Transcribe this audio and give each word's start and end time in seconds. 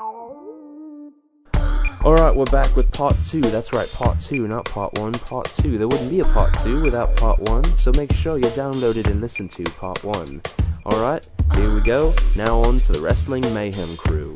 Alright, 0.00 1.10
we're 2.36 2.44
back 2.52 2.76
with 2.76 2.92
part 2.92 3.16
two. 3.24 3.40
That's 3.40 3.72
right, 3.72 3.92
part 3.92 4.20
two, 4.20 4.46
not 4.46 4.64
part 4.64 4.96
one, 4.96 5.12
part 5.12 5.52
two. 5.54 5.76
There 5.76 5.88
wouldn't 5.88 6.08
be 6.08 6.20
a 6.20 6.24
part 6.24 6.56
two 6.60 6.80
without 6.82 7.16
part 7.16 7.40
one, 7.40 7.64
so 7.76 7.90
make 7.96 8.12
sure 8.12 8.38
you 8.38 8.44
downloaded 8.44 9.08
and 9.08 9.20
listened 9.20 9.50
to 9.52 9.64
part 9.64 10.04
one. 10.04 10.40
Alright, 10.86 11.26
here 11.54 11.74
we 11.74 11.80
go. 11.80 12.14
Now 12.36 12.60
on 12.60 12.78
to 12.78 12.92
the 12.92 13.00
Wrestling 13.00 13.42
Mayhem 13.52 13.96
crew. 13.96 14.34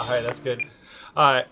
Alright, 0.00 0.24
that's 0.24 0.40
good. 0.40 0.64
Alright. 1.14 1.46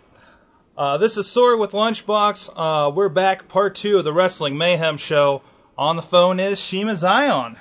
Uh, 0.74 0.96
this 0.96 1.18
is 1.18 1.26
Sword 1.26 1.60
with 1.60 1.72
Lunchbox. 1.72 2.50
Uh, 2.56 2.90
we're 2.90 3.10
back, 3.10 3.46
part 3.46 3.74
two 3.74 3.98
of 3.98 4.04
the 4.04 4.12
Wrestling 4.12 4.56
Mayhem 4.56 4.96
show. 4.96 5.42
On 5.76 5.96
the 5.96 6.02
phone 6.02 6.40
is 6.40 6.58
Shiima 6.58 6.92
Xion. 6.92 7.58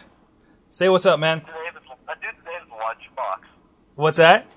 Say 0.71 0.87
what's 0.87 1.05
up, 1.05 1.19
man. 1.19 1.39
His 1.39 1.47
name 1.47 1.55
is, 1.75 1.83
dude's 2.21 2.37
name 2.45 2.61
is 2.63 2.69
Lunchbox. 2.71 3.39
What's 3.95 4.17
that? 4.17 4.47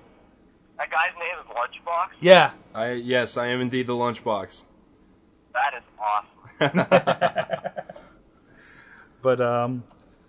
That 0.77 0.89
guy's 0.89 1.13
name 1.19 1.35
is 1.41 1.45
Lunchbox? 1.53 2.07
Yeah. 2.21 2.51
I 2.73 2.91
yes, 2.91 3.35
I 3.35 3.47
am 3.47 3.59
indeed 3.59 3.87
the 3.87 3.93
lunchbox. 3.93 4.63
That 5.53 5.73
is 5.77 5.83
awesome. 6.61 7.73
But 9.23 9.39
um, 9.39 9.85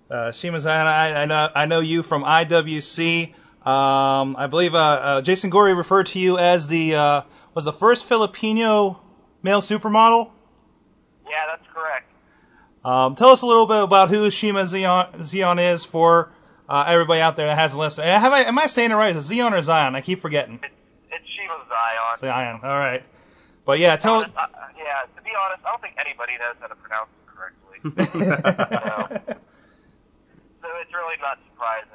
uh, 0.09 0.31
Shiima 0.31 0.59
Xion, 0.59 0.87
I, 0.87 1.23
I 1.23 1.25
know 1.27 1.51
I 1.55 1.67
know 1.67 1.81
you 1.81 2.03
from 2.05 2.23
IWC. 2.23 3.35
Um, 3.65 4.37
I 4.37 4.47
believe 4.47 4.75
uh, 4.75 4.79
uh, 4.79 5.23
Jason 5.23 5.49
Gory 5.51 5.73
referred 5.75 6.07
to 6.09 6.19
you 6.19 6.37
as 6.39 6.69
the 6.69 6.95
uh, 6.95 7.23
was 7.55 7.65
the 7.65 7.73
first 7.73 8.05
Filipino 8.05 9.01
male 9.43 9.61
supermodel. 9.61 10.31
yeah, 11.29 11.45
that's 11.49 11.67
correct. 11.73 12.11
Um, 12.85 13.15
tell 13.15 13.31
us 13.31 13.41
a 13.41 13.47
little 13.47 13.67
bit 13.67 13.83
about 13.83 14.11
who 14.11 14.29
Shiima 14.29 14.65
Xion, 14.67 15.25
Zion 15.25 15.59
is 15.59 15.85
for 15.87 16.31
uh, 16.69 16.85
everybody 16.87 17.23
out 17.23 17.37
there 17.37 17.47
that 17.47 17.57
hasn't 17.57 17.81
listened. 17.81 18.07
Uh, 18.07 18.21
Have 18.21 18.35
I, 18.35 18.41
am 18.43 18.59
I 18.59 18.67
saying 18.67 18.91
it 18.91 18.95
right? 18.95 19.17
Is 19.17 19.25
it 19.25 19.29
Zion 19.35 19.55
or 19.55 19.63
Zion? 19.63 19.95
I 19.95 20.03
keep 20.03 20.21
forgetting. 20.21 20.61
It's, 20.63 20.75
it's 21.11 21.25
Shiva 21.31 21.55
Zion. 21.69 22.19
Zion. 22.19 22.61
All 22.63 22.79
right. 22.79 23.03
But 23.65 23.79
yeah, 23.79 23.97
tell. 23.97 24.17
Uh, 24.17 24.25
uh, 24.37 24.47
yeah, 24.77 25.05
to 25.17 25.23
be 25.23 25.31
honest, 25.43 25.65
I 25.65 25.71
don't 25.71 25.81
think 25.81 25.95
anybody 25.99 26.33
knows 26.39 26.57
how 26.61 26.67
to 26.67 26.75
pronounce 26.75 27.09
it 27.17 27.27
correctly. 27.33 27.81
so, 29.25 29.35
so 30.61 30.69
it's 30.83 30.93
really 30.93 31.17
not 31.23 31.39
surprising. 31.49 31.94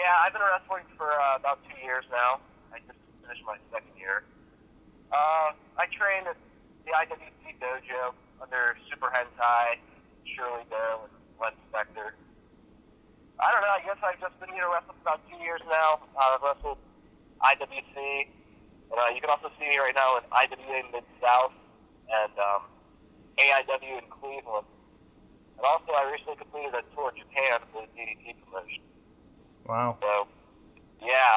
Yeah, 0.00 0.16
I've 0.24 0.32
been 0.32 0.40
wrestling 0.40 0.88
for 0.96 1.12
uh, 1.12 1.36
about 1.36 1.60
two 1.68 1.76
years 1.84 2.08
now. 2.08 2.40
I 2.72 2.80
just 2.88 2.96
finished 3.20 3.44
my 3.44 3.60
second 3.68 3.92
year. 4.00 4.24
Uh, 5.12 5.52
I 5.76 5.84
trained 5.92 6.24
at 6.24 6.40
the 6.88 6.92
IWC 6.96 7.60
dojo 7.60 8.16
under 8.40 8.80
Super 8.88 9.12
Hentai, 9.12 9.76
Shirley 10.24 10.64
Doe, 10.72 11.04
and 11.04 11.12
Len 11.36 11.52
Spector. 11.68 12.16
I 13.44 13.52
don't 13.52 13.60
know. 13.60 13.76
I 13.76 13.84
guess 13.84 14.00
I've 14.00 14.16
just 14.24 14.40
been 14.40 14.56
know 14.56 14.72
wrestling 14.72 14.96
for 15.04 15.12
about 15.12 15.20
two 15.28 15.36
years 15.36 15.60
now. 15.68 16.00
Uh, 16.16 16.32
I've 16.32 16.48
wrestled 16.48 16.80
IWC. 17.44 18.00
And, 18.00 18.96
uh, 18.96 19.12
you 19.12 19.20
can 19.20 19.28
also 19.28 19.52
see 19.60 19.68
me 19.68 19.76
right 19.84 19.92
now 19.92 20.16
in 20.16 20.24
IWA 20.32 20.96
Mid 20.96 21.04
South 21.20 21.52
and 22.08 22.32
um, 22.40 22.72
AIW 23.36 24.00
in 24.00 24.08
Cleveland. 24.08 24.64
And 25.60 25.64
also, 25.68 25.92
I 25.92 26.08
recently 26.08 26.40
completed 26.40 26.72
a 26.72 26.88
tour 26.96 27.12
of 27.12 27.20
Japan 27.20 27.60
for 27.68 27.84
the 27.84 27.92
DDT 27.92 28.40
promotion. 28.48 28.80
Wow. 29.70 29.98
So, 30.00 30.26
yeah, 31.00 31.36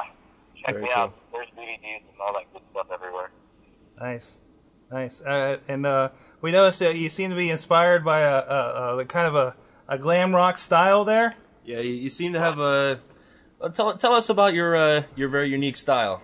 check 0.66 0.74
Very 0.74 0.86
me 0.86 0.90
out. 0.96 1.14
There's 1.32 1.48
DVDs 1.56 2.02
and 2.10 2.20
all 2.20 2.34
that 2.34 2.52
good 2.52 2.64
stuff 2.72 2.88
everywhere. 2.92 3.30
Nice. 4.02 4.40
Nice. 4.92 5.22
Uh, 5.22 5.60
and 5.68 5.86
uh, 5.86 6.10
we 6.42 6.52
noticed 6.52 6.80
that 6.80 6.96
you 6.98 7.10
seem 7.10 7.30
to 7.30 7.36
be 7.36 7.52
inspired 7.52 8.04
by 8.04 8.22
a, 8.22 8.38
a, 8.38 8.98
a 8.98 9.06
kind 9.06 9.28
of 9.28 9.36
a, 9.36 9.56
a 9.88 10.00
glam 10.00 10.34
rock 10.36 10.58
style 10.58 11.06
there. 11.06 11.36
Yeah, 11.64 11.80
you, 11.80 11.94
you 11.94 12.10
seem 12.10 12.34
to 12.34 12.40
have 12.40 12.58
a. 12.58 13.00
Uh, 13.62 13.70
tell 13.70 13.96
tell 13.98 14.14
us 14.14 14.30
about 14.30 14.54
your 14.56 14.76
uh, 14.76 15.04
your 15.16 15.30
very 15.30 15.50
unique 15.50 15.78
style. 15.78 16.22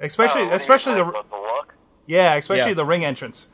Especially, 0.00 0.42
Oh, 0.42 0.44
what 0.44 0.50
do 0.50 0.54
you 0.54 0.56
especially 0.56 0.94
the 0.94 1.04
the 1.04 1.36
look. 1.36 1.74
yeah, 2.06 2.34
especially 2.36 2.68
Yeah. 2.70 2.74
the 2.74 2.84
ring 2.86 3.04
entrance. 3.04 3.48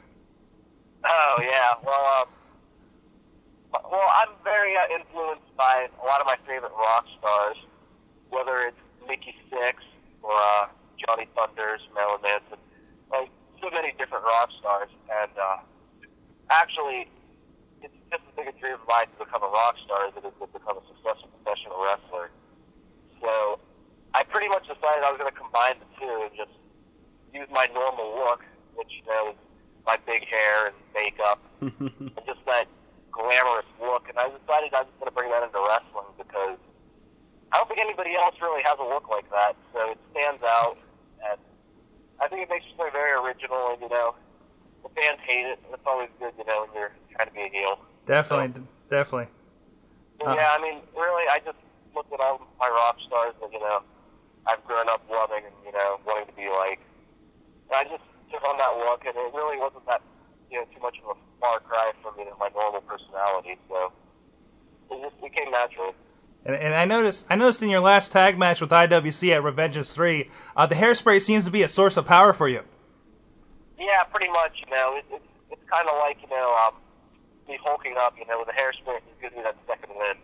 Oh 1.04 1.36
yeah, 1.40 1.74
well, 1.84 2.22
um, 2.22 3.80
well, 3.90 4.08
I'm 4.20 4.28
very 4.44 4.76
uh, 4.76 5.00
influenced 5.00 5.42
by 5.56 5.86
a 5.86 6.04
lot 6.04 6.20
of 6.20 6.26
my 6.26 6.36
favorite 6.46 6.72
rock 6.74 7.06
stars, 7.18 7.56
whether 8.30 8.66
it's 8.66 8.82
Nikki 9.06 9.34
Sixx 9.50 9.78
or 10.22 10.34
uh, 10.34 10.66
Johnny 10.98 11.28
Thunders, 11.36 11.80
Marilyn 11.94 12.22
Manson, 12.22 12.58
like 13.10 13.30
so 13.62 13.70
many 13.70 13.92
different 13.98 14.24
rock 14.24 14.50
stars. 14.58 14.90
And 15.10 15.32
uh, 15.38 15.58
actually, 16.50 17.08
it's 17.82 17.94
just 18.10 18.22
as 18.24 18.32
big 18.36 18.48
a 18.48 18.54
dream 18.58 18.74
of 18.74 18.86
mine 18.88 19.06
to 19.14 19.24
become 19.24 19.42
a 19.42 19.50
rock 19.50 19.76
star 19.84 20.08
as 20.08 20.14
it 20.16 20.26
is 20.26 20.34
to 20.40 20.46
become 20.50 20.78
a 20.78 20.84
successful 20.90 21.30
professional 21.38 21.78
wrestler. 21.78 22.30
So 23.22 23.60
I 24.14 24.22
pretty 24.24 24.48
much 24.48 24.66
decided 24.66 25.04
I 25.04 25.10
was 25.10 25.18
going 25.18 25.32
to 25.32 25.38
combine 25.38 25.78
the 25.78 25.88
two 25.98 26.14
and 26.28 26.32
just 26.34 26.54
use 27.32 27.48
my 27.50 27.66
normal 27.74 28.14
look, 28.24 28.42
which 28.74 28.90
you 28.90 29.04
know 29.06 29.34
is 29.34 29.40
my 29.86 29.96
big 30.06 30.26
hair 30.26 30.72
and 30.72 30.76
makeup, 30.94 31.40
and 31.60 32.24
just 32.26 32.40
that 32.46 32.66
glamorous 33.14 33.70
look. 33.78 34.10
And 34.10 34.18
I 34.18 34.26
decided 34.28 34.74
I 34.74 34.82
was 34.82 34.92
going 34.98 35.08
to 35.08 35.14
bring 35.14 35.30
that 35.30 35.46
into 35.46 35.62
wrestling 35.62 36.10
because 36.18 36.58
I 37.54 37.62
don't 37.62 37.70
think 37.70 37.78
anybody 37.78 38.18
else 38.18 38.34
really 38.42 38.66
has 38.66 38.76
a 38.82 38.86
look 38.86 39.06
like 39.06 39.30
that. 39.30 39.54
So 39.70 39.94
it 39.94 39.98
stands 40.10 40.42
out, 40.42 40.76
and 41.22 41.38
I 42.18 42.26
think 42.26 42.42
it 42.42 42.50
makes 42.50 42.66
you 42.66 42.74
very 42.90 43.14
original. 43.14 43.78
And 43.78 43.80
you 43.80 43.88
know, 43.88 44.18
the 44.82 44.90
fans 44.98 45.22
hate 45.22 45.46
it, 45.46 45.62
and 45.62 45.70
it's 45.70 45.86
always 45.86 46.10
good, 46.18 46.34
you 46.34 46.44
know, 46.44 46.66
when 46.66 46.74
you're 46.74 46.94
trying 47.14 47.30
to 47.30 47.34
be 47.34 47.46
a 47.46 47.50
heel. 47.54 47.78
Definitely, 48.10 48.66
definitely. 48.90 49.30
Uh. 50.18 50.34
yeah, 50.34 50.50
I 50.50 50.58
mean, 50.58 50.82
really, 50.98 51.24
I 51.30 51.38
just 51.46 51.58
looked 51.94 52.12
at 52.12 52.20
all 52.20 52.42
my 52.58 52.66
rock 52.66 52.98
stars 53.06 53.34
that 53.40 53.52
you 53.54 53.60
know 53.62 53.86
I've 54.46 54.62
grown 54.66 54.90
up 54.90 55.02
loving 55.06 55.46
and 55.46 55.54
you 55.64 55.72
know 55.72 56.02
wanting 56.06 56.26
to 56.26 56.36
be 56.36 56.50
like. 56.50 56.82
And 57.70 57.78
I 57.78 57.84
just 57.86 58.04
took 58.34 58.42
on 58.42 58.58
that 58.58 58.74
look, 58.82 59.06
and 59.06 59.14
it 59.14 59.30
really 59.32 59.58
wasn't 59.58 59.86
that 59.86 60.02
you 60.54 60.60
know 60.60 60.66
too 60.72 60.80
much 60.80 60.96
of 61.02 61.16
a 61.16 61.20
far 61.40 61.60
cry 61.60 61.90
from 62.00 62.14
you 62.18 62.24
know 62.24 62.36
my 62.38 62.48
normal 62.54 62.80
personality. 62.82 63.58
So 63.68 63.92
it 64.90 65.02
just 65.02 65.16
it 65.22 65.34
came 65.34 65.50
naturally. 65.50 65.92
And, 66.46 66.54
and 66.54 66.74
I 66.74 66.84
noticed, 66.84 67.26
I 67.30 67.36
noticed 67.36 67.62
in 67.62 67.70
your 67.70 67.80
last 67.80 68.12
tag 68.12 68.38
match 68.38 68.60
with 68.60 68.70
IWC 68.70 69.34
at 69.34 69.42
Revengeance 69.42 69.92
Three, 69.92 70.30
uh, 70.56 70.66
the 70.66 70.74
hairspray 70.74 71.20
seems 71.20 71.44
to 71.46 71.50
be 71.50 71.62
a 71.62 71.68
source 71.68 71.96
of 71.96 72.06
power 72.06 72.32
for 72.32 72.48
you. 72.48 72.62
Yeah, 73.78 74.04
pretty 74.04 74.28
much. 74.28 74.52
You 74.64 74.74
know, 74.74 74.96
it, 74.96 75.04
it's 75.10 75.24
it's 75.50 75.70
kind 75.70 75.88
of 75.88 75.98
like 75.98 76.18
you 76.22 76.28
know 76.28 76.54
um, 76.66 76.74
me 77.48 77.58
hulking 77.64 77.96
up. 77.98 78.14
You 78.18 78.26
know, 78.26 78.38
with 78.38 78.48
a 78.48 78.52
hairspray, 78.52 78.98
it 78.98 79.20
gives 79.20 79.34
me 79.34 79.42
that 79.42 79.56
second 79.66 79.90
wind. 79.96 80.18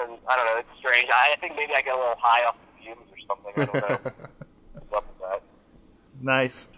And 0.00 0.18
I 0.26 0.36
don't 0.36 0.46
know, 0.46 0.56
it's 0.56 0.78
strange. 0.78 1.10
I, 1.12 1.34
I 1.34 1.36
think 1.36 1.54
maybe 1.54 1.72
I 1.76 1.82
get 1.82 1.94
a 1.94 1.98
little 1.98 2.16
high 2.18 2.46
off 2.46 2.56
the 2.56 2.82
fumes 2.82 3.06
or 3.12 3.18
something. 3.28 3.52
I 3.56 3.64
don't 3.66 3.90
know. 3.90 4.12
What's 4.72 4.92
up 4.94 5.06
with 5.06 5.18
that? 5.20 5.42
Nice. 6.22 6.70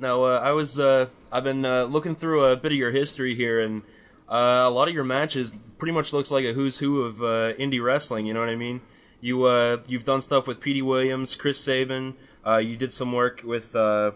Now, 0.00 0.24
uh, 0.24 0.40
I 0.42 0.52
was 0.52 0.80
uh, 0.80 1.06
I've 1.30 1.44
been 1.44 1.64
uh, 1.64 1.84
looking 1.84 2.16
through 2.16 2.46
a 2.46 2.56
bit 2.56 2.72
of 2.72 2.78
your 2.78 2.90
history 2.90 3.34
here, 3.34 3.60
and 3.60 3.82
uh, 4.28 4.64
a 4.64 4.70
lot 4.70 4.88
of 4.88 4.94
your 4.94 5.04
matches 5.04 5.54
pretty 5.76 5.92
much 5.92 6.12
looks 6.12 6.30
like 6.30 6.44
a 6.44 6.54
who's 6.54 6.78
who 6.78 7.02
of 7.02 7.22
uh, 7.22 7.52
indie 7.54 7.82
wrestling. 7.82 8.26
You 8.26 8.34
know 8.34 8.40
what 8.40 8.48
I 8.48 8.56
mean? 8.56 8.80
You 9.20 9.44
uh, 9.44 9.78
you've 9.86 10.04
done 10.04 10.22
stuff 10.22 10.46
with 10.46 10.60
Petey 10.60 10.80
Williams, 10.80 11.34
Chris 11.34 11.60
Sabin. 11.60 12.14
Uh, 12.46 12.56
you 12.56 12.76
did 12.76 12.92
some 12.92 13.12
work 13.12 13.42
with 13.44 13.76
uh, 13.76 14.12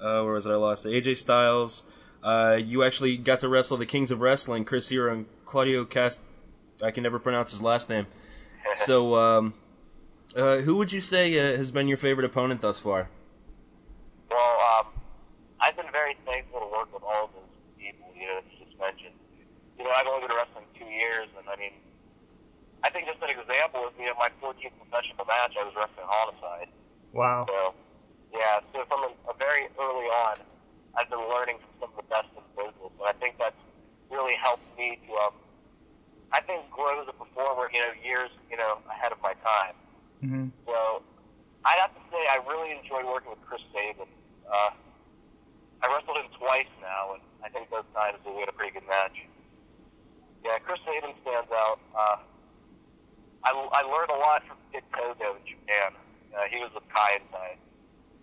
uh, 0.00 0.22
where 0.22 0.34
was 0.34 0.46
it? 0.46 0.50
I 0.50 0.56
lost. 0.56 0.84
AJ 0.84 1.16
Styles. 1.16 1.84
Uh, 2.22 2.58
you 2.62 2.84
actually 2.84 3.16
got 3.16 3.40
to 3.40 3.48
wrestle 3.48 3.76
the 3.76 3.86
Kings 3.86 4.10
of 4.10 4.20
Wrestling, 4.20 4.64
Chris 4.64 4.88
Hero 4.90 5.12
and 5.12 5.26
Claudio 5.44 5.84
Cast. 5.84 6.20
I 6.82 6.90
can 6.90 7.02
never 7.02 7.18
pronounce 7.18 7.52
his 7.52 7.62
last 7.62 7.88
name. 7.88 8.06
So, 8.76 9.16
um, 9.16 9.54
uh, 10.34 10.58
who 10.58 10.76
would 10.76 10.92
you 10.92 11.02
say 11.02 11.38
uh, 11.38 11.58
has 11.58 11.70
been 11.70 11.88
your 11.88 11.98
favorite 11.98 12.24
opponent 12.24 12.62
thus 12.62 12.78
far? 12.78 13.10
Well, 14.30 14.56
um, 14.78 14.86
I've 15.60 15.76
been 15.76 15.90
very 15.92 16.16
thankful 16.24 16.60
to 16.60 16.66
work 16.66 16.94
with 16.94 17.02
all 17.02 17.24
of 17.24 17.30
those 17.34 17.52
people, 17.76 18.06
you 18.16 18.26
know, 18.26 18.36
that 18.36 18.44
you 18.50 18.58
just 18.60 18.70
mentioned. 18.82 19.14
You 19.78 19.86
know, 19.86 19.94
I've 19.94 20.06
only 20.10 20.26
been 20.26 20.34
wrestling 20.34 20.66
two 20.74 20.90
years, 20.90 21.30
and 21.38 21.46
I 21.46 21.54
mean, 21.54 21.74
I 22.82 22.90
think 22.90 23.06
just 23.06 23.22
an 23.22 23.30
example 23.30 23.86
is, 23.86 23.94
you 23.94 24.10
know, 24.10 24.18
my 24.18 24.28
14th 24.42 24.74
professional 24.82 25.24
match, 25.24 25.54
I 25.54 25.62
was 25.62 25.74
wrestling 25.78 26.10
Homicide. 26.10 26.70
Wow. 27.14 27.46
So, 27.46 27.74
yeah, 28.34 28.58
so 28.74 28.82
from 28.90 29.06
a, 29.06 29.10
a 29.30 29.34
very 29.38 29.70
early 29.78 30.08
on, 30.26 30.36
I've 30.98 31.08
been 31.08 31.22
learning 31.30 31.62
from 31.62 31.72
some 31.78 31.90
of 31.94 31.98
the 32.02 32.08
best 32.10 32.28
in 32.34 32.42
the 32.42 32.54
business, 32.58 32.92
and 32.98 33.06
I 33.06 33.14
think 33.22 33.38
that's 33.38 33.58
really 34.10 34.34
helped 34.42 34.66
me 34.76 34.98
to, 35.08 35.12
um, 35.24 35.34
I 36.34 36.42
think, 36.42 36.66
grow 36.74 37.00
as 37.00 37.08
a 37.08 37.16
performer, 37.16 37.70
you 37.72 37.80
know, 37.80 37.94
years, 38.02 38.34
you 38.50 38.58
know, 38.58 38.82
ahead 38.90 39.14
of 39.14 39.22
my 39.22 39.32
time. 39.40 39.76
hmm 40.20 40.46
So 40.66 41.06
I'd 41.64 41.80
have 41.80 41.94
to 41.94 42.02
say 42.10 42.20
I 42.28 42.42
really 42.44 42.74
enjoy 42.76 43.06
working 43.06 43.30
with 43.30 43.40
Chris 43.46 43.62
Sabin. 43.72 44.10
Uh, 44.50 44.74
I 45.82 45.90
wrestled 45.90 46.16
him 46.16 46.30
twice 46.38 46.70
now, 46.78 47.18
and 47.18 47.22
I 47.42 47.50
think 47.50 47.66
both 47.70 47.86
times 47.90 48.22
we 48.22 48.38
had 48.38 48.48
a 48.48 48.54
pretty 48.54 48.70
good 48.70 48.86
match. 48.86 49.18
Yeah, 50.46 50.58
Chris 50.62 50.78
Sabin 50.86 51.14
stands 51.26 51.50
out. 51.50 51.78
Uh, 51.90 52.16
I, 53.42 53.50
I 53.50 53.82
learned 53.82 54.14
a 54.14 54.20
lot 54.22 54.46
from 54.46 54.58
Dick 54.70 54.86
Togo 54.94 55.34
in 55.34 55.42
Japan. 55.42 55.90
Uh, 56.30 56.46
he 56.46 56.62
was 56.62 56.70
with 56.70 56.86
Kaientai 56.94 57.58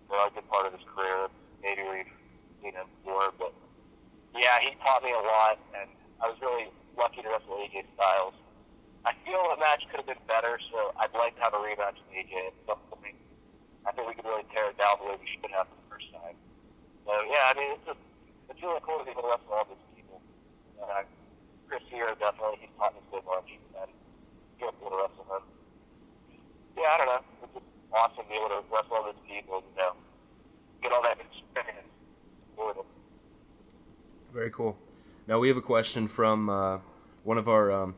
for 0.08 0.16
a 0.16 0.32
good 0.32 0.48
part 0.48 0.64
of 0.64 0.72
his 0.72 0.84
career. 0.88 1.28
Maybe 1.60 1.84
we've 1.84 2.12
seen 2.64 2.72
him 2.72 2.88
before, 3.04 3.32
but 3.36 3.52
yeah, 4.32 4.56
he 4.64 4.72
taught 4.80 5.04
me 5.04 5.12
a 5.12 5.20
lot, 5.20 5.60
and 5.76 5.88
I 6.24 6.32
was 6.32 6.40
really 6.40 6.72
lucky 6.96 7.20
to 7.20 7.28
wrestle 7.28 7.60
AJ 7.60 7.84
Styles. 7.96 8.36
I 9.04 9.12
feel 9.24 9.40
the 9.52 9.60
match 9.60 9.84
could 9.88 10.00
have 10.00 10.08
been 10.08 10.24
better, 10.28 10.60
so 10.72 10.92
I'd 10.96 11.12
like 11.12 11.36
to 11.36 11.42
have 11.44 11.52
a 11.52 11.60
rematch 11.60 12.00
with 12.00 12.12
AJ 12.12 12.52
at 12.52 12.56
some 12.68 12.80
point. 12.88 13.16
I 13.84 13.92
think 13.92 14.08
we 14.08 14.16
could 14.16 14.28
really 14.28 14.44
tear 14.52 14.72
it 14.72 14.76
down 14.76 15.00
the 15.00 15.12
way 15.12 15.16
we 15.20 15.28
should 15.28 15.52
have. 15.52 15.68
So 17.06 17.12
yeah, 17.28 17.50
I 17.50 17.54
mean, 17.56 17.70
it's 17.76 17.86
just, 17.86 18.02
it's 18.50 18.62
really 18.62 18.80
cool 18.82 18.98
to 18.98 19.04
be 19.04 19.10
able 19.10 19.22
to 19.22 19.30
wrestle 19.34 19.52
all 19.52 19.66
these 19.68 19.84
people. 19.96 20.20
And 20.80 20.90
uh, 20.90 21.08
Chris 21.68 21.82
Hero 21.90 22.12
definitely 22.18 22.66
he's 22.66 22.74
taught 22.76 22.94
me 22.94 23.00
so 23.10 23.22
much, 23.24 23.48
and 23.80 23.90
feel 24.58 24.74
cool 24.80 24.90
to 24.90 24.98
wrestle 25.00 25.26
him. 25.30 25.44
Yeah, 26.76 26.90
I 26.92 26.96
don't 26.98 27.10
know. 27.10 27.22
It's 27.44 27.54
just 27.54 27.66
awesome 27.92 28.24
to 28.24 28.28
be 28.28 28.36
able 28.36 28.48
to 28.48 28.62
wrestle 28.70 28.96
all 28.96 29.06
these 29.08 29.22
people, 29.26 29.62
you 29.64 29.82
know, 29.82 29.92
get 30.82 30.92
all 30.92 31.02
that 31.02 31.18
experience. 31.18 31.88
With 32.56 32.76
them. 32.76 32.84
Very 34.32 34.50
cool. 34.50 34.76
Now 35.26 35.38
we 35.38 35.48
have 35.48 35.56
a 35.56 35.62
question 35.62 36.08
from 36.08 36.50
uh, 36.50 36.78
one 37.24 37.38
of 37.38 37.48
our 37.48 37.72
um, 37.72 37.94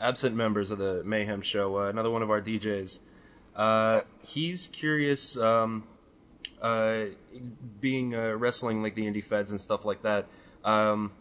absent 0.00 0.36
members 0.36 0.70
of 0.70 0.78
the 0.78 1.02
Mayhem 1.04 1.42
Show, 1.42 1.78
uh, 1.78 1.88
another 1.88 2.10
one 2.10 2.22
of 2.22 2.30
our 2.30 2.40
DJs. 2.40 3.00
Uh, 3.54 4.02
he's 4.22 4.68
curious, 4.68 5.36
um, 5.38 5.84
uh, 6.60 7.04
being 7.80 8.14
uh, 8.14 8.32
wrestling 8.32 8.82
like 8.82 8.94
the 8.94 9.06
indie 9.06 9.24
feds 9.24 9.50
and 9.50 9.60
stuff 9.60 9.84
like 9.84 10.02
that. 10.02 10.26
Um, 10.64 11.12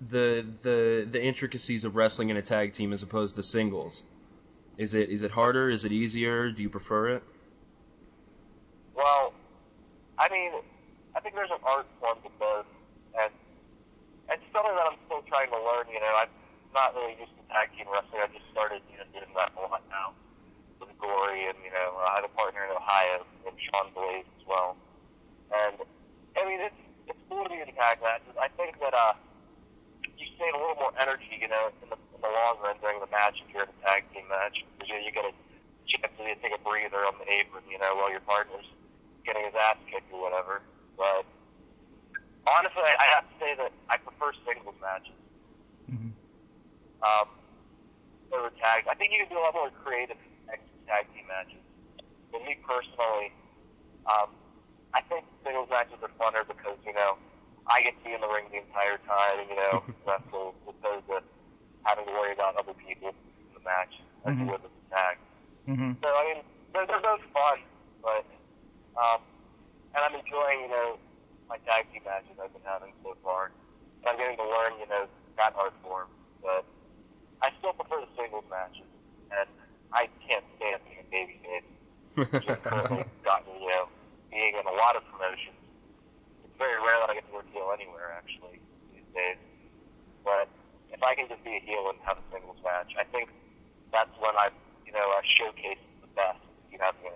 the 0.00 0.46
the 0.62 1.06
the 1.10 1.22
intricacies 1.22 1.84
of 1.84 1.96
wrestling 1.96 2.30
in 2.30 2.36
a 2.36 2.42
tag 2.42 2.72
team 2.72 2.92
as 2.92 3.02
opposed 3.02 3.36
to 3.36 3.42
singles. 3.42 4.02
Is 4.76 4.94
it 4.94 5.10
is 5.10 5.22
it 5.22 5.32
harder? 5.32 5.68
Is 5.68 5.84
it 5.84 5.92
easier? 5.92 6.50
Do 6.50 6.62
you 6.62 6.70
prefer 6.70 7.08
it? 7.08 7.22
Well, 8.94 9.32
I 10.18 10.28
mean, 10.30 10.52
I 11.14 11.20
think 11.20 11.34
there's 11.34 11.50
an 11.50 11.60
art 11.64 11.86
form 12.00 12.18
to 12.24 12.30
both, 12.38 12.66
and 13.18 13.32
it's 14.30 14.42
something 14.52 14.74
that 14.74 14.86
I'm 14.90 14.98
still 15.06 15.22
trying 15.28 15.50
to 15.50 15.56
learn. 15.56 15.86
You 15.92 16.00
know, 16.00 16.12
I'm 16.16 16.28
not 16.74 16.94
really 16.94 17.16
used 17.20 17.32
to 17.36 17.44
tag 17.52 17.68
team 17.76 17.86
wrestling. 17.92 18.22
I 18.24 18.28
just 18.32 18.48
started, 18.52 18.80
you 18.92 18.98
know, 18.98 19.04
doing 19.12 19.32
that 19.36 19.52
a 19.56 19.60
lot 19.68 19.82
now 19.90 20.14
with 21.00 21.48
and 21.50 21.58
you 21.64 21.72
know, 21.72 21.96
I 22.00 22.20
have 22.20 22.26
a 22.28 22.34
partner 22.36 22.64
in 22.64 22.70
Ohio 22.76 23.24
named 23.44 23.58
Sean 23.58 23.88
Blaze 23.96 24.28
as 24.38 24.44
well. 24.46 24.76
And 25.50 25.76
I 26.36 26.42
mean, 26.46 26.60
it's 26.60 26.80
it's 27.08 27.18
cool 27.28 27.44
to 27.44 27.50
be 27.50 27.58
in 27.58 27.68
tag 27.74 27.98
matches. 28.04 28.36
I 28.38 28.48
think 28.54 28.78
that 28.80 28.94
uh, 28.94 29.14
you 30.04 30.26
save 30.38 30.54
a 30.54 30.60
little 30.60 30.78
more 30.78 30.94
energy, 31.00 31.40
you 31.40 31.48
know, 31.48 31.72
in 31.82 31.88
the 31.90 31.98
in 31.98 32.20
the 32.20 32.30
long 32.30 32.60
run 32.62 32.76
during 32.84 33.00
the 33.00 33.10
match 33.10 33.40
if 33.42 33.48
you're 33.52 33.64
in 33.64 33.72
a 33.72 33.80
tag 33.86 34.04
team 34.12 34.28
match 34.28 34.60
because 34.76 34.88
you 34.88 34.94
know, 34.94 35.02
you 35.02 35.12
get 35.12 35.26
a 35.26 35.34
chance 35.88 36.12
to 36.14 36.22
take 36.38 36.54
a 36.54 36.62
breather 36.62 37.02
on 37.08 37.18
the 37.18 37.26
apron, 37.26 37.64
you 37.66 37.80
know, 37.80 37.96
while 37.96 38.12
your 38.12 38.22
partner's 38.22 38.68
getting 39.26 39.44
his 39.44 39.56
ass 39.56 39.76
kicked 39.90 40.06
or 40.12 40.20
whatever. 40.22 40.62
But 40.94 41.26
honestly, 42.46 42.84
I, 42.84 42.94
I 43.00 43.06
have 43.18 43.26
to 43.26 43.36
say 43.40 43.56
that 43.58 43.72
I 43.90 43.96
prefer 43.98 44.32
singles 44.46 44.76
matches. 44.80 45.16
Mhm. 45.90 46.12
Um, 47.02 47.28
over 48.30 48.50
tag. 48.62 48.86
I 48.86 48.94
think 48.94 49.10
you 49.10 49.18
can 49.18 49.28
do 49.34 49.38
a 49.38 49.42
lot 49.42 49.54
more 49.54 49.70
creative 49.82 50.16
tag 50.90 51.06
team 51.14 51.26
matches. 51.30 51.62
For 52.34 52.42
me 52.42 52.58
personally, 52.66 53.30
um, 54.10 54.34
I 54.90 55.00
think 55.06 55.22
singles 55.46 55.70
matches 55.70 56.02
are 56.02 56.10
funner 56.18 56.42
because 56.42 56.78
you 56.82 56.94
know 56.98 57.14
I 57.70 57.78
get 57.86 57.94
to 57.94 58.02
be 58.02 58.10
in 58.10 58.20
the 58.20 58.26
ring 58.30 58.50
the 58.50 58.58
entire 58.66 58.98
time, 59.06 59.46
you 59.46 59.54
know 59.54 59.86
wrestle 60.06 60.58
opposed 60.66 61.06
to 61.14 61.22
having 61.86 62.04
to 62.10 62.12
worry 62.12 62.34
about 62.34 62.58
other 62.58 62.74
people 62.74 63.14
in 63.14 63.52
the 63.54 63.62
match 63.62 63.94
as 64.26 64.34
you 64.34 64.42
Mhm. 64.44 64.50
would 64.50 64.62
with 64.66 64.74
the 64.74 64.84
tag. 64.90 65.14
hmm 65.70 65.92
So 66.02 66.08
I 66.10 66.22
mean, 66.34 66.40
they're, 66.74 66.86
they're 66.90 67.02
both 67.06 67.22
fun, 67.30 67.58
but 68.02 68.26
um, 68.98 69.20
and 69.94 70.00
I'm 70.02 70.14
enjoying 70.18 70.66
you 70.66 70.70
know 70.74 70.88
my 71.46 71.58
tag 71.70 71.86
team 71.94 72.02
matches 72.02 72.34
I've 72.42 72.50
been 72.52 72.66
having 72.66 72.90
so 73.06 73.14
far. 73.22 73.54
I'm 74.10 74.18
getting 74.18 74.36
to 74.42 74.46
learn 74.48 74.74
you 74.82 74.88
know 74.90 75.06
that 75.38 75.54
art 75.54 75.74
form, 75.86 76.10
but 76.42 76.66
I 77.46 77.48
still 77.62 77.72
prefer 77.78 78.02
the 78.02 78.10
singles 78.18 78.44
matches, 78.50 78.90
and 79.38 79.48
I 79.92 80.08
can't 80.26 80.44
stand 80.56 80.80
being 80.86 81.02
a 81.02 81.08
babyface. 81.10 82.42
Just 82.46 82.62
currently 82.64 83.04
gotten 83.24 83.54
you 83.60 83.68
know 83.68 83.88
being 84.30 84.54
in 84.54 84.66
a 84.66 84.76
lot 84.76 84.96
of 84.96 85.02
promotions. 85.10 85.56
It's 86.44 86.56
very 86.58 86.78
rare 86.78 86.98
that 87.00 87.10
I 87.10 87.14
get 87.14 87.26
to 87.28 87.34
work 87.34 87.46
heel 87.52 87.70
anywhere 87.74 88.14
actually 88.16 88.60
these 88.94 89.08
days. 89.14 89.36
But 90.24 90.48
if 90.92 91.02
I 91.02 91.14
can 91.14 91.28
just 91.28 91.42
be 91.44 91.56
a 91.56 91.60
heel 91.60 91.86
and 91.88 91.98
have 92.04 92.18
a 92.18 92.24
singles 92.32 92.58
match, 92.62 92.92
I 92.98 93.04
think 93.04 93.30
that's 93.92 94.10
when 94.18 94.36
I 94.36 94.48
you 94.86 94.92
know 94.92 94.98
I 95.00 95.20
showcase 95.38 95.78
the 96.02 96.08
best. 96.14 96.38
You 96.72 96.78
have 96.80 96.94
the. 97.02 97.10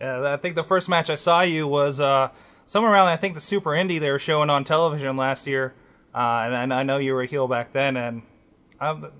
Yeah, 0.00 0.32
I 0.32 0.38
think 0.38 0.54
the 0.54 0.64
first 0.64 0.88
match 0.88 1.10
I 1.10 1.14
saw 1.14 1.42
you 1.42 1.66
was 1.66 2.00
uh, 2.00 2.30
somewhere 2.64 2.92
around 2.92 3.08
I 3.08 3.18
think 3.18 3.34
the 3.34 3.40
Super 3.40 3.74
Indy 3.74 3.98
they 3.98 4.10
were 4.10 4.18
showing 4.18 4.48
on 4.48 4.64
television 4.64 5.16
last 5.18 5.46
year, 5.46 5.74
uh, 6.14 6.48
and 6.50 6.72
I 6.72 6.82
know 6.84 6.96
you 6.96 7.12
were 7.12 7.22
a 7.22 7.26
heel 7.26 7.46
back 7.48 7.72
then. 7.72 7.98
And 7.98 8.22
um, 8.80 9.10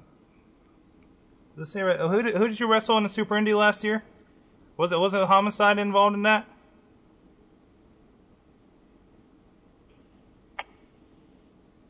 this 1.57 1.75
year, 1.75 1.97
who 1.97 2.23
did, 2.23 2.37
who 2.37 2.49
did 2.49 2.61
you 2.61 2.67
wrestle 2.67 2.97
in 2.97 3.03
the 3.03 3.09
Super 3.09 3.37
Indy 3.37 3.55
last 3.55 3.85
year? 3.85 4.03
Was 4.77 4.93
it 4.93 4.99
was 4.99 5.13
it 5.13 5.27
Homicide 5.27 5.79
involved 5.79 6.15
in 6.15 6.23
that? 6.23 6.47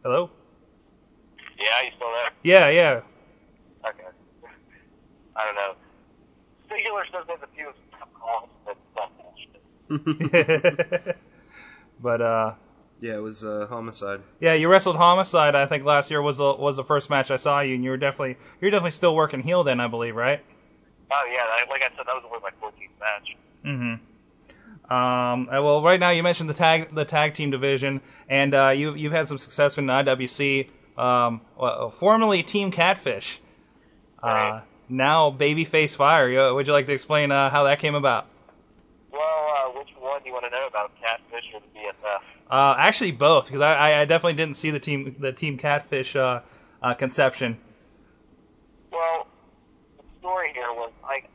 Hello. 0.03 0.31
Yeah, 1.61 1.83
you 1.85 1.91
still 1.95 2.11
there? 2.11 2.31
Yeah, 2.43 2.71
yeah. 2.71 3.03
Okay. 3.87 4.05
I 5.37 5.45
don't 5.45 5.55
know. 5.55 5.75
Singular 6.69 7.05
says 7.13 7.25
there's 7.27 7.43
a 7.43 7.49
few 7.55 7.71
tough 7.99 8.09
calls, 8.15 8.49
but 8.65 8.79
that's 8.97 9.13
but 12.01 12.23
uh, 12.23 12.55
yeah, 13.01 13.15
it 13.15 13.23
was 13.23 13.45
uh, 13.45 13.67
homicide. 13.69 14.21
Yeah, 14.41 14.55
you 14.55 14.69
wrestled 14.69 14.97
Homicide. 14.97 15.55
I 15.55 15.67
think 15.67 15.85
last 15.85 16.11
year 16.11 16.21
was 16.23 16.37
the 16.39 16.55
was 16.55 16.77
the 16.77 16.85
first 16.85 17.11
match 17.11 17.31
I 17.31 17.37
saw 17.37 17.61
you, 17.61 17.75
and 17.75 17.83
you 17.85 17.91
were 17.91 17.97
definitely 17.97 18.37
you're 18.61 18.71
definitely 18.71 18.91
still 18.93 19.15
working 19.15 19.41
heel 19.41 19.65
then, 19.65 19.81
I 19.81 19.89
believe, 19.89 20.15
right? 20.17 20.41
Oh 21.13 21.29
yeah, 21.33 21.41
I- 21.43 21.69
like 21.71 21.83
I 21.83 21.89
said, 21.97 22.07
that 22.07 22.15
was 22.15 22.25
only 22.27 22.41
my 22.41 22.51
14th 22.63 23.01
match. 23.01 23.37
Mm-hmm. 23.65 24.93
Um, 24.93 25.49
uh, 25.49 25.63
well, 25.63 25.83
right 25.83 26.01
now 26.01 26.11
you 26.11 26.23
mentioned 26.23 26.51
the 26.51 26.55
tag 26.55 26.95
the 26.95 27.05
tag 27.05 27.35
team 27.35 27.51
division, 27.51 28.01
and 28.29 28.55
uh, 28.55 28.69
you 28.71 28.95
you've 28.95 29.13
had 29.13 29.29
some 29.29 29.39
success 29.39 29.79
in 29.79 29.87
the 29.87 29.93
IWC, 29.93 30.69
um, 30.99 31.41
well, 31.57 31.91
formerly 31.91 32.43
Team 32.43 32.71
Catfish, 32.73 33.41
uh, 34.23 34.27
Right. 34.27 34.63
now 34.89 35.31
Babyface 35.31 35.95
Fire. 35.95 36.29
You- 36.29 36.55
Would 36.55 36.67
you 36.67 36.73
like 36.73 36.87
to 36.87 36.93
explain 36.93 37.31
uh, 37.31 37.51
how 37.51 37.65
that 37.65 37.79
came 37.79 37.95
about? 37.95 38.27
Well, 39.13 39.21
uh, 39.21 39.79
which 39.79 39.89
one 39.99 40.21
do 40.23 40.29
you 40.29 40.33
want 40.33 40.45
to 40.47 40.51
know 40.51 40.67
about, 40.67 40.93
Catfish 41.01 41.45
or 41.55 41.61
the 41.61 41.67
BFF? 41.79 42.20
Uh, 42.51 42.75
actually, 42.79 43.13
both, 43.13 43.47
because 43.47 43.61
I, 43.61 43.75
I- 43.75 44.01
I 44.01 44.05
definitely 44.05 44.35
didn't 44.35 44.57
see 44.57 44.71
the 44.71 44.81
team 44.81 45.15
the 45.19 45.33
Team 45.33 45.57
Catfish 45.57 46.17
uh, 46.17 46.41
uh, 46.83 46.95
conception. 46.95 47.59
Well, 48.91 49.29
the 49.97 50.05
story 50.19 50.53
here 50.53 50.73
was 50.73 50.91
like 51.03 51.29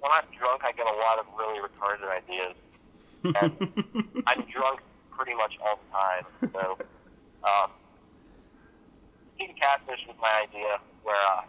when 0.00 0.10
I'm 0.12 0.24
drunk, 0.38 0.62
I 0.64 0.72
get 0.72 0.86
a 0.86 0.96
lot 0.96 1.18
of 1.18 1.26
really 1.38 1.60
retarded 1.60 2.08
ideas, 2.08 2.54
and 3.24 4.22
I'm 4.26 4.44
drunk 4.50 4.80
pretty 5.10 5.34
much 5.34 5.52
all 5.64 5.78
the 5.78 5.90
time. 5.92 6.52
So, 6.52 6.78
um, 7.44 7.70
Team 9.38 9.50
Catfish 9.60 10.00
was 10.08 10.16
my 10.20 10.46
idea, 10.48 10.78
where 11.02 11.16
uh, 11.16 11.42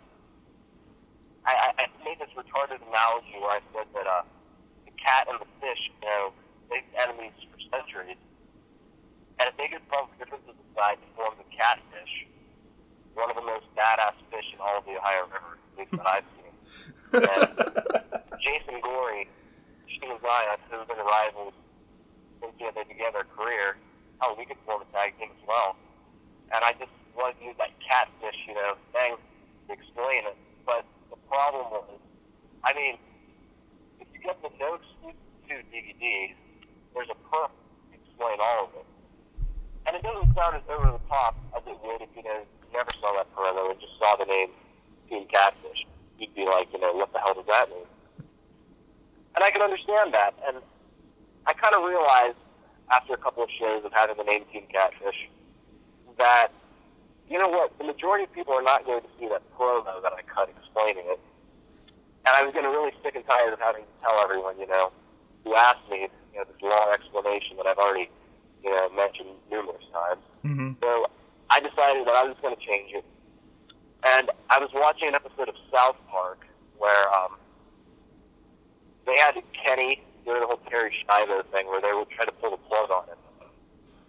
I, 1.46 1.54
I, 1.78 1.84
I 1.84 1.86
made 2.04 2.20
this 2.20 2.30
retarded 2.36 2.82
analogy 2.88 3.36
where 3.40 3.52
I 3.52 3.60
said 3.74 3.88
that 3.94 4.08
uh, 4.08 4.22
the 4.86 4.92
cat 5.02 5.28
and 5.30 5.40
the 5.40 5.46
fish, 5.62 5.80
you 5.88 6.08
know, 6.10 6.32
they've 6.70 6.82
been 6.92 7.02
enemies 7.10 7.32
for 7.52 7.60
centuries, 7.78 8.18
and 9.40 9.52
could 9.68 9.84
bump 9.90 10.12
differences 10.18 10.56
aside 10.72 10.98
to 11.02 11.08
form 11.16 11.34
the 11.38 11.48
catfish, 11.56 12.28
one 13.14 13.30
of 13.30 13.36
the 13.36 13.44
most 13.44 13.66
badass 13.76 14.16
fish 14.32 14.48
in 14.54 14.60
all 14.60 14.80
of 14.80 14.86
the 14.86 14.98
Ohio 14.98 15.26
River, 15.28 15.52
at 15.56 15.74
least 15.80 15.92
that 15.92 16.08
I've 16.08 16.30
seen. 16.36 16.54
And 17.16 17.48
Jason 18.40 18.80
Gory, 18.82 19.28
Shiima 19.88 20.20
Xion, 20.20 20.60
who've 20.70 20.88
been 20.88 21.00
rivals 21.00 21.54
since 22.42 22.54
you 22.60 22.66
know, 22.68 22.72
they 22.76 22.86
career, 23.36 23.78
hell, 24.22 24.36
we 24.38 24.46
could 24.46 24.58
form 24.66 24.82
a 24.82 24.88
tag 24.92 25.18
team 25.20 25.30
as 25.32 25.44
well. 25.48 25.76
And 26.52 26.64
I 26.64 26.72
just 26.80 26.92
wanted 27.16 27.40
to 27.40 27.46
use 27.46 27.58
that 27.58 27.72
catfish, 27.80 28.40
you 28.48 28.54
know, 28.54 28.76
thing 28.94 29.16
to 29.68 29.74
explain 29.74 30.28
it. 30.28 30.38
But 30.66 30.86
the 31.10 31.18
problem 31.28 31.72
was, 31.72 32.00
I 32.64 32.74
mean, 32.74 32.98
if 34.00 34.08
you 34.14 34.20
get 34.20 34.42
the 34.42 34.50
no 34.60 34.76
exclusive 34.76 35.20
to 35.50 35.54
DVD, 35.72 36.34
there's 36.94 37.10
a 37.10 37.20
to 37.92 37.96
explain 37.96 38.38
all 38.42 38.66
of 38.66 38.72
it. 38.76 38.86
And 39.88 39.96
it 39.96 40.04
doesn't 40.04 40.34
sound 40.36 40.56
as 40.56 40.64
over 40.70 40.92
the 40.92 41.04
top 41.10 41.38
as 41.56 41.64
it 41.68 41.78
would 41.84 42.02
if 42.02 42.10
you 42.16 42.24
know 42.24 42.42
never 42.74 42.90
saw 43.00 43.14
that 43.16 43.30
promo 43.36 43.72
and 43.72 43.80
just 43.80 43.94
saw 44.00 44.16
the 44.16 44.26
name 44.26 44.50
Team 45.10 45.26
Catfish. 45.32 45.86
You'd 46.20 46.34
be 46.34 46.46
like, 46.46 46.72
you 46.74 46.80
know, 46.80 46.94
what 46.94 47.12
the 47.14 47.20
hell 47.20 47.34
does 47.34 47.46
that 47.48 47.70
mean? 47.70 47.86
And 49.36 49.44
I 49.44 49.52
can 49.52 49.62
understand 49.62 50.14
that. 50.14 50.34
And 50.48 50.58
I 51.46 51.54
kind 51.54 51.76
of 51.76 51.84
realized 51.84 52.40
after 52.92 53.14
a 53.14 53.18
couple 53.18 53.44
of 53.44 53.50
shows 53.60 53.84
of 53.86 53.92
having 53.94 54.18
the 54.18 54.24
name 54.24 54.44
Team 54.52 54.64
Catfish 54.72 55.30
that, 56.18 56.50
you 57.30 57.38
know 57.38 57.50
what, 57.50 57.78
the 57.78 57.84
majority 57.84 58.24
of 58.24 58.32
people 58.34 58.54
are 58.54 58.64
not 58.64 58.86
going 58.86 59.02
to 59.02 59.12
see 59.20 59.28
that 59.28 59.44
promo 59.58 60.02
that 60.02 60.14
I 60.14 60.22
cut 60.24 60.50
explaining 60.50 61.06
it. 61.08 61.20
and 62.26 62.34
I 62.36 62.44
was 62.44 62.54
getting 62.54 62.70
really 62.70 62.92
sick 63.04 63.16
and 63.16 63.26
tired 63.28 63.54
of 63.54 63.60
having 63.60 63.84
to 63.84 63.96
tell 64.02 64.18
everyone, 64.24 64.58
you 64.60 64.68
know, 64.68 64.92
who 65.44 65.56
asked 65.56 65.86
me, 65.90 66.08
you 66.34 66.38
know, 66.40 66.46
this 66.46 66.58
long 66.62 66.90
explanation 66.94 67.58
that 67.58 67.68
I've 67.68 67.78
already, 67.78 68.10
you 68.66 68.72
know, 68.72 68.90
mentioned 68.90 69.30
numerous 69.52 69.86
times. 69.94 70.22
Mm-hmm. 70.44 70.72
So 70.82 71.06
I 71.52 71.60
decided 71.60 72.08
that 72.08 72.16
I 72.18 72.26
was 72.26 72.36
going 72.42 72.56
to 72.56 72.62
change 72.66 72.92
it. 72.94 73.06
And 74.04 74.32
I 74.50 74.60
was 74.60 74.70
watching 74.74 75.08
an 75.08 75.16
episode 75.16 75.50
of 75.50 75.56
South 75.72 75.98
Park 76.10 76.42
where 76.78 77.06
um, 77.14 77.38
they 79.06 79.16
had 79.18 79.36
Kenny 79.54 80.02
doing 80.26 80.42
the 80.42 80.48
whole 80.48 80.62
Terri 80.70 80.90
Schiavo 80.90 81.46
thing 81.54 81.68
where 81.68 81.82
they 81.82 81.94
would 81.94 82.10
try 82.10 82.26
to 82.26 82.32
pull 82.34 82.52
the 82.52 82.58
plug 82.58 82.90
on 82.90 83.06
him. 83.08 83.18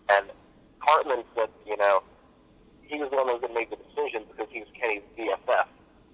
And 0.08 0.30
Cartman 0.80 1.24
said, 1.36 1.50
you 1.66 1.76
know, 1.76 2.02
he 2.82 2.98
was 2.98 3.10
the 3.10 3.16
one 3.16 3.26
that 3.26 3.34
was 3.34 3.42
going 3.42 3.52
to 3.52 3.60
make 3.60 3.70
the 3.70 3.76
decision 3.76 4.24
because 4.30 4.48
he 4.50 4.60
was 4.60 4.68
Kenny's 4.80 5.04
BFF, 5.18 5.68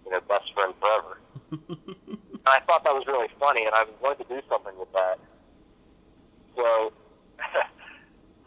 you 0.04 0.10
know, 0.10 0.20
best 0.26 0.52
friend 0.54 0.74
forever. 0.80 1.20
and 1.52 2.46
I 2.46 2.58
thought 2.66 2.82
that 2.84 2.94
was 2.94 3.04
really 3.06 3.28
funny, 3.38 3.64
and 3.64 3.74
I 3.74 3.84
wanted 4.00 4.26
to 4.26 4.34
do 4.34 4.40
something 4.48 4.74
with 4.78 4.90
that. 4.92 5.18
So 6.56 6.92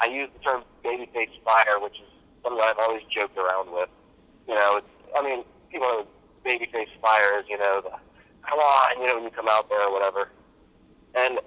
I 0.06 0.08
used 0.08 0.38
the 0.38 0.40
term 0.46 0.62
babyface 0.86 1.34
fire, 1.42 1.82
which 1.82 1.98
is 1.98 2.06
something 2.44 2.62
I've 2.62 2.78
always 2.78 3.02
joked 3.10 3.38
around 3.38 3.74
with. 3.74 3.90
You 4.48 4.54
know, 4.54 4.78
it's, 4.78 4.94
I 5.18 5.24
mean, 5.24 5.44
people 5.72 5.88
know 5.88 6.06
babyface 6.46 6.94
fire 7.02 7.42
is, 7.42 7.46
you 7.50 7.58
know, 7.58 7.82
the 7.82 7.90
come 8.46 8.60
on, 8.60 9.02
you 9.02 9.08
know, 9.08 9.16
when 9.16 9.24
you 9.24 9.32
come 9.32 9.50
out 9.50 9.68
there 9.68 9.82
or 9.82 9.92
whatever. 9.92 10.30
And 11.16 11.40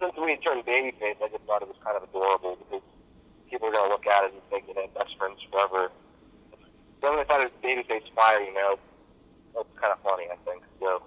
since 0.00 0.14
we 0.16 0.36
turned 0.40 0.64
babyface, 0.64 1.20
I 1.20 1.28
just 1.28 1.44
thought 1.44 1.60
it 1.60 1.68
was 1.68 1.76
kind 1.84 1.94
of 1.94 2.08
adorable 2.08 2.56
because 2.56 2.80
people 3.50 3.68
are 3.68 3.72
going 3.72 3.84
to 3.84 3.92
look 3.92 4.06
at 4.06 4.24
it 4.24 4.32
and 4.32 4.40
think, 4.48 4.64
you 4.66 4.74
know, 4.74 4.88
best 4.96 5.12
friends 5.18 5.36
forever. 5.52 5.92
So 7.02 7.10
when 7.10 7.20
I 7.20 7.24
thought 7.24 7.44
it 7.44 7.52
was 7.52 7.60
babyface 7.60 8.08
fire, 8.16 8.40
you 8.40 8.54
know, 8.54 8.78
that's 9.52 9.68
kind 9.76 9.92
of 9.92 10.00
funny, 10.00 10.24
I 10.32 10.40
think. 10.48 10.64
So 10.80 11.02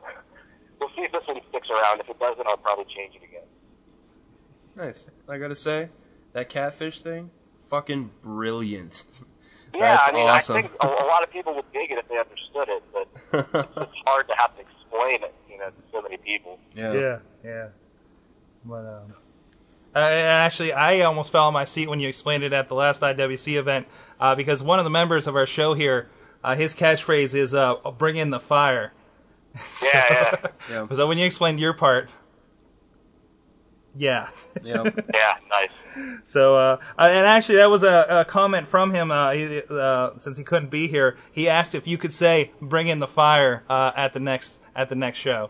we'll 0.79 0.93
see 0.93 1.09
if 1.09 1.11
this 1.11 1.25
one 1.25 1.41
sticks 1.49 1.69
around. 1.73 2.01
If 2.01 2.09
it 2.09 2.19
doesn't, 2.19 2.45
I'll 2.45 2.61
probably 2.61 2.85
change 2.85 3.15
it 3.15 3.25
again. 3.25 3.49
Nice. 4.75 5.09
I 5.27 5.39
gotta 5.39 5.55
say, 5.55 5.89
that 6.37 6.49
catfish 6.49 7.01
thing, 7.01 7.31
fucking 7.69 8.11
brilliant. 8.21 9.03
Yeah, 9.73 9.97
That's 9.97 10.09
I 10.09 10.11
mean, 10.13 10.27
awesome. 10.27 10.57
I 10.57 10.61
think 10.61 10.73
a, 10.81 10.87
a 10.87 11.05
lot 11.07 11.23
of 11.23 11.29
people 11.29 11.53
would 11.53 11.71
dig 11.73 11.91
it 11.91 11.97
if 11.99 12.07
they 12.07 12.17
understood 12.17 12.69
it, 12.69 12.83
but 12.93 13.07
it's 13.83 14.01
hard 14.07 14.27
to 14.29 14.35
have 14.39 14.55
to 14.55 14.61
explain 14.61 15.21
it, 15.21 15.35
you 15.51 15.57
know, 15.59 15.65
to 15.65 15.83
so 15.91 16.01
many 16.01 16.17
people. 16.17 16.57
Yeah, 16.73 16.93
yeah. 16.93 17.19
yeah. 17.43 17.67
But 18.65 18.85
um, 18.85 19.13
uh, 19.93 19.99
and 19.99 20.27
actually, 20.27 20.71
I 20.71 21.01
almost 21.01 21.31
fell 21.33 21.43
on 21.47 21.53
my 21.53 21.65
seat 21.65 21.89
when 21.89 21.99
you 21.99 22.07
explained 22.07 22.43
it 22.43 22.53
at 22.53 22.69
the 22.69 22.75
last 22.75 23.01
IWC 23.01 23.59
event 23.59 23.87
uh, 24.21 24.33
because 24.35 24.63
one 24.63 24.79
of 24.79 24.85
the 24.85 24.89
members 24.89 25.27
of 25.27 25.35
our 25.35 25.45
show 25.45 25.73
here, 25.73 26.09
uh, 26.45 26.55
his 26.55 26.73
catchphrase 26.73 27.35
is 27.35 27.53
uh, 27.53 27.75
"Bring 27.97 28.15
in 28.15 28.29
the 28.29 28.39
fire." 28.39 28.93
Yeah, 29.83 30.05
yeah, 30.09 30.47
Yeah. 30.69 30.87
So 30.93 31.07
when 31.07 31.17
you 31.17 31.25
explained 31.25 31.59
your 31.59 31.73
part, 31.73 32.09
yeah. 33.97 34.29
Yeah. 34.63 34.83
yeah, 35.13 35.33
nice. 35.49 36.19
So, 36.23 36.55
uh, 36.55 36.77
uh, 36.97 37.01
and 37.01 37.25
actually, 37.25 37.55
that 37.57 37.69
was 37.69 37.83
a, 37.83 38.05
a 38.09 38.25
comment 38.25 38.67
from 38.67 38.91
him. 38.93 39.09
Uh, 39.11 39.31
he, 39.31 39.61
uh, 39.69 40.11
since 40.19 40.37
he 40.37 40.43
couldn't 40.43 40.69
be 40.69 40.87
here, 40.87 41.17
he 41.31 41.49
asked 41.49 41.73
if 41.73 41.87
you 41.87 41.97
could 41.97 42.13
say 42.13 42.51
"Bring 42.61 42.87
in 42.87 42.99
the 42.99 43.07
fire" 43.07 43.63
uh, 43.69 43.91
at 43.95 44.13
the 44.13 44.19
next 44.19 44.59
at 44.75 44.89
the 44.89 44.95
next 44.95 45.17
show. 45.19 45.49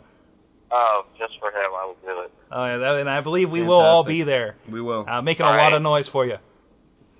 Oh, 0.71 1.05
just 1.17 1.33
for 1.39 1.49
him, 1.49 1.71
I 1.77 1.85
will 1.85 1.97
do 2.01 2.21
it. 2.21 2.31
Oh, 2.51 2.65
yeah, 2.65 2.77
that, 2.77 2.95
and 2.95 3.09
I 3.09 3.21
believe 3.21 3.51
we 3.51 3.61
will 3.61 3.79
all 3.79 4.03
be 4.03 4.23
there, 4.23 4.57
we 4.69 4.81
will. 4.81 5.05
uh, 5.07 5.21
making 5.21 5.45
a 5.45 5.49
All 5.49 5.57
lot 5.57 5.73
of 5.73 5.81
noise 5.81 6.07
for 6.09 6.25
you. 6.25 6.37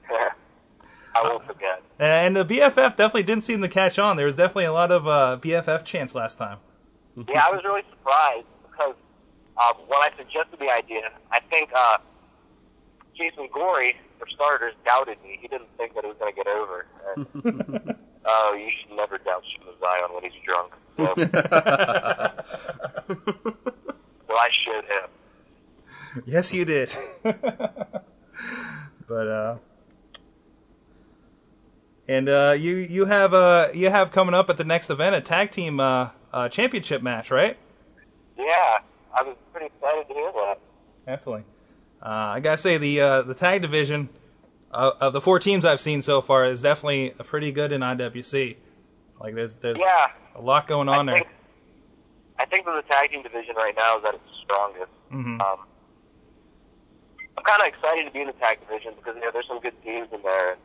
I 1.16 1.24
won't 1.24 1.46
forget. 1.48 1.82
And 2.00 2.36
the 2.36 2.46
BFF 2.46 2.96
definitely 2.96 3.24
didn't 3.24 3.44
seem 3.44 3.62
to 3.62 3.68
catch 3.70 3.98
on. 3.98 4.18
There 4.18 4.26
was 4.26 4.36
definitely 4.36 4.66
a 4.66 4.74
lot 4.74 4.92
of 4.92 5.08
uh, 5.08 5.40
BFF 5.42 5.84
chants 5.86 6.14
last 6.14 6.38
time. 6.38 6.60
Yeah, 7.16 7.44
I 7.48 7.52
was 7.52 7.64
really 7.64 7.82
surprised 7.90 8.46
because 8.46 8.57
uh, 9.58 9.74
when 9.88 10.00
I 10.02 10.10
suggested 10.18 10.60
the 10.60 10.70
idea, 10.72 11.12
I 11.32 11.40
think 11.40 11.72
uh, 11.76 11.98
Jason 13.16 13.50
Gory, 13.54 13.96
for 14.20 14.28
starters, 14.28 14.74
doubted 14.86 15.18
me. 15.24 15.38
He 15.42 15.48
didn't 15.48 15.70
think 15.78 15.96
that 15.96 16.04
it 16.04 16.08
was 16.08 16.18
going 16.18 16.34
to 16.34 16.36
get 16.36 16.48
over. 16.48 16.86
And, 17.16 17.26
oh, 18.26 18.54
you 18.54 18.70
should 18.80 18.92
never 18.96 19.18
doubt 19.18 19.44
Shiima 19.44 19.74
Xion 19.82 20.14
when 20.14 20.24
he's 20.24 20.40
drunk. 20.46 20.74
So, 20.98 21.14
well, 24.28 24.40
I 24.40 24.50
showed 24.66 24.86
him. 24.86 25.10
Yes, 26.26 26.54
you 26.54 26.66
did. 26.66 26.96
but 27.24 29.28
uh, 29.28 29.58
and 32.08 32.30
uh, 32.30 32.56
you 32.58 32.78
you 32.78 33.06
have 33.06 33.34
uh 33.34 33.68
you 33.74 33.90
have 33.90 34.12
coming 34.12 34.34
up 34.34 34.50
at 34.50 34.58
the 34.58 34.64
next 34.64 34.90
event 34.90 35.16
a 35.16 35.22
tag 35.22 35.52
team 35.52 35.80
uh, 35.80 36.10
uh 36.34 36.50
championship 36.50 37.04
match, 37.04 37.30
right? 37.30 37.58
Yeah, 38.38 38.80
I 39.18 39.24
was 39.24 39.36
pretty 39.52 39.68
excited 39.68 40.08
to 40.08 40.14
hear 40.14 40.32
that. 40.32 40.60
Definitely. 41.06 41.44
Uh, 42.02 42.06
I 42.36 42.40
gotta 42.40 42.58
say 42.58 42.78
the 42.78 43.02
uh, 43.02 43.22
the 43.24 43.34
tag 43.34 43.62
division 43.64 44.10
uh, 44.72 44.92
of 45.02 45.14
the 45.14 45.22
four 45.22 45.40
teams 45.40 45.66
I've 45.66 45.82
seen 45.82 46.02
so 46.02 46.22
far 46.22 46.46
is 46.46 46.62
definitely 46.62 47.10
pretty 47.26 47.52
good 47.52 47.72
in 47.72 47.82
IWC. 47.82 48.58
Like 49.20 49.34
there's 49.34 49.56
there's 49.58 49.80
Yeah, 49.80 50.08
a 50.36 50.42
lot 50.42 50.68
going 50.68 50.90
on 50.90 51.10
I 51.10 51.14
there. 51.14 51.22
think, 51.24 51.34
I 52.40 52.46
think 52.46 52.66
that 52.66 52.84
the 52.86 52.94
tag 52.94 53.10
team 53.10 53.24
division 53.24 53.56
right 53.56 53.74
now 53.76 53.98
is 53.98 54.04
at 54.08 54.14
its 54.16 54.24
strongest. 54.44 54.92
Mhm. 55.12 55.42
Um, 55.42 55.60
I'm 57.38 57.44
kind 57.44 57.62
of 57.62 57.68
excited 57.68 58.06
to 58.06 58.12
be 58.12 58.22
in 58.22 58.28
the 58.28 58.34
tag 58.34 58.60
division 58.60 58.94
because 58.98 59.16
you 59.16 59.22
know 59.22 59.32
there's 59.32 59.48
some 59.48 59.60
good 59.60 59.74
teams 59.84 60.08
in 60.14 60.22
there. 60.22 60.58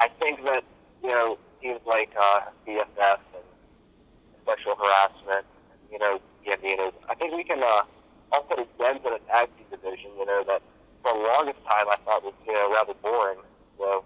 I 0.00 0.08
think 0.08 0.44
that 0.44 0.64
you 1.04 1.12
know 1.12 1.38
teams 1.62 1.80
like 1.86 2.10
uh, 2.20 2.40
BFF 2.66 3.18
and 3.34 3.44
sexual 4.46 4.74
harassment, 4.76 5.46
you 5.92 5.98
know, 5.98 6.20
Gambinos. 6.46 6.94
I 7.08 7.14
think 7.14 7.34
we 7.34 7.44
can 7.44 7.62
uh, 7.62 7.82
all 8.32 8.42
put 8.46 8.58
a 8.60 8.66
dent 8.78 9.02
in 9.04 9.12
a 9.12 9.18
tag 9.26 9.50
team 9.58 9.66
division. 9.70 10.10
You 10.18 10.26
know 10.26 10.44
that 10.46 10.62
for 11.02 11.12
the 11.12 11.18
longest 11.26 11.58
time 11.66 11.86
I 11.90 11.96
thought 12.06 12.22
was 12.22 12.34
you 12.46 12.54
know 12.54 12.70
rather 12.72 12.94
boring. 13.02 13.42
So 13.78 14.04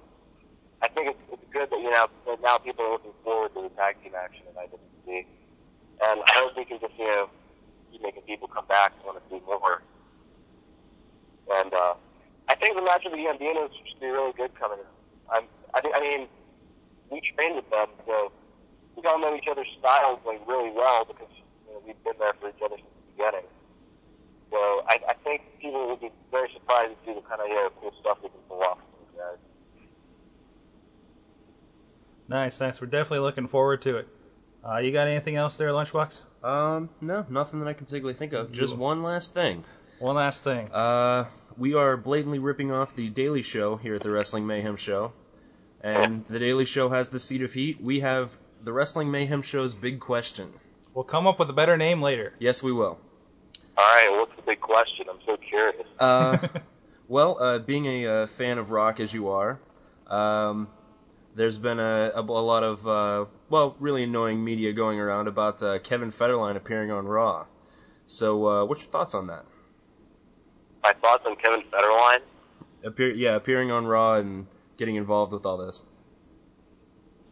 I 0.83 0.89
think 0.89 1.13
it's, 1.13 1.23
it's 1.33 1.45
good 1.53 1.69
that 1.71 1.81
you 1.81 1.91
know 1.91 2.09
that 2.27 2.41
now 2.43 2.59
people 2.59 2.85
are 2.85 2.93
looking 2.93 3.13
forward 3.23 3.53
to 3.55 3.63
the 3.63 3.73
tag 3.77 3.97
team 4.03 4.13
action 4.17 4.43
in 4.49 4.55
IWC, 4.57 5.25
and 6.09 6.17
I 6.25 6.33
hope 6.41 6.57
we 6.57 6.65
can 6.65 6.81
just 6.81 6.97
you 6.99 7.07
know 7.07 7.29
keep 7.93 8.03
making 8.03 8.23
people 8.23 8.49
come 8.49 8.67
back 8.67 8.93
and 8.97 9.05
want 9.05 9.21
to 9.21 9.25
see 9.29 9.41
more. 9.45 9.83
And 11.61 11.73
uh, 11.75 11.95
I 12.49 12.55
think 12.57 12.77
the 12.77 12.83
match 12.83 13.03
with 13.05 13.13
the 13.13 13.21
Gambinos 13.21 13.71
should 13.85 14.01
be 14.01 14.07
really 14.09 14.33
good 14.33 14.55
coming. 14.59 14.79
up. 14.81 14.95
I'm, 15.31 15.45
I 15.75 16.01
mean 16.01 16.27
we 17.11 17.21
trained 17.37 17.57
with 17.57 17.69
them, 17.71 17.89
so 18.07 18.33
we 18.97 19.03
all 19.09 19.19
know 19.19 19.35
each 19.37 19.49
other's 19.51 19.67
styles 19.79 20.21
like 20.25 20.41
really 20.47 20.71
well 20.71 21.05
because 21.05 21.29
you 21.87 21.95
we've 21.95 22.05
been 22.05 22.19
there 22.19 22.35
for 22.41 22.49
each 22.49 22.63
other 22.65 22.77
since 22.77 22.89
the 22.89 23.13
beginning. 23.17 23.47
So 24.51 24.57
I, 24.89 24.99
I 25.09 25.15
think 25.25 25.43
people 25.61 25.89
would 25.89 26.01
be 26.01 26.11
very 26.31 26.51
surprised 26.53 26.91
to 26.91 26.97
see 27.07 27.15
the 27.15 27.21
kind 27.23 27.41
of 27.41 27.49
you 27.49 27.55
know, 27.55 27.71
cool 27.81 27.93
stuff 28.01 28.19
we 28.23 28.29
can 28.29 28.39
pull 28.49 28.63
off 28.63 28.79
from 28.79 28.87
these 29.01 29.19
guys. 29.19 29.39
Nice, 32.29 32.61
nice. 32.61 32.81
We're 32.81 32.87
definitely 32.89 33.21
looking 33.21 33.49
forward 33.49 33.83
to 33.83 33.97
it. 33.99 34.09
Uh, 34.69 34.79
you 34.79 34.93
got 34.93 35.09
anything 35.09 35.37
else 35.37 35.57
there, 35.57 35.71
Lunchbox? 35.71 36.23
Um, 36.45 36.91
no, 37.01 37.27
nothing 37.29 37.61
that 37.61 37.69
I 37.69 37.73
can 37.73 37.87
particularly 37.87 38.15
think 38.15 38.33
of. 38.33 38.53
Just 38.53 38.77
one 38.77 39.03
last 39.03 39.35
thing. 39.35 39.65
One 39.99 40.17
last 40.17 40.45
thing. 40.45 40.69
Uh, 40.73 41.27
we 41.57 41.75
are 41.75 41.97
blatantly 41.97 42.39
ripping 42.39 42.73
off 42.73 42.95
the 42.95 43.09
Daily 43.09 43.43
Show 43.43 43.77
here 43.77 43.95
at 43.95 44.03
the 44.03 44.11
Wrestling 44.11 44.47
Mayhem 44.47 44.77
Show. 44.77 45.13
And 45.83 46.25
the 46.29 46.39
Daily 46.39 46.65
Show 46.65 46.91
has 46.91 47.11
the 47.11 47.21
seat 47.21 47.43
of 47.43 47.55
heat. 47.55 47.81
We 47.81 48.01
have 48.01 48.39
the 48.63 48.73
Wrestling 48.73 49.11
Mayhem 49.11 49.43
Show's 49.43 49.75
big 49.75 50.01
question. 50.01 50.55
We'll 50.95 51.05
come 51.05 51.27
up 51.27 51.39
with 51.39 51.49
a 51.49 51.53
better 51.53 51.77
name 51.77 52.03
later. 52.03 52.35
Yes, 52.39 52.63
we 52.63 52.73
will. 52.73 52.99
All 53.79 53.87
right, 53.87 54.09
what's 54.11 54.35
the 54.37 54.43
big 54.43 54.61
question? 54.61 55.07
I'm 55.09 55.21
so 55.25 55.37
curious. 55.37 55.87
Uh, 55.99 56.39
well, 57.09 57.41
uh, 57.41 57.59
being 57.59 57.87
a 57.87 58.07
uh, 58.07 58.27
fan 58.27 58.59
of 58.59 58.71
rock 58.71 58.99
as 58.99 59.15
you 59.15 59.29
are, 59.29 59.61
um, 60.09 60.69
there's 61.35 61.59
been 61.59 61.79
a, 61.79 62.13
a, 62.15 62.21
a 62.21 62.23
lot 62.23 62.65
of, 62.65 62.87
uh, 62.87 63.27
well, 63.49 63.77
really 63.79 64.03
annoying 64.03 64.43
media 64.45 64.73
going 64.73 64.99
around 64.99 65.29
about 65.29 65.63
uh, 65.63 65.79
Kevin 65.79 66.11
Federline 66.11 66.57
appearing 66.57 66.91
on 66.91 67.07
Raw. 67.07 67.47
So, 68.07 68.49
uh, 68.49 68.65
what's 68.65 68.83
your 68.83 68.91
thoughts 68.91 69.15
on 69.15 69.29
that? 69.29 69.45
My 70.83 70.93
thoughts 70.95 71.25
on 71.25 71.37
Kevin 71.37 71.63
Federline? 71.73 72.21
Appear, 72.83 73.13
yeah, 73.13 73.37
appearing 73.37 73.71
on 73.71 73.87
Raw 73.87 74.15
and 74.15 74.47
getting 74.77 74.97
involved 74.97 75.33
with 75.33 75.47
all 75.47 75.57
this. 75.57 75.85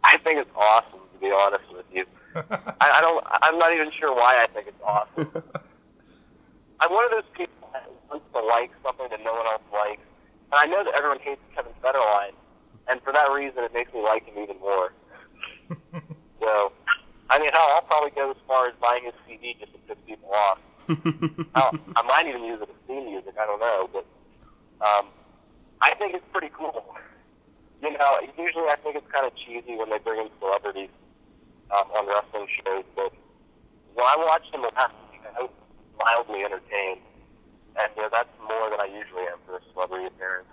I 0.04 0.18
think 0.18 0.38
it's 0.38 0.50
awesome, 0.54 1.00
to 1.12 1.20
be 1.20 1.32
honest 1.36 1.64
with 1.74 1.86
you. 1.92 2.04
I, 2.80 2.86
I 2.98 3.00
don't. 3.00 3.24
I'm 3.42 3.58
not 3.58 3.72
even 3.72 3.90
sure 3.98 4.14
why 4.14 4.38
I 4.42 4.46
think 4.52 4.68
it's 4.68 4.82
awesome. 4.84 5.26
I'm 6.80 6.92
one 6.92 7.04
of 7.06 7.10
those 7.10 7.30
people 7.34 7.68
that 7.72 7.90
wants 8.10 8.26
to 8.32 8.40
like 8.46 8.70
something 8.84 9.08
that 9.10 9.20
no 9.24 9.32
one 9.32 9.46
else 9.46 9.66
likes, 9.72 10.06
and 10.52 10.58
I 10.58 10.66
know 10.66 10.84
that 10.84 10.94
everyone 10.94 11.18
hates 11.18 11.40
Kevin 11.54 11.72
Federline, 11.82 12.38
and 12.86 13.02
for 13.02 13.12
that 13.12 13.26
reason, 13.32 13.64
it 13.64 13.74
makes 13.74 13.92
me 13.92 14.02
like 14.02 14.24
him 14.26 14.38
even 14.38 14.58
more. 14.60 14.92
so, 16.40 16.72
I 17.30 17.38
mean, 17.40 17.50
hell, 17.52 17.68
I'll 17.74 17.82
probably 17.82 18.10
go 18.14 18.30
as 18.30 18.36
far 18.46 18.68
as 18.68 18.74
buying 18.80 19.04
his 19.04 19.14
CD 19.26 19.56
just 19.58 19.72
to 19.72 19.78
piss 19.90 19.98
people 20.06 20.30
off. 20.30 20.58
I 20.88 22.02
might 22.06 22.26
even 22.28 22.44
use 22.44 22.62
it 22.62 22.68
as 22.70 22.80
theme 22.86 23.06
music. 23.06 23.34
I 23.40 23.46
don't 23.46 23.60
know, 23.60 23.90
but 23.92 24.06
um, 24.86 25.10
I 25.82 25.94
think 25.98 26.14
it's 26.14 26.24
pretty 26.30 26.50
cool. 26.54 26.94
You 27.82 27.92
know, 27.92 28.16
usually 28.38 28.70
I 28.70 28.76
think 28.82 28.96
it's 28.96 29.10
kind 29.10 29.26
of 29.26 29.32
cheesy 29.34 29.76
when 29.76 29.90
they 29.90 29.98
bring 29.98 30.20
in 30.20 30.30
celebrities 30.38 30.90
um, 31.70 31.86
on 31.96 32.06
wrestling 32.06 32.48
shows, 32.64 32.84
but 32.96 33.12
when 33.94 34.06
I 34.06 34.16
watched 34.16 34.54
him 34.54 34.62
last 34.62 34.94
week, 35.10 35.20
I 35.36 35.42
was 35.42 35.50
mildly 36.02 36.44
entertained, 36.44 37.00
and 37.76 37.88
you 37.96 38.02
know, 38.02 38.08
that's 38.12 38.28
more 38.40 38.70
than 38.70 38.80
I 38.80 38.86
usually 38.86 39.22
am 39.30 39.38
for 39.46 39.56
a 39.56 39.60
celebrity 39.72 40.06
appearance. 40.06 40.48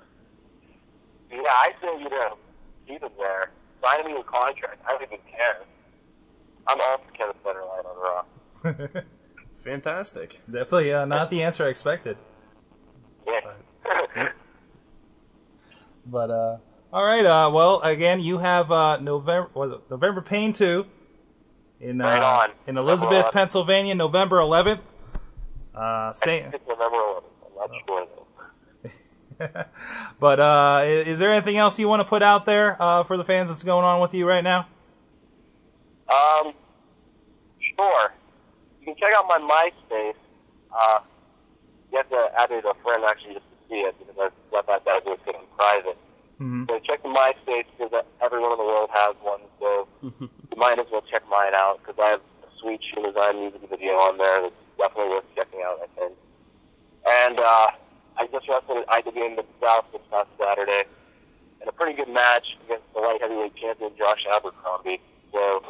Yeah, 1.32 1.42
I 1.48 1.72
say 1.82 2.02
you 2.02 2.10
know, 2.10 2.38
keep 2.88 3.02
him 3.02 3.12
there. 3.18 3.52
Sign 3.84 4.06
him 4.06 4.18
a 4.18 4.24
contract. 4.24 4.82
I 4.88 4.92
don't 4.92 5.04
even 5.04 5.20
care. 5.30 5.62
I'm 6.68 6.80
all 6.82 6.98
for 6.98 7.12
Kevin 7.12 7.36
Federline 7.46 7.86
on 7.86 8.84
Raw. 8.96 9.02
Fantastic. 9.64 10.42
Definitely 10.50 10.94
uh, 10.94 11.06
not 11.06 11.30
the 11.30 11.44
answer 11.44 11.66
I 11.66 11.70
expected. 11.70 12.18
Yeah. 13.28 14.30
But 16.06 16.30
uh, 16.30 16.58
all 16.94 17.04
right. 17.04 17.26
Uh, 17.26 17.50
well, 17.52 17.82
again, 17.82 18.20
you 18.20 18.38
have 18.38 18.72
uh, 18.72 19.00
November 19.00 19.50
was 19.56 19.82
November 19.90 20.22
Pain 20.22 20.54
two 20.54 20.86
in 21.80 22.02
uh, 22.02 22.06
Right 22.06 22.24
on. 22.24 22.52
in 22.68 22.78
Elizabeth, 22.78 23.32
Pennsylvania, 23.32 23.96
November 23.96 24.40
eleventh. 24.40 24.92
Uh, 25.74 26.14
same. 26.14 26.46
it's 26.54 26.68
November 26.68 26.98
11th. 26.98 27.24
I'm 27.64 27.72
not 27.72 27.82
sure 27.88 28.08
but 30.20 30.40
uh, 30.40 30.84
is 30.86 31.20
there 31.20 31.32
anything 31.34 31.58
else 31.58 31.78
you 31.78 31.88
want 31.90 32.00
to 32.02 32.08
put 32.08 32.24
out 32.24 32.46
there 32.46 32.82
uh, 32.82 33.04
for 33.04 33.18
the 33.18 33.24
fans 33.24 33.50
that's 33.50 33.64
going 33.64 33.84
on 33.84 34.00
with 34.02 34.14
you 34.14 34.26
right 34.26 34.44
now? 34.44 34.68
Um, 36.08 36.54
sure. 37.78 38.14
You 38.80 38.86
can 38.86 38.96
check 38.96 39.10
out 39.18 39.26
my 39.28 39.40
MySpace. 39.40 40.14
Uh, 40.72 41.00
you 41.92 41.98
have 41.98 42.10
to 42.10 42.30
add 42.40 42.52
it 42.52 42.62
to 42.62 42.70
a 42.70 42.74
friend 42.76 43.04
actually 43.06 43.34
just 43.34 43.46
to 43.46 43.56
see 43.70 43.76
it 43.76 43.96
because 44.00 44.16
I 44.18 44.56
let 44.56 44.68
that 44.68 44.86
guy 44.86 45.00
do 45.06 45.14
it 45.14 45.20
in 45.28 45.34
private. 45.58 45.98
Mhm. 46.42 46.68
So 46.70 46.80
check 46.80 47.02
the 47.04 47.10
MySpace 47.10 47.66
because 47.78 48.04
everyone 48.22 48.52
in 48.52 48.58
the 48.58 48.64
world 48.66 48.90
has 48.94 49.16
one. 49.22 49.42
So 49.60 49.88
you 50.02 50.58
might 50.58 50.80
as 50.80 50.86
well 50.92 51.02
check 51.10 51.24
mine 51.30 51.54
out 51.56 51.80
because 51.80 51.96
I 52.00 52.10
have 52.12 52.22
a 52.44 52.50
sweet 52.60 52.82
shoe 52.84 53.02
design 53.02 53.40
music 53.40 53.62
video 53.70 53.94
on 53.96 54.18
there 54.18 54.42
that's 54.42 54.56
definitely 54.78 55.12
worth 55.16 55.26
checking 55.36 55.62
out. 55.64 55.80
I 55.82 55.88
think. 56.00 56.14
And 57.08 57.40
uh, 57.40 57.68
I 58.18 58.28
just 58.32 58.48
wrestled 58.50 58.84
at 58.84 59.06
IWA 59.06 59.30
Mid 59.36 59.46
South 59.62 59.86
this 59.94 60.02
past 60.12 60.28
Saturday 60.40 60.84
in 61.62 61.68
a 61.68 61.72
pretty 61.72 61.94
good 61.94 62.10
match 62.10 62.46
against 62.66 62.84
the 62.94 63.00
light 63.00 63.22
heavyweight 63.22 63.56
champion 63.56 63.92
Josh 63.98 64.26
Abercrombie. 64.34 65.00
So 65.34 65.64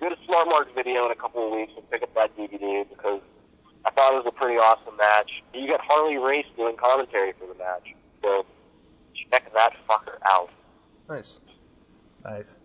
do 0.00 0.10
the 0.10 0.16
Smart 0.26 0.48
Marks 0.48 0.70
video 0.74 1.06
in 1.06 1.12
a 1.12 1.16
couple 1.16 1.46
of 1.46 1.52
weeks 1.52 1.72
and 1.76 1.88
pick 1.90 2.02
up 2.02 2.12
that 2.14 2.36
DVD 2.36 2.84
because 2.88 3.20
I 3.84 3.90
thought 3.90 4.12
it 4.12 4.16
was 4.16 4.26
a 4.26 4.32
pretty 4.32 4.58
awesome 4.58 4.96
match. 4.96 5.30
You 5.54 5.68
got 5.68 5.80
Harley 5.80 6.18
Race 6.18 6.46
doing 6.56 6.76
commentary 6.76 7.32
for 7.38 7.46
the 7.46 7.54
match. 7.54 7.94
So 8.22 8.44
check 9.32 9.52
that 9.54 9.72
fucker 9.88 10.18
out. 10.24 10.50
Nice. 11.08 11.40
Nice, 12.24 12.60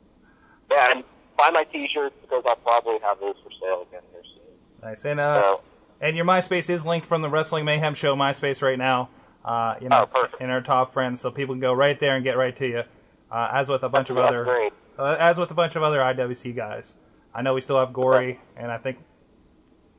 Yeah, 0.70 0.92
and 0.92 1.04
buy 1.38 1.50
my 1.52 1.64
t-shirts 1.64 2.16
because 2.22 2.44
I'll 2.48 2.56
probably 2.58 3.00
have 3.02 3.20
those 3.20 3.36
for 3.44 3.50
sale 3.60 3.88
again 3.90 4.04
here 4.12 4.22
soon. 4.24 4.44
nice. 4.84 5.04
And 5.06 5.20
uh, 5.20 5.42
So, 5.42 5.62
and 6.00 6.16
your 6.16 6.26
MySpace 6.26 6.70
is 6.70 6.86
linked 6.86 7.08
from 7.08 7.24
the 7.24 7.30
Wrestling 7.30 7.66
Mayhem 7.66 7.96
Show 7.96 8.16
MySpace 8.16 8.62
right 8.62 8.78
now. 8.78 9.10
Uh, 9.44 9.76
you 9.82 9.90
know, 9.90 10.08
Oh, 10.14 10.28
in 10.40 10.50
our 10.52 10.62
top 10.62 10.94
friends, 10.94 11.22
so 11.22 11.32
people 11.32 11.56
can 11.56 11.60
go 11.60 11.74
right 11.74 12.00
there 12.00 12.16
and 12.16 12.24
get 12.24 12.38
right 12.38 12.56
to 12.58 12.68
you. 12.68 12.84
Uh, 13.32 13.50
as 13.52 13.68
with 13.70 13.82
a 13.84 13.90
bunch 13.90 14.10
of 14.10 14.18
other, 14.18 14.70
uh, 15.00 15.16
as 15.20 15.38
with 15.38 15.50
a 15.52 15.54
bunch 15.56 15.76
of 15.76 15.82
other 15.84 16.00
IWC 16.00 16.56
guys. 16.56 16.96
I 17.34 17.42
know 17.42 17.54
we 17.56 17.62
still 17.62 17.80
have 17.80 17.94
Gory, 17.94 18.40
and 18.56 18.72
I 18.72 18.78
think 18.78 18.98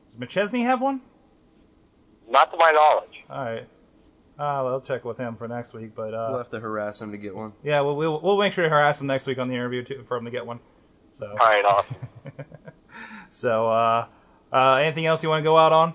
does 0.07 0.17
McChesney 0.17 0.63
have 0.63 0.81
one? 0.81 1.01
Not 2.29 2.51
to 2.51 2.57
my 2.57 2.71
knowledge. 2.71 3.23
All 3.29 3.43
right. 3.43 3.67
Uh, 4.39 4.63
well, 4.63 4.67
I'll 4.69 4.81
check 4.81 5.03
with 5.03 5.17
him 5.17 5.35
for 5.35 5.49
next 5.49 5.73
week, 5.73 5.91
but 5.93 6.13
uh, 6.13 6.27
We'll 6.29 6.37
have 6.37 6.49
to 6.51 6.61
harass 6.61 7.01
him 7.01 7.11
to 7.11 7.17
get 7.17 7.35
one. 7.35 7.51
yeah, 7.61 7.81
we'll, 7.81 7.97
we'll 7.97 8.21
we'll 8.21 8.37
make 8.39 8.53
sure 8.53 8.63
to 8.63 8.69
harass 8.69 9.01
him 9.01 9.07
next 9.07 9.27
week 9.27 9.37
on 9.37 9.49
the 9.49 9.53
interview 9.53 9.83
too, 9.83 10.05
for 10.07 10.15
him 10.15 10.23
to 10.23 10.31
get 10.31 10.45
one. 10.45 10.61
So, 11.11 11.27
All 11.27 11.35
right, 11.49 11.65
awesome. 11.65 11.97
so 13.31 13.69
uh, 13.69 14.05
uh, 14.53 14.75
anything 14.75 15.05
else 15.05 15.21
you 15.23 15.27
want 15.29 15.41
to 15.41 15.43
go 15.43 15.57
out 15.57 15.73
on? 15.73 15.89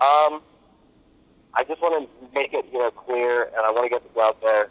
Um, 0.00 0.42
I 1.54 1.62
just 1.68 1.80
want 1.80 2.08
to 2.10 2.28
make 2.34 2.52
it, 2.52 2.66
you 2.72 2.78
know, 2.80 2.90
clear, 2.90 3.44
and 3.44 3.58
I 3.64 3.70
want 3.70 3.84
to 3.84 3.88
get 3.88 4.02
this 4.02 4.20
out 4.20 4.40
there 4.42 4.68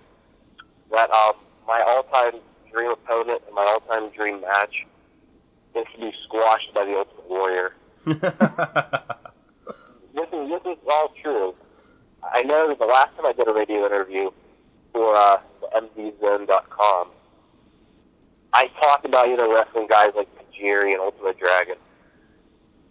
that 0.92 1.10
um, 1.12 1.36
my 1.66 1.82
all-time 1.88 2.42
dream 2.70 2.92
opponent 2.92 3.42
and 3.48 3.56
my 3.56 3.64
all-time 3.64 4.10
dream 4.12 4.42
match 4.42 4.86
is 5.74 5.86
to 5.96 6.00
be 6.02 6.12
squashed 6.26 6.74
by 6.76 6.84
the 6.84 6.96
Ultimate 6.98 7.30
Warrior. 7.30 7.74
This 10.16 10.30
is 10.32 10.50
this 10.50 10.62
is 10.66 10.78
all 10.90 11.12
true. 11.22 11.54
I 12.34 12.44
know 12.44 12.70
that 12.70 12.80
the 12.80 12.86
last 12.86 13.16
time 13.16 13.26
I 13.26 13.34
did 13.34 13.48
a 13.48 13.54
radio 13.54 13.86
interview 13.86 14.32
for 14.94 15.16
uh, 15.16 15.38
MDZone.com, 15.76 17.10
I 18.54 18.68
talked 18.82 19.06
about 19.06 19.28
you 19.30 19.38
know 19.38 19.54
wrestling 19.54 19.88
guys 19.88 20.10
like 20.16 20.28
Tajiri 20.38 20.94
and 20.94 21.02
Ultimate 21.02 21.38
Dragon. 21.38 21.76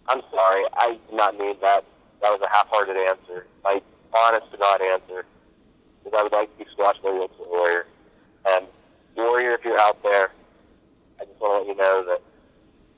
I'm 0.07 0.21
sorry, 0.31 0.63
I 0.75 0.99
did 1.09 1.15
not 1.15 1.37
mean 1.37 1.55
that. 1.61 1.83
That 2.21 2.29
was 2.31 2.41
a 2.41 2.49
half-hearted 2.55 2.95
answer. 3.09 3.47
My 3.63 3.81
honest 4.13 4.51
to 4.51 4.57
God 4.57 4.81
answer 4.81 5.25
is 6.05 6.13
I 6.15 6.23
would 6.23 6.31
like 6.31 6.55
to 6.57 6.63
be 6.63 6.69
squashed 6.71 7.01
by 7.03 7.11
the 7.11 7.21
Ultimate 7.21 7.49
Warrior. 7.49 7.87
And 8.47 8.67
Warrior, 9.17 9.55
if 9.55 9.65
you're 9.65 9.79
out 9.79 10.01
there, 10.03 10.31
I 11.19 11.25
just 11.25 11.39
want 11.39 11.65
to 11.65 11.67
let 11.67 11.75
you 11.75 11.81
know 11.81 12.05
that 12.05 12.21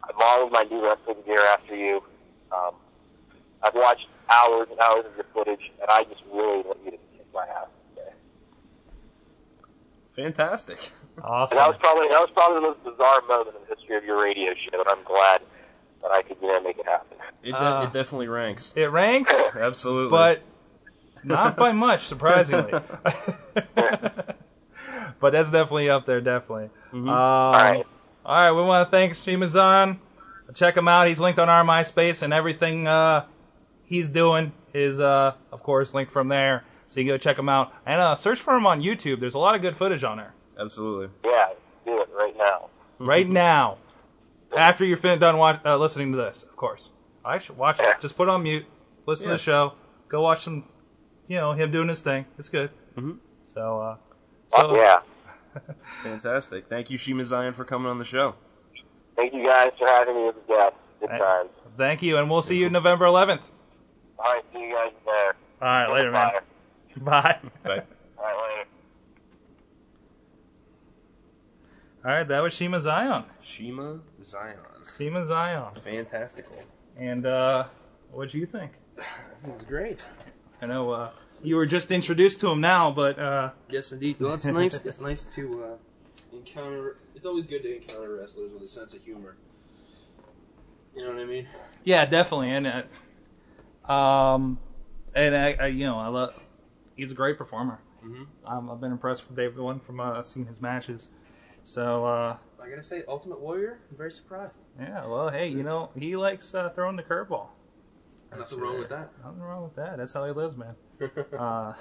I 0.04 0.12
modeled 0.18 0.52
my 0.52 0.64
new 0.64 0.86
wrestling 0.86 1.24
gear 1.26 1.42
after 1.52 1.76
you. 1.76 2.04
Um, 2.52 2.76
I've 3.64 3.76
watched 3.76 4.08
hours 4.32 4.68
and 4.72 4.80
hours 4.80 5.06
of 5.06 5.16
your 5.16 5.26
footage, 5.34 5.72
and 5.82 5.90
I 5.90 6.04
just 6.04 6.22
really 6.32 6.62
want 6.64 6.80
you 6.86 6.92
to 6.92 6.98
kick 6.98 7.26
my 7.34 7.46
ass 7.46 7.68
today. 7.96 8.12
Fantastic. 10.12 10.92
Awesome. 11.24 11.58
And 11.58 11.64
that 11.64 11.68
was 11.70 11.78
probably 11.80 12.08
that 12.10 12.20
was 12.20 12.30
probably 12.34 12.56
the 12.62 12.68
most 12.68 12.84
bizarre 12.84 13.22
moment 13.28 13.56
in 13.56 13.62
the 13.68 13.76
history 13.76 13.98
of 13.98 14.04
your 14.04 14.22
radio 14.22 14.54
show, 14.54 14.80
and 14.80 14.88
I'm 14.90 15.04
glad 15.04 15.42
that 16.02 16.12
I 16.12 16.22
could 16.22 16.38
you 16.42 16.48
know 16.48 16.62
make 16.62 16.78
it 16.78 16.86
happen. 16.86 17.18
It, 17.44 17.52
de- 17.52 17.58
Uh, 17.58 17.84
it 17.84 17.94
definitely 17.94 18.28
ranks. 18.28 18.74
it 18.76 18.86
ranks, 18.92 19.34
Absolutely. 19.56 20.12
but 20.12 20.42
not 21.24 21.56
by 21.56 21.72
much, 21.72 22.06
surprisingly. 22.08 22.72
but 25.20 25.32
that's 25.32 25.50
definitely 25.52 25.90
up 25.90 26.06
there, 26.06 26.22
definitely. 26.22 26.70
Um, 26.94 27.10
All 27.10 27.52
right, 27.54 27.86
All 28.26 28.36
right, 28.38 28.52
we 28.52 28.62
want 28.64 28.88
to 28.88 28.92
thank 28.92 29.18
Shimazan. 29.18 30.00
Check 30.54 30.78
him 30.78 30.88
out. 30.88 31.08
He's 31.08 31.20
linked 31.20 31.40
on 31.40 31.50
our 31.50 31.64
MySpace, 31.64 32.22
and 32.24 32.32
everything 32.34 32.88
uh, 32.88 33.26
he's 33.88 34.10
doing 34.10 34.52
is, 34.74 35.00
uh, 35.00 35.34
of 35.52 35.64
course, 35.64 35.96
linked 35.96 36.12
from 36.12 36.28
there. 36.28 36.64
So 36.88 37.00
you 37.00 37.06
can 37.06 37.16
go 37.16 37.18
check 37.18 37.38
him 37.40 37.50
out 37.50 37.74
and 37.86 38.00
uh, 38.00 38.16
search 38.16 38.40
for 38.40 38.56
him 38.56 38.66
on 38.68 38.82
YouTube. 38.82 39.20
There's 39.20 39.34
a 39.34 39.40
lot 39.40 39.56
of 39.56 39.62
good 39.62 39.76
footage 39.76 40.04
on 40.06 40.18
there 40.18 40.34
Absolutely. 40.60 41.10
yeah, 41.26 41.50
do 41.86 42.00
it 42.02 42.10
right 42.16 42.38
now. 42.38 42.70
right 43.00 43.28
now. 43.28 43.78
After 44.56 44.86
you're 44.86 44.96
fin- 44.98 45.20
done 45.20 45.38
watch- 45.38 45.60
uh, 45.66 45.76
listening 45.78 46.12
to 46.14 46.18
this, 46.18 46.44
of 46.44 46.56
course. 46.56 46.92
I 47.26 47.40
should 47.40 47.58
watch 47.58 47.80
it. 47.82 47.88
Just 48.00 48.16
put 48.16 48.30
it 48.30 48.32
on 48.32 48.44
mute. 48.44 48.66
Listen 49.06 49.26
to 49.26 49.32
Yeah. 49.32 49.36
the 49.38 49.44
show. 49.44 49.74
Go 50.08 50.22
watch 50.22 50.44
some, 50.44 50.64
you 51.28 51.36
know, 51.36 51.52
him 51.52 51.72
doing 51.72 51.90
his 51.90 52.02
thing. 52.02 52.26
It's 52.38 52.48
good. 52.48 52.70
Mhm. 52.96 53.18
So, 53.44 53.82
uh, 53.82 53.98
so 54.58 54.78
yeah. 54.78 55.00
Fantastic. 56.04 56.68
Thank 56.70 56.90
you, 56.90 56.98
Shiima 56.98 57.24
Xion, 57.24 57.54
for 57.54 57.66
coming 57.66 57.90
on 57.90 57.98
the 57.98 58.06
show. 58.06 58.36
Thank 59.18 59.34
you 59.34 59.44
guys 59.44 59.72
for 59.78 59.88
having 59.88 60.16
me 60.16 60.28
as 60.30 60.36
a 60.36 60.48
guest. 60.48 60.76
Good 61.02 61.10
Hey. 61.12 61.18
times. 61.18 61.50
thank 61.78 62.02
you, 62.02 62.18
and 62.18 62.30
we'll 62.30 62.42
see 62.42 62.58
you 62.58 62.70
November 62.70 63.06
11th. 63.06 63.42
All 64.20 64.34
right, 64.34 64.44
see 64.54 64.60
you 64.60 64.74
guys 64.74 64.92
there. 65.06 65.36
All 65.62 65.68
right, 65.68 65.92
later, 65.94 66.12
man. 66.12 66.32
Bye. 66.32 66.42
Bye. 66.98 67.38
Bye. 67.64 67.84
All 68.18 68.24
right, 68.26 68.58
later. 68.58 68.70
All 72.06 72.12
right, 72.12 72.28
that 72.28 72.40
was 72.42 72.54
Shiima 72.54 72.80
Xion. 72.82 73.26
Shiima 73.44 74.00
Xion. 74.22 74.56
Shiima 74.84 75.26
Xion. 75.28 75.78
Fantastical. 75.80 76.56
And 76.98 77.26
uh, 77.26 77.66
what'd 78.12 78.34
you 78.34 78.46
think? 78.46 78.72
it 78.98 79.04
was 79.54 79.64
great. 79.64 80.04
I 80.62 80.66
know 80.66 80.92
uh, 80.92 81.10
you 81.44 81.56
were 81.56 81.66
just 81.68 81.92
introduced 81.92 82.40
to 82.42 82.50
him 82.50 82.62
now, 82.62 82.92
but 82.92 83.20
uh, 83.20 83.52
Yes, 83.70 83.92
indeed. 83.92 84.16
Well, 84.20 84.34
it's 84.34 84.46
nice. 84.48 84.84
It's 84.86 85.02
nice 85.02 85.24
to 85.36 85.64
uh, 85.64 86.36
encounter. 86.36 86.96
It's 87.16 87.26
always 87.26 87.46
good 87.46 87.64
to 87.64 87.76
encounter 87.76 88.16
wrestlers 88.16 88.52
with 88.52 88.64
a 88.64 88.68
sense 88.68 88.96
of 88.96 89.04
humor. 89.04 89.36
You 90.96 91.04
know 91.04 91.12
what 91.14 91.20
I 91.22 91.26
mean? 91.26 91.48
yeah, 91.84 92.06
definitely. 92.06 92.50
And 92.52 92.66
uh, 92.66 92.82
um, 93.88 94.60
and 95.16 95.36
I, 95.36 95.54
I, 95.60 95.68
you 95.68 95.86
know, 95.86 95.98
I 95.98 96.08
love. 96.08 96.44
He's 96.96 97.12
a 97.12 97.16
great 97.16 97.38
performer. 97.38 97.80
Mhm. 98.04 98.28
Um, 98.46 98.70
I've 98.70 98.80
been 98.82 98.92
impressed 98.92 99.28
with 99.28 99.36
David 99.38 99.58
One 99.60 99.80
from 99.80 100.00
uh, 100.00 100.22
seeing 100.22 100.46
his 100.46 100.62
matches. 100.62 101.10
So 101.64 102.06
uh, 102.06 102.38
I 102.62 102.70
gotta 102.70 102.84
say, 102.84 103.04
Ultimate 103.08 103.40
Warrior. 103.40 103.80
I'm 103.92 103.98
very 103.98 104.12
surprised. 104.12 104.60
yeah, 104.80 105.06
well, 105.06 105.30
hey, 105.30 105.48
you 105.48 105.64
know, 105.64 105.90
he 105.98 106.16
likes 106.16 106.54
uh, 106.56 106.70
throwing 106.70 106.96
the 106.96 107.04
curveball. 107.04 107.48
Nothing 108.38 108.60
wrong 108.60 108.78
with 108.78 108.90
that. 108.90 109.12
Nothing 109.24 109.42
wrong 109.42 109.64
with 109.64 109.76
that. 109.76 109.98
That's 109.98 110.14
how 110.14 110.26
he 110.26 110.32
lives, 110.32 110.56
man. 110.58 110.76
Uh, 111.38 111.74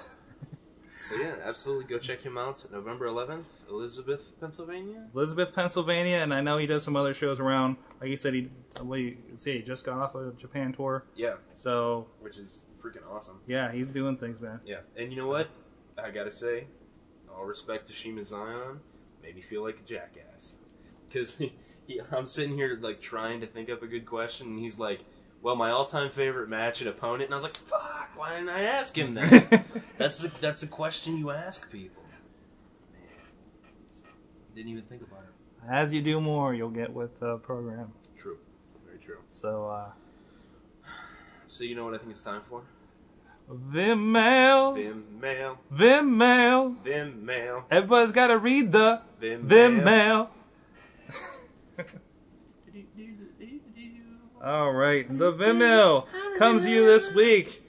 So 0.99 1.15
yeah, 1.15 1.35
absolutely 1.43 1.85
go 1.85 1.99
check 1.99 2.21
him 2.21 2.37
out. 2.37 2.65
November 2.71 3.07
11th, 3.07 3.69
Elizabeth, 3.69 4.31
Pennsylvania. 4.39 5.07
Elizabeth, 5.13 5.53
Pennsylvania, 5.53 6.17
and 6.17 6.33
I 6.33 6.41
know 6.41 6.57
he 6.57 6.65
does 6.65 6.83
some 6.83 6.95
other 6.95 7.13
shows 7.13 7.39
around. 7.39 7.77
Like 8.01 8.09
you 8.09 8.17
said, 8.17 8.33
he 8.33 8.49
you 8.83 9.17
see, 9.37 9.53
he 9.57 9.61
just 9.61 9.85
got 9.85 9.97
off 9.99 10.15
a 10.15 10.33
Japan 10.37 10.73
tour, 10.73 11.03
Yeah, 11.15 11.35
so 11.53 12.07
which 12.19 12.37
is 12.37 12.65
freaking 12.81 13.07
awesome. 13.11 13.39
yeah, 13.47 13.71
he's 13.71 13.89
doing 13.89 14.17
things, 14.17 14.39
man. 14.41 14.59
Yeah, 14.65 14.79
and 14.95 15.11
you 15.11 15.17
know 15.19 15.27
what? 15.27 15.47
I 15.97 16.11
gotta 16.11 16.31
say, 16.31 16.67
all 17.33 17.45
respect 17.45 17.87
to 17.87 17.93
Shiima 17.93 18.21
Xion, 18.21 18.79
made 19.23 19.35
me 19.35 19.41
feel 19.41 19.63
like 19.63 19.79
a 19.79 19.83
jackass. 19.87 20.57
Because 21.07 21.37
he, 21.87 22.01
I'm 22.11 22.27
sitting 22.27 22.55
here 22.55 22.77
like 22.81 23.01
trying 23.01 23.41
to 23.41 23.47
think 23.47 23.69
up 23.69 23.81
a 23.83 23.87
good 23.87 24.05
question, 24.05 24.47
and 24.47 24.59
he's 24.59 24.77
like, 24.79 24.99
"Well, 25.41 25.55
my 25.55 25.71
all-time 25.71 26.09
favorite 26.09 26.49
match 26.49 26.81
and 26.81 26.89
opponent," 26.89 27.25
and 27.25 27.33
I 27.33 27.37
was 27.37 27.43
like, 27.43 27.55
"Fuck! 27.57 28.11
Why 28.15 28.35
didn't 28.35 28.49
I 28.49 28.63
ask 28.63 28.97
him 28.97 29.13
that?" 29.15 29.65
that's 29.97 30.19
the, 30.21 30.39
that's 30.41 30.63
a 30.63 30.67
question 30.67 31.17
you 31.17 31.31
ask 31.31 31.69
people. 31.71 32.03
Man, 32.93 33.01
didn't 34.55 34.71
even 34.71 34.83
think 34.83 35.01
about 35.01 35.23
it. 35.23 35.29
As 35.69 35.93
you 35.93 36.01
do 36.01 36.21
more, 36.21 36.53
you'll 36.53 36.69
get 36.69 36.91
with 36.93 37.19
the 37.19 37.37
program. 37.37 37.91
True, 38.15 38.37
very 38.85 38.99
true. 38.99 39.17
So, 39.27 39.67
uh, 39.69 39.91
So 41.47 41.63
you 41.63 41.75
know 41.75 41.85
what 41.85 41.93
I 41.93 41.97
think 41.97 42.11
it's 42.11 42.23
time 42.23 42.41
for? 42.41 42.63
Vim 43.49 44.11
mail, 44.11 44.73
Vim 44.73 45.05
mail, 45.21 45.57
Vim 45.71 46.17
mail. 46.17 46.75
Vim 46.83 47.25
mail, 47.25 47.63
Everybody's 47.71 48.11
got 48.11 48.27
to 48.27 48.37
read 48.37 48.73
the 48.73 49.01
Vim, 49.21 49.47
Vim 49.47 49.77
mail. 49.77 49.85
mail. 49.85 50.29
All 54.43 54.71
right, 54.71 55.05
the 55.17 55.31
Vim 55.31 55.59
mail 55.59 56.07
comes 56.37 56.63
to 56.65 56.69
you 56.69 56.85
this 56.85 57.13
week. 57.13 57.63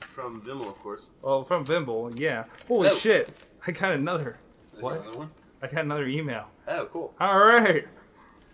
From 0.00 0.42
Vimmel, 0.42 0.66
of 0.68 0.78
course. 0.80 1.08
Oh, 1.22 1.42
from 1.44 1.64
Vimble, 1.64 2.10
yeah. 2.16 2.44
Holy 2.68 2.88
Oh. 2.88 2.94
shit! 2.94 3.28
I 3.66 3.70
got 3.72 3.92
another. 3.92 4.38
There's 4.72 4.82
What? 4.82 4.94
Another 5.00 5.18
one? 5.18 5.30
I 5.62 5.66
got 5.68 5.84
another 5.84 6.06
email. 6.06 6.46
Oh, 6.68 6.86
cool. 6.92 7.14
All 7.20 7.38
right, 7.38 7.86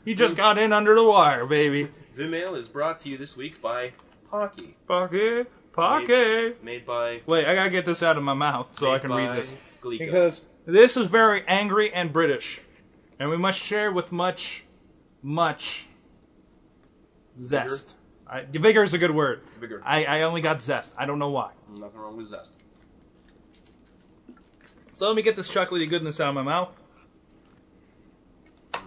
you 0.05 0.14
just 0.14 0.37
got 0.37 0.59
in 0.59 0.73
under 0.73 0.95
the 0.95 1.03
wire, 1.05 1.47
baby. 1.47 1.88
Vimmail 2.16 2.57
is 2.57 2.69
brought 2.69 2.99
to 3.01 3.09
you 3.09 3.16
this 3.16 3.37
week 3.37 3.61
by 3.62 3.92
Pocky, 4.31 4.77
Pocket, 4.87 5.51
pocket. 5.73 6.62
made 6.62 6.85
by 6.87 7.21
Wait, 7.27 7.47
I 7.47 7.55
gotta 7.55 7.71
get 7.71 7.87
this 7.87 8.03
out 8.03 8.16
of 8.16 8.23
my 8.23 8.35
mouth 8.35 8.79
so 8.79 8.88
I 8.88 8.92
made 8.92 9.01
can 9.03 9.11
by 9.11 9.29
read 9.29 9.37
this. 9.42 9.51
Glico. 9.81 9.99
Because 10.01 10.42
this 10.66 10.97
is 10.97 11.09
very 11.09 11.42
angry 11.47 11.92
and 11.92 12.12
British, 12.12 12.61
and 13.19 13.31
we 13.31 13.37
must 13.38 13.61
share 13.61 13.90
with 13.90 14.12
much, 14.12 14.64
much 15.23 15.87
zest. 17.40 17.96
I, 18.27 18.42
vigor 18.42 18.83
is 18.83 18.94
a 18.94 18.99
good 18.99 19.14
word. 19.14 19.42
Vigor. 19.61 19.83
I, 19.85 20.05
I 20.05 20.22
only 20.22 20.40
got 20.40 20.62
zest. 20.62 20.94
I 20.99 21.07
don't 21.07 21.18
know 21.18 21.31
why. 21.31 21.53
Nothing 21.70 22.01
wrong 22.01 22.16
with 22.16 22.29
zest. 22.31 22.51
So 24.94 25.07
let 25.07 25.14
me 25.14 25.22
get 25.22 25.37
this 25.37 25.53
chocolatey 25.53 25.88
goodness 25.88 26.20
out 26.20 26.31
of 26.31 26.35
my 26.35 26.42
mouth. 26.42 26.81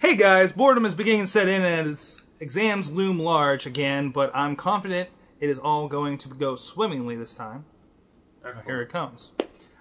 Hey 0.00 0.16
guys, 0.16 0.50
boredom 0.50 0.86
is 0.86 0.94
beginning 0.94 1.20
to 1.20 1.26
set 1.26 1.46
in 1.46 1.60
and 1.60 1.90
its 1.90 2.22
exams 2.40 2.90
loom 2.90 3.18
large 3.18 3.66
again, 3.66 4.08
but 4.08 4.30
I'm 4.34 4.56
confident 4.56 5.10
it 5.40 5.50
is 5.50 5.58
all 5.58 5.88
going 5.88 6.16
to 6.18 6.28
go 6.30 6.56
swimmingly 6.56 7.16
this 7.16 7.34
time. 7.34 7.66
Here 8.64 8.80
it 8.80 8.88
comes. 8.88 9.32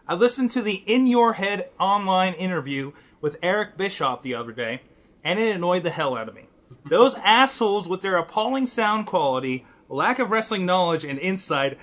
I 0.06 0.16
listened 0.16 0.52
to 0.52 0.62
the 0.62 0.84
In 0.86 1.08
Your 1.08 1.34
Head 1.34 1.70
online 1.80 2.34
interview 2.34 2.92
with 3.22 3.38
Eric 3.42 3.78
Bischoff 3.78 4.22
the 4.22 4.36
other 4.36 4.52
day, 4.52 4.82
and 5.24 5.40
it 5.40 5.56
annoyed 5.56 5.84
the 5.84 5.90
hell 5.90 6.18
out 6.18 6.28
of 6.28 6.36
me. 6.36 6.49
Those 6.86 7.16
assholes 7.16 7.88
with 7.88 8.02
their 8.02 8.18
appalling 8.18 8.66
sound 8.66 9.06
quality, 9.06 9.66
lack 9.88 10.20
of 10.20 10.32
wrestling 10.32 10.66
knowledge, 10.66 11.04
and 11.04 11.20
insight 11.20 11.78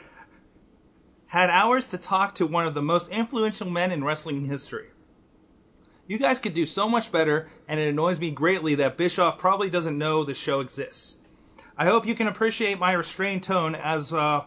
had 1.29 1.51
hours 1.51 1.87
to 1.89 1.99
talk 1.99 2.35
to 2.37 2.47
one 2.47 2.67
of 2.67 2.75
the 2.75 2.83
most 2.83 3.09
influential 3.09 3.69
men 3.69 3.91
in 3.91 4.05
wrestling 4.05 4.45
history. 4.45 4.89
You 6.07 6.19
guys 6.19 6.39
could 6.39 6.55
do 6.55 6.67
so 6.67 6.89
much 6.89 7.11
better, 7.11 7.49
and 7.67 7.81
it 7.81 7.89
annoys 7.89 8.21
me 8.21 8.31
greatly 8.31 8.77
that 8.77 8.97
Bischoff 8.97 9.39
probably 9.39 9.69
doesn't 9.69 9.99
know 9.99 10.23
the 10.23 10.35
show 10.35 10.61
exists. 10.61 11.19
I 11.77 11.87
hope 11.87 12.07
you 12.07 12.15
can 12.15 12.29
appreciate 12.29 12.79
my 12.79 12.93
restrained 12.93 13.43
tone 13.43 13.75
as, 13.75 14.13
uh, 14.13 14.45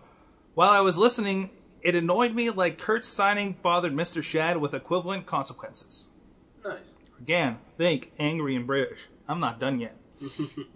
while 0.56 0.70
I 0.70 0.82
was 0.82 0.98
listening, 0.98 1.50
it 1.82 1.96
annoyed 1.96 2.34
me 2.34 2.50
like 2.50 2.78
Kurt's 2.78 3.08
signing 3.08 3.58
bothered 3.62 3.94
Mr. 3.94 4.24
Shad 4.24 4.58
with 4.58 4.74
equivalent 4.74 5.26
consequences. 5.26 6.10
Nice. 6.64 6.94
Again, 7.20 7.60
think 7.78 8.14
angry 8.18 8.56
and 8.56 8.66
British. 8.66 9.08
I'm 9.28 9.40
not 9.40 9.60
done 9.60 9.80
yet. 9.80 9.99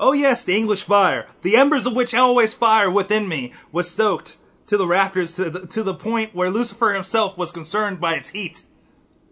oh 0.00 0.12
yes, 0.12 0.44
the 0.44 0.56
English 0.56 0.82
fire, 0.82 1.26
the 1.42 1.56
embers 1.56 1.86
of 1.86 1.94
which 1.94 2.14
always 2.14 2.54
fire 2.54 2.90
within 2.90 3.28
me, 3.28 3.52
was 3.70 3.90
stoked 3.90 4.38
to 4.66 4.76
the 4.76 4.86
rafters 4.86 5.34
to 5.36 5.50
the, 5.50 5.66
to 5.66 5.82
the 5.82 5.94
point 5.94 6.34
where 6.34 6.50
Lucifer 6.50 6.92
himself 6.92 7.36
was 7.36 7.52
concerned 7.52 8.00
by 8.00 8.14
its 8.14 8.30
heat. 8.30 8.62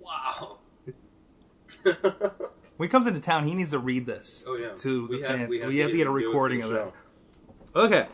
Wow. 0.00 0.59
When 2.81 2.88
he 2.88 2.90
comes 2.90 3.07
into 3.07 3.20
town, 3.20 3.46
he 3.46 3.55
needs 3.55 3.72
to 3.72 3.79
read 3.79 4.07
this 4.07 4.46
Oh 4.48 4.57
yeah. 4.57 4.70
to 4.74 5.07
the 5.07 5.16
we 5.16 5.20
have, 5.20 5.37
fans. 5.37 5.50
we 5.50 5.59
have, 5.59 5.68
we 5.68 5.79
have 5.81 5.90
to 5.90 5.96
get 5.98 6.07
a 6.07 6.11
do 6.11 6.16
it 6.16 6.22
for 6.22 6.26
recording 6.26 6.62
of 6.62 6.70
that. 6.70 6.92
Okay. 7.76 8.07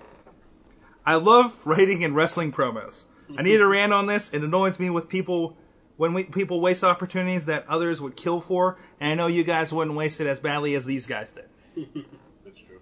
I 1.05 1.15
love 1.15 1.57
writing 1.65 2.03
and 2.03 2.17
wrestling 2.17 2.51
promos. 2.51 3.07
I 3.39 3.43
need 3.43 3.59
to 3.59 3.67
rant 3.69 3.93
on 3.93 4.07
this. 4.07 4.35
It 4.35 4.43
annoys 4.43 4.81
me 4.81 4.91
with 4.91 5.09
people 5.09 5.57
when 5.97 6.13
we, 6.13 6.25
people 6.25 6.61
waste 6.61 6.85
opportunities 6.85 7.47
that 7.47 7.67
others 7.69 8.01
would 8.01 8.17
kill 8.17 8.41
for, 8.41 8.77
and 9.01 9.11
I 9.13 9.15
know 9.15 9.27
you 9.29 9.45
guys 9.45 9.73
wouldn't 9.73 9.97
waste 9.97 10.21
it 10.21 10.27
as 10.27 10.41
badly 10.41 10.75
as 10.75 10.85
these 10.85 11.07
guys 11.07 11.33
did. 11.33 11.47
That's 12.45 12.63
true. 12.63 12.81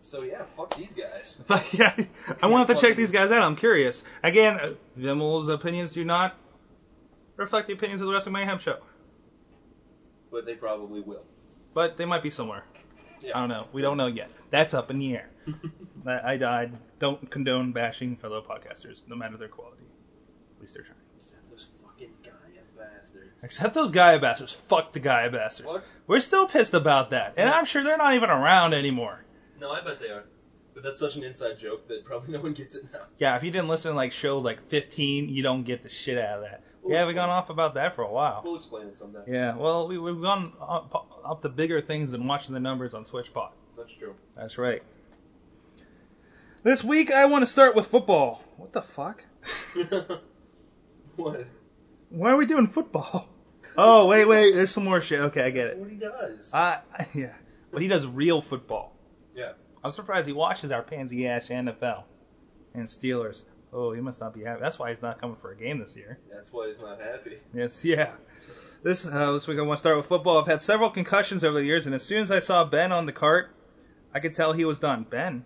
So 0.00 0.22
yeah, 0.22 0.42
fuck 0.42 0.74
these 0.76 0.92
guys. 0.92 1.40
But 1.46 1.72
yeah, 1.74 1.96
I 2.42 2.46
want 2.46 2.68
to 2.68 2.74
check 2.74 2.96
these 2.96 3.12
guys 3.12 3.30
out. 3.30 3.42
I'm 3.42 3.56
curious. 3.56 4.04
Again, 4.22 4.58
uh, 4.58 4.74
Vimmel's 4.98 5.48
opinions 5.48 5.92
do 5.92 6.04
not 6.04 6.34
reflect 7.36 7.68
the 7.68 7.74
opinions 7.74 8.00
of 8.00 8.06
the 8.08 8.12
Wrestling 8.12 8.34
Mayhem 8.34 8.58
show, 8.58 8.78
But 10.30 10.44
they 10.44 10.54
probably 10.54 11.00
will. 11.00 11.22
but 11.72 11.96
they 11.96 12.04
might 12.04 12.22
be 12.22 12.30
somewhere. 12.30 12.64
Yeah. 13.22 13.32
I 13.36 13.40
don't 13.40 13.48
know. 13.48 13.68
We 13.72 13.80
don't 13.82 13.96
know 13.96 14.08
yet. 14.08 14.30
That's 14.50 14.74
up 14.74 14.90
in 14.90 14.98
the 14.98 15.14
air. 15.14 15.30
I, 16.06 16.10
I, 16.10 16.62
I 16.62 16.70
don't 16.98 17.30
condone 17.30 17.72
bashing 17.72 18.16
fellow 18.16 18.42
podcasters, 18.42 19.06
no 19.08 19.14
matter 19.16 19.36
their 19.36 19.48
quality. 19.48 19.81
Least 20.62 20.74
they're 20.74 20.84
trying. 20.84 20.98
Except 21.16 21.50
those 21.50 21.70
fucking 21.84 22.12
Gaia 22.22 22.62
bastards. 22.78 23.42
Except 23.42 23.74
those 23.74 23.90
Gaia 23.90 24.20
bastards. 24.20 24.52
Fuck 24.52 24.92
the 24.92 25.00
Gaia 25.00 25.28
bastards. 25.28 25.68
What? 25.68 25.84
We're 26.06 26.20
still 26.20 26.46
pissed 26.46 26.72
about 26.72 27.10
that, 27.10 27.34
and 27.36 27.50
I'm 27.50 27.64
sure 27.64 27.82
they're 27.82 27.96
not 27.96 28.14
even 28.14 28.30
around 28.30 28.72
anymore. 28.72 29.24
No, 29.60 29.72
I 29.72 29.82
bet 29.82 30.00
they 30.00 30.10
are. 30.10 30.24
But 30.72 30.84
that's 30.84 31.00
such 31.00 31.16
an 31.16 31.24
inside 31.24 31.58
joke 31.58 31.88
that 31.88 32.04
probably 32.04 32.32
no 32.32 32.40
one 32.40 32.52
gets 32.52 32.76
it 32.76 32.84
now. 32.92 33.00
Yeah, 33.18 33.36
if 33.36 33.42
you 33.42 33.50
didn't 33.50 33.68
listen 33.68 33.90
to 33.90 33.96
like 33.96 34.12
show 34.12 34.38
like 34.38 34.68
15, 34.68 35.28
you 35.28 35.42
don't 35.42 35.64
get 35.64 35.82
the 35.82 35.88
shit 35.88 36.16
out 36.16 36.38
of 36.38 36.42
that. 36.44 36.62
Yeah, 36.86 37.06
we've 37.06 37.14
gone 37.14 37.28
off 37.28 37.50
about 37.50 37.74
that 37.74 37.94
for 37.94 38.02
a 38.02 38.10
while. 38.10 38.42
We'll 38.44 38.56
explain 38.56 38.86
it 38.86 38.96
someday. 38.96 39.20
Yeah, 39.26 39.56
well, 39.56 39.88
we, 39.88 39.98
we've 39.98 40.20
gone 40.20 40.52
up, 40.60 41.08
up 41.24 41.42
to 41.42 41.48
bigger 41.48 41.80
things 41.80 42.12
than 42.12 42.26
watching 42.26 42.54
the 42.54 42.60
numbers 42.60 42.94
on 42.94 43.04
SwitchPod. 43.04 43.50
That's 43.76 43.96
true. 43.96 44.14
That's 44.36 44.58
right. 44.58 44.82
This 46.62 46.84
week, 46.84 47.10
I 47.10 47.26
want 47.26 47.42
to 47.42 47.46
start 47.46 47.74
with 47.74 47.88
football. 47.88 48.42
What 48.56 48.72
the 48.72 48.82
fuck? 48.82 49.24
what? 51.16 51.46
Why 52.10 52.30
are 52.30 52.36
we 52.36 52.46
doing 52.46 52.66
football? 52.66 53.28
Oh, 53.78 54.06
wait, 54.08 54.26
wait. 54.26 54.52
There's 54.52 54.70
some 54.72 54.84
more 54.84 55.00
shit. 55.00 55.20
Okay, 55.20 55.44
I 55.44 55.50
get 55.50 55.64
That's 55.64 55.76
it. 55.76 55.80
what 55.80 55.88
he 55.90 55.96
does. 55.96 56.52
Uh, 56.52 56.78
yeah. 57.14 57.32
But 57.70 57.80
he 57.80 57.88
does 57.88 58.06
real 58.06 58.42
football. 58.42 58.94
yeah. 59.34 59.52
I'm 59.82 59.92
surprised 59.92 60.26
he 60.26 60.32
watches 60.34 60.70
our 60.72 60.82
pansy 60.82 61.26
ass 61.26 61.48
NFL 61.48 62.02
and 62.74 62.86
Steelers. 62.86 63.44
Oh, 63.72 63.92
he 63.92 64.00
must 64.02 64.20
not 64.20 64.34
be 64.34 64.42
happy. 64.42 64.60
That's 64.60 64.78
why 64.78 64.90
he's 64.90 65.00
not 65.00 65.18
coming 65.20 65.36
for 65.36 65.52
a 65.52 65.56
game 65.56 65.78
this 65.78 65.96
year. 65.96 66.18
That's 66.30 66.52
why 66.52 66.66
he's 66.68 66.80
not 66.82 67.00
happy. 67.00 67.36
Yes, 67.54 67.82
yeah. 67.84 68.12
This 68.82 69.06
uh, 69.06 69.32
this 69.32 69.46
week 69.46 69.58
I 69.58 69.62
want 69.62 69.78
to 69.78 69.80
start 69.80 69.96
with 69.96 70.06
football. 70.06 70.38
I've 70.38 70.48
had 70.48 70.60
several 70.60 70.90
concussions 70.90 71.42
over 71.42 71.58
the 71.60 71.64
years, 71.64 71.86
and 71.86 71.94
as 71.94 72.02
soon 72.02 72.22
as 72.22 72.30
I 72.30 72.40
saw 72.40 72.64
Ben 72.66 72.92
on 72.92 73.06
the 73.06 73.12
cart, 73.12 73.54
I 74.12 74.20
could 74.20 74.34
tell 74.34 74.52
he 74.52 74.64
was 74.66 74.80
done. 74.80 75.06
Ben, 75.08 75.44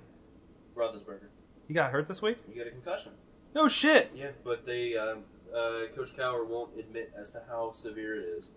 Roethlisberger. 0.74 1.28
you 1.68 1.74
got 1.74 1.92
hurt 1.92 2.08
this 2.08 2.20
week? 2.22 2.38
You 2.50 2.56
got 2.58 2.66
a 2.66 2.70
concussion. 2.70 3.12
No 3.54 3.68
shit. 3.68 4.10
Yeah, 4.14 4.30
but 4.42 4.66
they, 4.66 4.96
um, 4.96 5.18
uh, 5.56 5.86
Coach 5.94 6.14
Cowher 6.16 6.46
won't 6.46 6.78
admit 6.78 7.12
as 7.16 7.30
to 7.30 7.42
how 7.48 7.72
severe 7.72 8.14
it 8.14 8.24
is. 8.24 8.50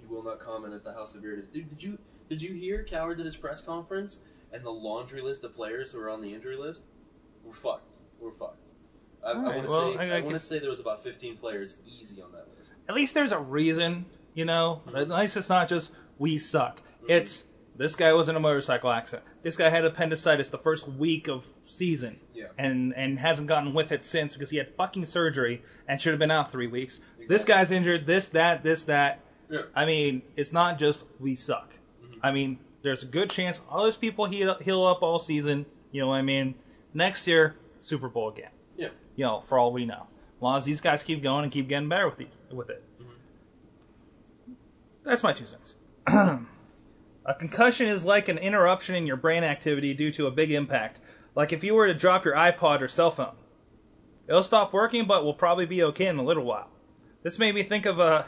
He 0.00 0.06
will 0.06 0.22
not 0.22 0.38
comment 0.38 0.74
as 0.74 0.82
to 0.84 0.92
how 0.92 1.04
severe 1.04 1.34
it 1.34 1.40
is. 1.40 1.48
Dude, 1.48 1.68
did 1.68 1.82
you 1.82 1.98
did 2.28 2.42
you 2.42 2.52
hear 2.52 2.84
Cowher 2.84 3.16
did 3.16 3.26
his 3.26 3.36
press 3.36 3.62
conference 3.62 4.18
and 4.52 4.64
the 4.64 4.70
laundry 4.70 5.20
list 5.22 5.44
of 5.44 5.54
players 5.54 5.92
who 5.92 6.00
are 6.00 6.10
on 6.10 6.20
the 6.20 6.32
injury 6.32 6.56
list? 6.56 6.84
We're 7.44 7.52
fucked. 7.52 7.94
We're 8.20 8.32
fucked. 8.32 8.68
I, 9.24 9.30
I 9.30 9.34
want 9.34 9.62
to 9.62 9.68
well, 9.68 9.92
say 9.92 9.98
I- 9.98 10.14
I, 10.14 10.18
I 10.18 10.20
want 10.20 10.34
to 10.34 10.40
say 10.40 10.58
there 10.58 10.70
was 10.70 10.80
about 10.80 11.02
15 11.02 11.36
players 11.36 11.78
easy 11.86 12.20
on 12.20 12.32
that 12.32 12.48
list. 12.56 12.74
At 12.88 12.94
least 12.94 13.14
there's 13.14 13.32
a 13.32 13.38
reason, 13.38 14.06
you 14.34 14.44
know. 14.44 14.82
At 14.94 15.08
least 15.08 15.36
it's 15.36 15.48
not 15.48 15.68
just 15.68 15.92
we 16.18 16.38
suck. 16.38 16.82
It's 17.08 17.46
this 17.82 17.96
guy 17.96 18.12
was 18.12 18.28
in 18.28 18.36
a 18.36 18.40
motorcycle 18.40 18.92
accident. 18.92 19.26
This 19.42 19.56
guy 19.56 19.68
had 19.68 19.84
appendicitis 19.84 20.50
the 20.50 20.58
first 20.58 20.86
week 20.86 21.28
of 21.28 21.48
season. 21.66 22.20
Yeah. 22.32 22.46
And 22.56 22.94
and 22.94 23.18
hasn't 23.18 23.48
gotten 23.48 23.74
with 23.74 23.90
it 23.90 24.06
since 24.06 24.34
because 24.34 24.50
he 24.50 24.58
had 24.58 24.70
fucking 24.70 25.06
surgery 25.06 25.62
and 25.88 26.00
should 26.00 26.12
have 26.12 26.20
been 26.20 26.30
out 26.30 26.52
three 26.52 26.68
weeks. 26.68 27.00
This 27.28 27.44
guy's 27.44 27.72
injured. 27.72 28.06
This 28.06 28.28
that 28.30 28.62
this 28.62 28.84
that. 28.84 29.20
Yeah. 29.50 29.62
I 29.74 29.84
mean, 29.84 30.22
it's 30.36 30.52
not 30.52 30.78
just 30.78 31.04
we 31.18 31.34
suck. 31.34 31.76
Mm-hmm. 32.04 32.20
I 32.22 32.30
mean, 32.30 32.60
there's 32.82 33.02
a 33.02 33.06
good 33.06 33.30
chance 33.30 33.60
all 33.68 33.82
those 33.82 33.96
people 33.96 34.26
heal, 34.26 34.54
heal 34.60 34.84
up 34.84 35.02
all 35.02 35.18
season. 35.18 35.66
You 35.90 36.02
know 36.02 36.08
what 36.08 36.16
I 36.16 36.22
mean? 36.22 36.54
Next 36.94 37.26
year, 37.26 37.56
Super 37.82 38.08
Bowl 38.08 38.28
again. 38.28 38.50
Yeah. 38.76 38.90
You 39.16 39.24
know, 39.24 39.42
for 39.46 39.58
all 39.58 39.72
we 39.72 39.86
know, 39.86 40.06
as 40.36 40.42
long 40.42 40.56
as 40.56 40.64
these 40.64 40.80
guys 40.80 41.02
keep 41.02 41.20
going 41.20 41.42
and 41.42 41.52
keep 41.52 41.68
getting 41.68 41.88
better 41.88 42.08
with 42.08 42.18
the, 42.18 42.28
with 42.54 42.70
it. 42.70 42.82
Mm-hmm. 43.00 44.52
That's 45.02 45.24
my 45.24 45.32
two 45.32 45.46
cents. 45.48 45.74
a 47.24 47.34
concussion 47.34 47.86
is 47.86 48.04
like 48.04 48.28
an 48.28 48.38
interruption 48.38 48.94
in 48.94 49.06
your 49.06 49.16
brain 49.16 49.44
activity 49.44 49.94
due 49.94 50.10
to 50.12 50.26
a 50.26 50.30
big 50.30 50.50
impact, 50.50 51.00
like 51.34 51.52
if 51.52 51.62
you 51.62 51.74
were 51.74 51.86
to 51.86 51.94
drop 51.94 52.24
your 52.24 52.34
iPod 52.34 52.80
or 52.80 52.88
cell 52.88 53.10
phone. 53.10 53.34
It'll 54.28 54.42
stop 54.42 54.72
working, 54.72 55.06
but 55.06 55.24
will 55.24 55.34
probably 55.34 55.66
be 55.66 55.82
okay 55.82 56.06
in 56.06 56.18
a 56.18 56.22
little 56.22 56.44
while. 56.44 56.68
This 57.22 57.38
made 57.38 57.54
me 57.54 57.62
think 57.62 57.86
of 57.86 58.00
uh, 58.00 58.24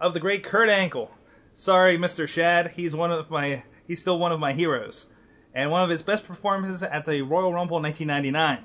of 0.00 0.14
the 0.14 0.20
great 0.20 0.42
Kurt 0.42 0.68
Angle. 0.68 1.10
Sorry, 1.54 1.96
Mr. 1.98 2.26
Shad. 2.26 2.72
He's 2.72 2.94
one 2.94 3.10
of 3.10 3.30
my 3.30 3.62
he's 3.86 4.00
still 4.00 4.18
one 4.18 4.32
of 4.32 4.40
my 4.40 4.52
heroes, 4.52 5.06
and 5.54 5.70
one 5.70 5.82
of 5.82 5.90
his 5.90 6.02
best 6.02 6.26
performances 6.26 6.82
at 6.82 7.04
the 7.04 7.22
Royal 7.22 7.52
Rumble 7.52 7.80
1999. 7.80 8.64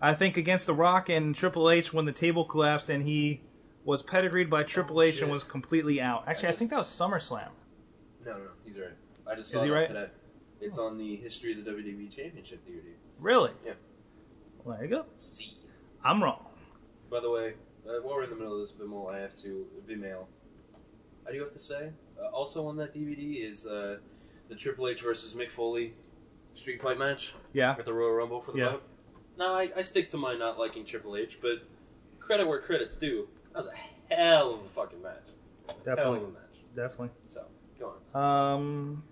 I 0.00 0.14
think 0.14 0.36
against 0.36 0.66
The 0.66 0.74
Rock 0.74 1.08
and 1.08 1.34
Triple 1.34 1.70
H 1.70 1.92
when 1.92 2.04
the 2.04 2.12
table 2.12 2.44
collapsed 2.44 2.90
and 2.90 3.02
he 3.02 3.40
was 3.84 4.02
pedigreed 4.02 4.50
by 4.50 4.62
Triple 4.62 5.00
H 5.00 5.22
and 5.22 5.30
was 5.30 5.44
completely 5.44 6.00
out. 6.00 6.24
Actually, 6.26 6.48
I, 6.48 6.50
just- 6.52 6.58
think 6.58 6.70
that 6.70 6.78
was 6.78 6.88
SummerSlam. 6.88 7.48
No, 8.26 8.32
no, 8.32 8.48
he's 8.66 8.76
right. 8.78 8.90
I 9.26 9.34
just 9.36 9.48
Is 9.48 9.52
saw 9.54 9.62
he 9.62 9.68
that 9.70 9.74
right? 9.74 9.88
today. 9.88 10.06
It's 10.60 10.78
on 10.78 10.98
the 10.98 11.16
history 11.16 11.52
of 11.52 11.64
the 11.64 11.70
WWE 11.70 12.10
Championship 12.14 12.64
DVD. 12.66 12.92
Really? 13.20 13.50
Yeah. 13.64 13.72
Well, 14.64 14.76
there 14.76 14.86
you 14.86 14.94
go. 14.96 15.06
See. 15.16 15.56
I'm 16.04 16.22
wrong. 16.22 16.44
By 17.10 17.20
the 17.20 17.30
way, 17.30 17.54
uh, 17.88 18.00
while 18.02 18.16
we're 18.16 18.24
in 18.24 18.30
the 18.30 18.36
middle 18.36 18.54
of 18.54 18.60
this 18.60 18.72
Vimel, 18.72 19.12
I 19.14 19.18
have 19.20 19.34
to 19.36 19.66
Vimeo. 19.88 20.26
I 21.28 21.32
do 21.32 21.40
have 21.40 21.52
to 21.52 21.58
say, 21.60 21.90
uh, 22.20 22.26
also 22.28 22.66
on 22.66 22.76
that 22.76 22.94
DVD 22.94 23.40
is 23.40 23.66
uh, 23.66 23.98
the 24.48 24.54
Triple 24.54 24.88
H 24.88 25.02
versus 25.02 25.34
Mick 25.34 25.50
Foley 25.50 25.94
street 26.54 26.80
fight 26.80 26.98
match 26.98 27.34
Yeah. 27.52 27.72
at 27.78 27.84
the 27.84 27.92
Royal 27.92 28.12
Rumble 28.14 28.40
for 28.40 28.52
the 28.52 28.58
Yeah. 28.58 28.68
vote. 28.70 28.82
No, 29.38 29.54
I, 29.54 29.70
I 29.76 29.82
stick 29.82 30.08
to 30.10 30.16
my 30.16 30.34
not 30.36 30.58
liking 30.58 30.84
Triple 30.84 31.16
H, 31.16 31.38
but 31.42 31.62
credit 32.20 32.46
where 32.48 32.60
credit's 32.60 32.96
due. 32.96 33.28
That 33.52 33.64
was 33.64 33.72
a 34.10 34.14
hell 34.14 34.54
of 34.54 34.64
a 34.64 34.68
fucking 34.68 35.02
match. 35.02 35.26
Hell 35.68 35.76
of 35.78 35.84
Definitely. 35.84 36.18
a 36.20 36.22
match. 36.28 36.58
Definitely. 36.74 37.10
So, 37.28 37.44
go 37.78 37.94
on. 38.14 38.54
Um, 38.54 39.02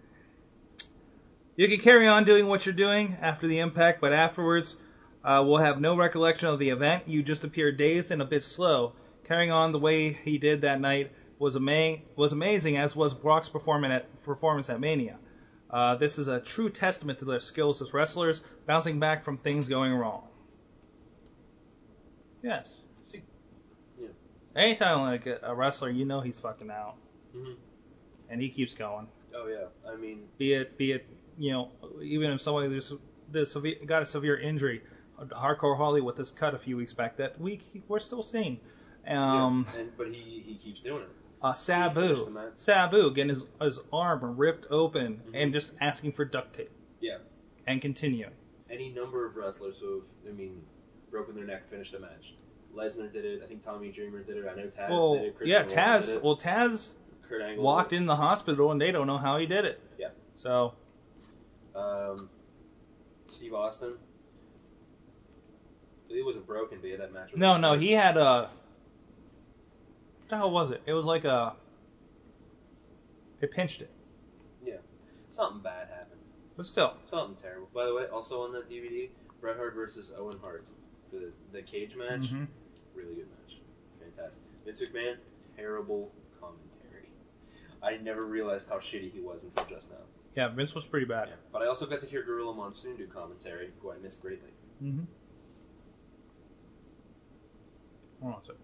you 1.56 1.68
can 1.68 1.78
carry 1.78 2.06
on 2.06 2.24
doing 2.24 2.46
what 2.46 2.66
you're 2.66 2.74
doing 2.74 3.16
after 3.20 3.46
the 3.46 3.58
impact, 3.58 4.00
but 4.00 4.12
afterwards, 4.12 4.76
uh, 5.22 5.42
we'll 5.46 5.58
have 5.58 5.80
no 5.80 5.96
recollection 5.96 6.48
of 6.48 6.58
the 6.58 6.70
event. 6.70 7.04
You 7.06 7.22
just 7.22 7.44
appear 7.44 7.72
dazed 7.72 8.10
and 8.10 8.20
a 8.20 8.24
bit 8.24 8.42
slow. 8.42 8.94
Carrying 9.24 9.50
on 9.50 9.72
the 9.72 9.78
way 9.78 10.12
he 10.12 10.36
did 10.36 10.60
that 10.62 10.80
night 10.80 11.12
was 11.38 11.56
ama- 11.56 11.98
was 12.16 12.32
amazing, 12.32 12.76
as 12.76 12.94
was 12.94 13.14
Brock's 13.14 13.48
performance 13.48 13.92
at, 13.92 14.22
performance 14.22 14.68
at 14.68 14.80
Mania. 14.80 15.18
Uh, 15.70 15.96
this 15.96 16.18
is 16.18 16.28
a 16.28 16.40
true 16.40 16.70
testament 16.70 17.18
to 17.18 17.24
their 17.24 17.40
skills 17.40 17.80
as 17.82 17.92
wrestlers, 17.92 18.42
bouncing 18.66 19.00
back 19.00 19.24
from 19.24 19.36
things 19.36 19.68
going 19.68 19.92
wrong. 19.94 20.28
Yes. 22.42 22.80
See. 23.02 23.22
Yeah. 23.98 24.08
Anytime 24.54 25.00
like 25.00 25.26
a, 25.26 25.54
wrestler, 25.54 25.90
you 25.90 26.04
know 26.04 26.20
he's 26.20 26.38
fucking 26.38 26.70
out, 26.70 26.96
Mhm. 27.34 27.56
And 28.28 28.40
he 28.40 28.48
keeps 28.48 28.74
going. 28.74 29.08
Oh 29.34 29.46
yeah. 29.48 29.66
I 29.90 29.96
mean, 29.96 30.24
be 30.38 30.52
it 30.54 30.76
be 30.78 30.92
it 30.92 31.06
you 31.38 31.50
know 31.52 31.70
even 32.02 32.30
if 32.30 32.40
somebody 32.40 32.68
just 32.74 32.92
the 33.30 33.44
severe, 33.44 33.74
got 33.86 34.02
a 34.02 34.06
severe 34.06 34.36
injury 34.38 34.82
hardcore 35.30 35.76
holly 35.76 36.00
with 36.00 36.16
this 36.16 36.30
cut 36.30 36.54
a 36.54 36.58
few 36.58 36.76
weeks 36.76 36.92
back 36.92 37.16
that 37.16 37.40
we 37.40 37.60
we're 37.88 37.98
still 37.98 38.22
seeing 38.22 38.60
um 39.06 39.66
yeah. 39.74 39.80
And, 39.80 39.96
but 39.96 40.08
he 40.08 40.40
he 40.46 40.54
keeps 40.54 40.82
doing 40.82 41.02
it. 41.02 41.08
uh, 41.42 41.52
sabu 41.52 42.32
sabu 42.56 43.10
getting 43.12 43.30
his, 43.30 43.46
his 43.60 43.78
arm 43.92 44.36
ripped 44.36 44.66
open 44.70 45.22
Mhm. 45.28 45.30
and 45.34 45.52
just 45.52 45.74
asking 45.80 46.12
for 46.12 46.24
duct 46.24 46.54
tape 46.56 46.70
Yeah. 47.00 47.18
and 47.66 47.80
continue 47.82 48.30
any 48.70 48.90
number 48.90 49.24
of 49.26 49.36
wrestlers 49.36 49.78
who 49.78 50.00
have, 50.00 50.08
I 50.28 50.32
mean, 50.32 50.62
broken 51.10 51.36
their 51.36 51.44
neck, 51.44 51.68
finished 51.70 51.94
a 51.94 52.00
match. 52.00 52.34
Lesnar 52.74 53.12
did 53.12 53.24
it. 53.24 53.40
I 53.44 53.46
think 53.46 53.62
Tommy 53.62 53.92
Dreamer 53.92 54.24
did 54.24 54.36
it. 54.38 54.46
I 54.50 54.54
know 54.56 54.66
Taz 54.66 54.88
well 54.90 55.14
did 55.14 55.24
it. 55.26 55.36
Chris 55.36 55.48
yeah 55.48 55.64
taz 55.64 56.16
it. 56.16 56.24
well 56.24 56.36
taz 56.36 56.94
Kurt 57.28 57.42
Angle 57.42 57.64
walked 57.64 57.92
in 57.92 58.06
the 58.06 58.16
hospital 58.16 58.70
and 58.70 58.80
they 58.80 58.90
don't 58.92 59.06
know 59.06 59.18
how 59.18 59.38
he 59.38 59.46
did 59.46 59.64
it 59.64 59.80
Yeah. 59.98 60.08
so. 60.36 60.74
Um, 61.74 62.28
Steve 63.28 63.54
Austin. 63.54 63.94
It 66.08 66.24
wasn't 66.24 66.46
broken, 66.46 66.78
but 66.78 66.84
he 66.86 66.90
had 66.92 67.00
that 67.00 67.12
match. 67.12 67.34
no 67.34 67.56
no 67.56 67.74
he 67.76 67.92
had 67.92 68.16
a 68.16 68.42
what 70.20 70.28
the 70.28 70.36
hell 70.36 70.50
was 70.50 70.70
it 70.70 70.80
it 70.86 70.92
was 70.92 71.06
like 71.06 71.24
a 71.24 71.56
it 73.40 73.50
pinched 73.50 73.80
it 73.82 73.90
Yeah. 74.64 74.76
Something 75.30 75.60
bad 75.62 75.88
happened. 75.88 76.20
but 76.56 76.66
still 76.66 76.96
Something 77.04 77.36
terrible. 77.36 77.68
By 77.74 77.86
the 77.86 77.94
way, 77.94 78.06
also 78.06 78.42
on 78.42 78.52
that 78.52 78.70
DVD, 78.70 79.10
Bret 79.40 79.56
Hart 79.56 79.74
versus 79.74 80.12
Owen 80.16 80.38
Hart 80.40 80.68
for 81.10 81.16
the, 81.16 81.32
the 81.52 81.62
cage 81.62 81.96
match. 81.96 82.32
Mhm. 82.32 82.46
Really 82.94 83.16
good 83.16 83.26
match. 83.40 83.58
Fantastic. 84.00 84.42
Vince 84.64 84.80
McMahon, 84.82 85.16
terrible 85.56 86.12
commentary. 86.40 86.70
I 87.84 87.98
never 87.98 88.24
realized 88.24 88.68
how 88.68 88.76
shitty 88.76 89.12
he 89.12 89.20
was 89.20 89.42
until 89.42 89.64
just 89.66 89.90
now. 89.90 89.98
Yeah, 90.34 90.48
Vince 90.48 90.74
was 90.74 90.84
pretty 90.84 91.06
bad. 91.06 91.28
Yeah. 91.28 91.34
But 91.52 91.62
I 91.62 91.66
also 91.66 91.86
got 91.86 92.00
to 92.00 92.06
hear 92.06 92.22
Gorilla 92.22 92.54
Monsoon 92.54 92.96
do 92.96 93.06
commentary, 93.06 93.70
who 93.80 93.92
I 93.92 93.96
missed 93.98 94.22
greatly. 94.22 94.50
Mm-hmm. 94.82 95.04
Hold 98.22 98.34
on 98.34 98.40
a 98.40 98.44
second. 98.44 98.60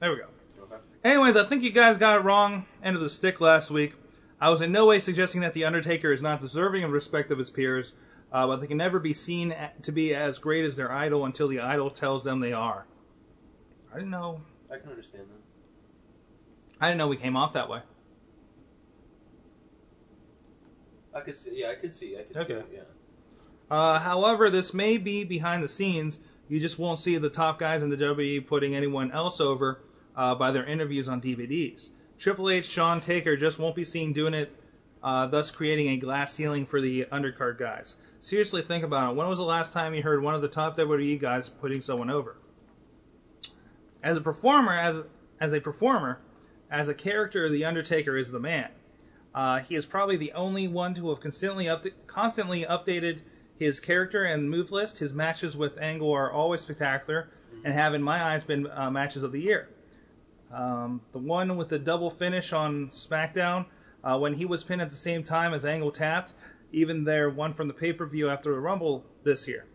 There 0.00 0.10
we 0.10 0.16
go. 0.18 0.26
Okay. 0.62 0.82
Anyways, 1.04 1.36
I 1.36 1.44
think 1.44 1.62
you 1.62 1.70
guys 1.70 1.98
got 1.98 2.20
it 2.20 2.24
wrong. 2.24 2.66
End 2.82 2.96
of 2.96 3.02
the 3.02 3.10
stick 3.10 3.40
last 3.40 3.70
week. 3.70 3.94
I 4.40 4.50
was 4.50 4.60
in 4.60 4.72
no 4.72 4.86
way 4.86 5.00
suggesting 5.00 5.40
that 5.42 5.52
the 5.52 5.64
Undertaker 5.64 6.12
is 6.12 6.22
not 6.22 6.40
deserving 6.40 6.84
of 6.84 6.90
respect 6.90 7.30
of 7.30 7.38
his 7.38 7.50
peers, 7.50 7.92
uh, 8.32 8.46
but 8.46 8.60
they 8.60 8.66
can 8.66 8.78
never 8.78 8.98
be 8.98 9.12
seen 9.12 9.54
to 9.82 9.92
be 9.92 10.14
as 10.14 10.38
great 10.38 10.64
as 10.64 10.76
their 10.76 10.90
idol 10.90 11.24
until 11.24 11.48
the 11.48 11.60
idol 11.60 11.90
tells 11.90 12.24
them 12.24 12.40
they 12.40 12.52
are. 12.52 12.86
I 13.92 13.96
didn't 13.96 14.10
know. 14.10 14.40
I 14.72 14.78
can 14.78 14.90
understand 14.90 15.24
that. 15.24 16.80
I 16.80 16.88
didn't 16.88 16.98
know 16.98 17.08
we 17.08 17.16
came 17.16 17.36
off 17.36 17.52
that 17.54 17.68
way. 17.68 17.80
I 21.18 21.20
could 21.22 21.36
see. 21.36 21.60
Yeah, 21.60 21.70
I 21.70 21.74
could 21.74 21.94
see. 21.94 22.16
I 22.16 22.22
could 22.22 22.34
see. 22.34 22.40
Okay. 22.40 22.54
it, 22.54 22.66
Yeah. 22.72 22.80
Uh, 23.70 23.98
however, 23.98 24.48
this 24.48 24.72
may 24.72 24.96
be 24.96 25.24
behind 25.24 25.62
the 25.62 25.68
scenes. 25.68 26.18
You 26.48 26.58
just 26.60 26.78
won't 26.78 26.98
see 26.98 27.18
the 27.18 27.28
top 27.28 27.58
guys 27.58 27.82
in 27.82 27.90
the 27.90 27.96
WWE 27.96 28.46
putting 28.46 28.74
anyone 28.74 29.12
else 29.12 29.40
over 29.40 29.82
uh, 30.16 30.34
by 30.34 30.50
their 30.50 30.64
interviews 30.64 31.08
on 31.08 31.20
DVDs. 31.20 31.90
Triple 32.18 32.50
H, 32.50 32.64
Sean 32.64 33.00
Taker 33.00 33.36
just 33.36 33.58
won't 33.58 33.76
be 33.76 33.84
seen 33.84 34.12
doing 34.12 34.34
it, 34.34 34.52
uh, 35.02 35.26
thus 35.26 35.50
creating 35.50 35.88
a 35.88 35.96
glass 35.96 36.32
ceiling 36.32 36.66
for 36.66 36.80
the 36.80 37.06
undercard 37.12 37.58
guys. 37.58 37.96
Seriously, 38.20 38.62
think 38.62 38.82
about 38.82 39.12
it. 39.12 39.16
When 39.16 39.28
was 39.28 39.38
the 39.38 39.44
last 39.44 39.72
time 39.72 39.94
you 39.94 40.02
heard 40.02 40.22
one 40.22 40.34
of 40.34 40.42
the 40.42 40.48
top 40.48 40.76
WWE 40.76 41.20
guys 41.20 41.48
putting 41.48 41.82
someone 41.82 42.10
over? 42.10 42.36
As 44.02 44.16
a 44.16 44.20
performer, 44.20 44.76
as 44.76 45.04
as 45.40 45.52
a 45.52 45.60
performer, 45.60 46.20
as 46.70 46.88
a 46.88 46.94
character, 46.94 47.48
the 47.48 47.64
Undertaker 47.64 48.16
is 48.16 48.32
the 48.32 48.40
man. 48.40 48.70
Uh, 49.34 49.60
he 49.60 49.74
is 49.74 49.86
probably 49.86 50.16
the 50.16 50.32
only 50.32 50.66
one 50.66 50.94
to 50.94 51.10
have 51.10 51.20
constantly 51.20 51.68
up- 51.68 51.84
constantly 52.06 52.64
updated 52.64 53.20
his 53.58 53.80
character 53.80 54.24
and 54.24 54.50
move 54.50 54.72
list. 54.72 54.98
His 54.98 55.12
matches 55.12 55.56
with 55.56 55.78
Angle 55.78 56.12
are 56.12 56.30
always 56.30 56.60
spectacular 56.60 57.28
and 57.64 57.74
have, 57.74 57.94
in 57.94 58.02
my 58.02 58.22
eyes, 58.22 58.44
been 58.44 58.68
uh, 58.70 58.90
matches 58.90 59.22
of 59.22 59.32
the 59.32 59.40
year. 59.40 59.68
Um, 60.52 61.02
the 61.12 61.18
one 61.18 61.56
with 61.56 61.68
the 61.68 61.78
double 61.78 62.10
finish 62.10 62.52
on 62.52 62.88
SmackDown 62.88 63.66
uh, 64.02 64.18
when 64.18 64.34
he 64.34 64.44
was 64.44 64.64
pinned 64.64 64.80
at 64.80 64.90
the 64.90 64.96
same 64.96 65.22
time 65.22 65.52
as 65.52 65.64
Angle 65.64 65.90
tapped, 65.90 66.32
even 66.72 67.04
their 67.04 67.28
one 67.28 67.52
from 67.52 67.68
the 67.68 67.74
pay 67.74 67.92
per 67.92 68.06
view 68.06 68.30
after 68.30 68.52
the 68.52 68.60
Rumble 68.60 69.04
this 69.24 69.46
year. 69.46 69.66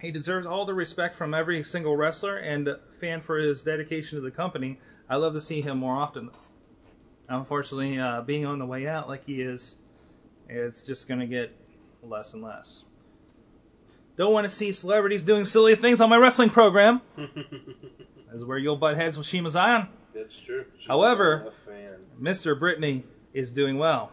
He 0.00 0.10
deserves 0.10 0.46
all 0.46 0.64
the 0.64 0.74
respect 0.74 1.14
from 1.14 1.34
every 1.34 1.62
single 1.62 1.96
wrestler 1.96 2.36
and 2.36 2.76
fan 3.00 3.20
for 3.20 3.38
his 3.38 3.62
dedication 3.62 4.16
to 4.16 4.22
the 4.22 4.30
company. 4.30 4.78
I 5.08 5.16
love 5.16 5.32
to 5.32 5.40
see 5.40 5.60
him 5.60 5.78
more 5.78 5.96
often. 5.96 6.30
Unfortunately, 7.28 7.98
uh, 7.98 8.22
being 8.22 8.46
on 8.46 8.58
the 8.58 8.66
way 8.66 8.86
out 8.86 9.08
like 9.08 9.26
he 9.26 9.42
is, 9.42 9.76
it's 10.48 10.82
just 10.82 11.08
going 11.08 11.20
to 11.20 11.26
get 11.26 11.54
less 12.02 12.32
and 12.34 12.42
less. 12.42 12.84
Don't 14.16 14.32
want 14.32 14.44
to 14.44 14.50
see 14.50 14.72
celebrities 14.72 15.22
doing 15.22 15.44
silly 15.44 15.74
things 15.74 16.00
on 16.00 16.08
my 16.08 16.16
wrestling 16.16 16.50
program. 16.50 17.02
This 18.30 18.42
is 18.42 18.44
where 18.44 18.58
you'll 18.58 18.76
butt 18.76 18.96
heads 18.96 19.16
with 19.16 19.26
Shiima 19.26 19.50
Xion. 19.50 19.88
That's 20.14 20.38
true. 20.38 20.66
However-. 20.86 21.50
Mr. 22.20 22.58
Britney 22.58 23.04
is 23.32 23.50
doing 23.52 23.78
well. 23.78 24.12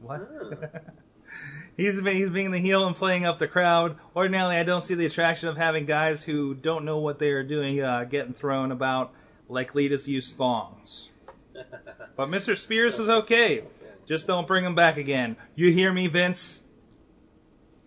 What? 0.00 0.28
Ah. 0.62 0.78
he's 1.76 2.00
been, 2.00 2.14
he's 2.16 2.30
being 2.30 2.52
the 2.52 2.58
heel 2.58 2.86
and 2.86 2.94
playing 2.94 3.24
up 3.24 3.40
the 3.40 3.48
crowd. 3.48 3.96
Ordinarily, 4.14 4.56
I 4.56 4.62
don't 4.62 4.84
see 4.84 4.94
the 4.94 5.06
attraction 5.06 5.48
of 5.48 5.56
having 5.56 5.84
guys 5.84 6.22
who 6.22 6.54
don't 6.54 6.84
know 6.84 6.98
what 6.98 7.18
they 7.18 7.32
are 7.32 7.42
doing 7.42 7.82
uh, 7.82 8.04
getting 8.04 8.34
thrown 8.34 8.70
about 8.70 9.12
like 9.48 9.74
Lita's 9.74 10.08
use 10.08 10.32
thongs. 10.32 11.10
But 12.16 12.28
Mr. 12.28 12.56
Spears 12.56 12.98
is 12.98 13.08
okay. 13.08 13.64
Just 14.06 14.26
don't 14.26 14.46
bring 14.46 14.64
him 14.64 14.74
back 14.74 14.96
again. 14.96 15.36
You 15.54 15.70
hear 15.70 15.92
me, 15.92 16.06
Vince? 16.06 16.64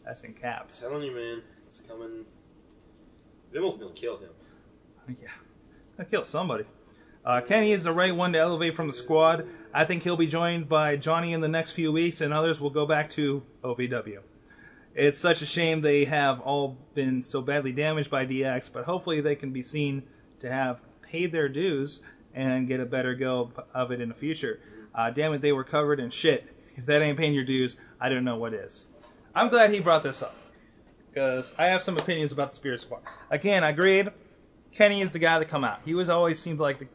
That's 0.05 0.23
in 0.23 0.33
caps. 0.33 0.81
telling 0.81 1.03
you, 1.03 1.15
man, 1.15 1.41
it's 1.65 1.81
coming. 1.81 2.25
Vimmel's 3.53 3.77
gonna 3.77 3.93
kill 3.93 4.17
him. 4.17 4.29
Yeah, 5.19 5.29
I 5.97 6.03
kill 6.03 6.25
somebody. 6.25 6.65
Uh, 7.25 7.41
Kenny 7.41 7.71
is 7.71 7.83
the 7.83 7.91
right 7.91 8.15
one 8.15 8.33
to 8.33 8.39
elevate 8.39 8.75
from 8.75 8.87
the 8.87 8.93
squad. 8.93 9.47
I 9.73 9.85
think 9.85 10.03
he'll 10.03 10.17
be 10.17 10.27
joined 10.27 10.69
by 10.69 10.95
Johnny 10.95 11.33
in 11.33 11.41
the 11.41 11.47
next 11.47 11.71
few 11.71 11.91
weeks, 11.91 12.21
and 12.21 12.33
others 12.33 12.59
will 12.59 12.69
go 12.69 12.85
back 12.85 13.09
to 13.11 13.43
OVW. 13.63 14.19
It's 14.95 15.17
such 15.17 15.41
a 15.41 15.45
shame 15.45 15.81
they 15.81 16.05
have 16.05 16.39
all 16.41 16.77
been 16.93 17.23
so 17.23 17.41
badly 17.41 17.71
damaged 17.71 18.09
by 18.09 18.25
DX, 18.25 18.71
but 18.71 18.85
hopefully 18.85 19.21
they 19.21 19.35
can 19.35 19.51
be 19.51 19.61
seen 19.61 20.03
to 20.39 20.51
have 20.51 20.81
paid 21.01 21.31
their 21.31 21.49
dues 21.49 22.01
and 22.39 22.67
get 22.67 22.79
a 22.79 22.85
better 22.85 23.13
go 23.15 23.51
of 23.73 23.91
it 23.91 23.99
in 23.99 24.07
the 24.07 24.15
future. 24.15 24.61
Uh, 24.95 25.09
damn 25.09 25.33
it, 25.33 25.41
they 25.41 25.51
were 25.51 25.65
covered 25.65 25.99
in 25.99 26.09
shit. 26.09 26.55
If 26.75 26.85
that 26.85 27.01
ain't 27.01 27.17
paying 27.17 27.33
your 27.33 27.43
dues, 27.43 27.75
I 27.99 28.07
don't 28.07 28.23
know 28.23 28.37
what 28.37 28.53
is. 28.53 28.87
I'm 29.35 29.49
glad 29.49 29.71
he 29.71 29.81
brought 29.81 30.03
this 30.03 30.23
up 30.23 30.35
because 31.09 31.53
I 31.59 31.65
have 31.65 31.83
some 31.83 31.97
opinions 31.97 32.31
about 32.31 32.51
the 32.51 32.55
Spirit 32.55 32.79
Squad. 32.81 33.01
Again, 33.29 33.63
I 33.63 33.69
agreed. 33.71 34.09
Kenny 34.71 35.01
is 35.01 35.11
the 35.11 35.19
guy 35.19 35.37
that 35.39 35.49
come 35.49 35.63
out. 35.65 35.81
He 35.83 35.93
was 35.93 36.09
always 36.09 36.39
seemed 36.39 36.59
like 36.59 36.79
the, 36.79 36.87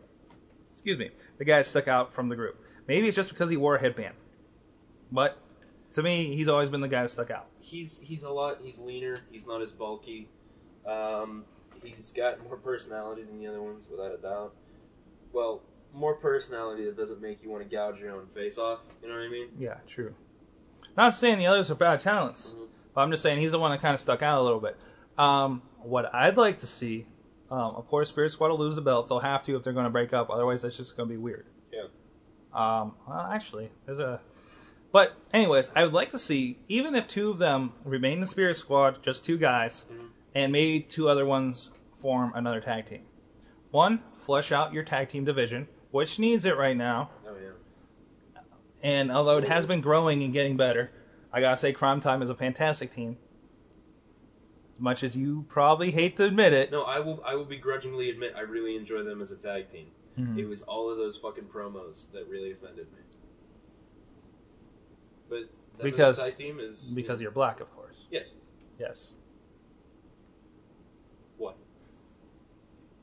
excuse 0.70 0.96
me, 0.96 1.10
the 1.38 1.44
guy 1.44 1.58
that 1.58 1.66
stuck 1.66 1.88
out 1.88 2.14
from 2.14 2.30
the 2.30 2.36
group. 2.36 2.58
Maybe 2.88 3.06
it's 3.06 3.16
just 3.16 3.30
because 3.30 3.50
he 3.50 3.56
wore 3.56 3.76
a 3.76 3.80
headband, 3.80 4.14
but 5.12 5.38
to 5.94 6.02
me, 6.02 6.34
he's 6.36 6.48
always 6.48 6.68
been 6.68 6.80
the 6.80 6.88
guy 6.88 7.02
that 7.02 7.10
stuck 7.10 7.30
out. 7.30 7.46
He's 7.60 7.98
he's 7.98 8.22
a 8.22 8.30
lot. 8.30 8.60
He's 8.62 8.78
leaner. 8.78 9.16
He's 9.30 9.46
not 9.46 9.62
as 9.62 9.72
bulky. 9.72 10.28
Um, 10.86 11.44
he's 11.82 12.10
got 12.12 12.42
more 12.44 12.56
personality 12.56 13.22
than 13.22 13.38
the 13.38 13.46
other 13.46 13.62
ones, 13.62 13.88
without 13.90 14.12
a 14.12 14.18
doubt. 14.18 14.54
Well, 15.34 15.60
more 15.92 16.14
personality 16.14 16.84
that 16.86 16.96
doesn't 16.96 17.20
make 17.20 17.42
you 17.42 17.50
want 17.50 17.68
to 17.68 17.68
gouge 17.68 18.00
your 18.00 18.12
own 18.12 18.26
face 18.34 18.56
off. 18.56 18.80
You 19.02 19.08
know 19.08 19.14
what 19.14 19.24
I 19.24 19.28
mean? 19.28 19.48
Yeah, 19.58 19.74
true. 19.86 20.14
Not 20.96 21.14
saying 21.14 21.38
the 21.38 21.46
others 21.46 21.70
are 21.70 21.74
bad 21.74 22.00
talents, 22.00 22.54
Mhm. 22.56 22.68
but 22.94 23.00
I'm 23.02 23.10
just 23.10 23.22
saying 23.22 23.40
he's 23.40 23.52
the 23.52 23.58
one 23.58 23.70
that 23.72 23.80
kind 23.80 23.94
of 23.94 24.00
stuck 24.00 24.22
out 24.22 24.40
a 24.40 24.42
little 24.44 24.60
bit. 24.60 24.76
Um, 25.18 25.62
what 25.82 26.12
I'd 26.14 26.36
like 26.36 26.60
to 26.60 26.66
see, 26.66 27.06
um, 27.50 27.74
of 27.76 27.86
course, 27.86 28.08
Spirit 28.08 28.30
Squad 28.30 28.48
will 28.50 28.58
lose 28.58 28.76
the 28.76 28.80
belts. 28.80 29.08
They'll 29.08 29.18
have 29.20 29.42
to 29.44 29.56
if 29.56 29.62
they're 29.62 29.72
going 29.72 29.84
to 29.84 29.90
break 29.90 30.12
up. 30.12 30.30
Otherwise, 30.30 30.62
that's 30.62 30.76
just 30.76 30.96
going 30.96 31.08
to 31.08 31.12
be 31.12 31.18
weird. 31.20 31.46
Yeah. 31.72 31.82
Um, 32.52 32.94
well, 33.08 33.20
actually, 33.30 33.70
there's 33.86 33.98
a. 33.98 34.20
But 34.92 35.14
anyways, 35.32 35.70
I 35.74 35.82
would 35.82 35.92
like 35.92 36.10
to 36.10 36.18
see 36.18 36.60
even 36.68 36.94
if 36.94 37.08
two 37.08 37.30
of 37.30 37.38
them 37.38 37.72
remain 37.84 38.20
the 38.20 38.28
Spirit 38.28 38.54
Squad, 38.56 39.02
just 39.02 39.24
two 39.24 39.36
guys, 39.38 39.84
Mhm. 39.92 40.10
and 40.36 40.52
maybe 40.52 40.80
two 40.80 41.08
other 41.08 41.26
ones 41.26 41.70
form 41.98 42.32
another 42.36 42.60
tag 42.60 42.86
team. 42.86 43.04
One, 43.74 44.04
flesh 44.14 44.52
out 44.52 44.72
your 44.72 44.84
tag 44.84 45.08
team 45.08 45.24
division, 45.24 45.66
which 45.90 46.20
needs 46.20 46.44
it 46.44 46.56
right 46.56 46.76
now. 46.76 47.10
Oh 47.26 47.34
yeah. 47.34 48.40
And 48.84 49.10
although 49.10 49.38
it 49.38 49.48
has 49.48 49.66
been 49.66 49.80
growing 49.80 50.22
and 50.22 50.32
getting 50.32 50.56
better, 50.56 50.92
I 51.32 51.40
gotta 51.40 51.56
say, 51.56 51.72
Cryme 51.72 52.00
Tyme 52.00 52.22
is 52.22 52.30
a 52.30 52.36
fantastic 52.36 52.92
team. 52.92 53.16
As 54.74 54.78
much 54.80 55.02
as 55.02 55.16
you 55.16 55.44
probably 55.48 55.90
hate 55.90 56.16
to 56.18 56.24
admit 56.24 56.52
it, 56.52 56.70
No, 56.70 56.84
I 56.84 57.00
will. 57.00 57.20
I 57.26 57.34
will 57.34 57.44
begrudgingly 57.46 58.10
admit 58.10 58.34
I 58.36 58.42
really 58.42 58.76
enjoy 58.76 59.02
them 59.02 59.20
as 59.20 59.32
a 59.32 59.36
tag 59.36 59.68
team. 59.68 59.88
Mhm. 60.16 60.38
It 60.38 60.46
was 60.46 60.62
all 60.62 60.88
of 60.88 60.96
those 60.96 61.16
fucking 61.18 61.46
promos 61.46 62.12
that 62.12 62.28
really 62.28 62.52
offended 62.52 62.86
me. 62.92 62.98
But 65.28 65.38
them 65.40 65.48
as 65.48 65.80
a 65.80 65.82
Because- 65.82 66.18
tag 66.20 66.36
team 66.36 66.60
is 66.60 66.92
because 66.94 67.20
you're 67.20 67.32
black, 67.32 67.58
of 67.58 67.74
course. 67.74 68.06
yes. 68.08 68.34
Yes. 68.78 69.10
What? 71.38 71.56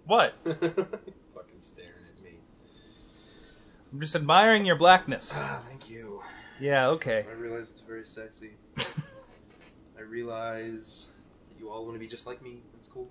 What? 0.05 0.35
fucking 0.43 1.59
staring 1.59 1.91
at 2.17 2.23
me. 2.23 2.39
I'm 3.93 3.99
just 3.99 4.15
admiring 4.15 4.65
your 4.65 4.75
blackness. 4.75 5.33
Ah, 5.35 5.61
thank 5.67 5.89
you. 5.89 6.21
Yeah. 6.59 6.87
Okay. 6.89 7.25
I 7.29 7.33
realize 7.33 7.71
it's 7.71 7.81
very 7.81 8.05
sexy. 8.05 8.51
I 9.97 10.01
realize 10.01 11.11
that 11.47 11.59
you 11.59 11.69
all 11.69 11.83
want 11.83 11.95
to 11.95 11.99
be 11.99 12.07
just 12.07 12.25
like 12.27 12.41
me. 12.41 12.61
That's 12.73 12.87
cool. 12.87 13.09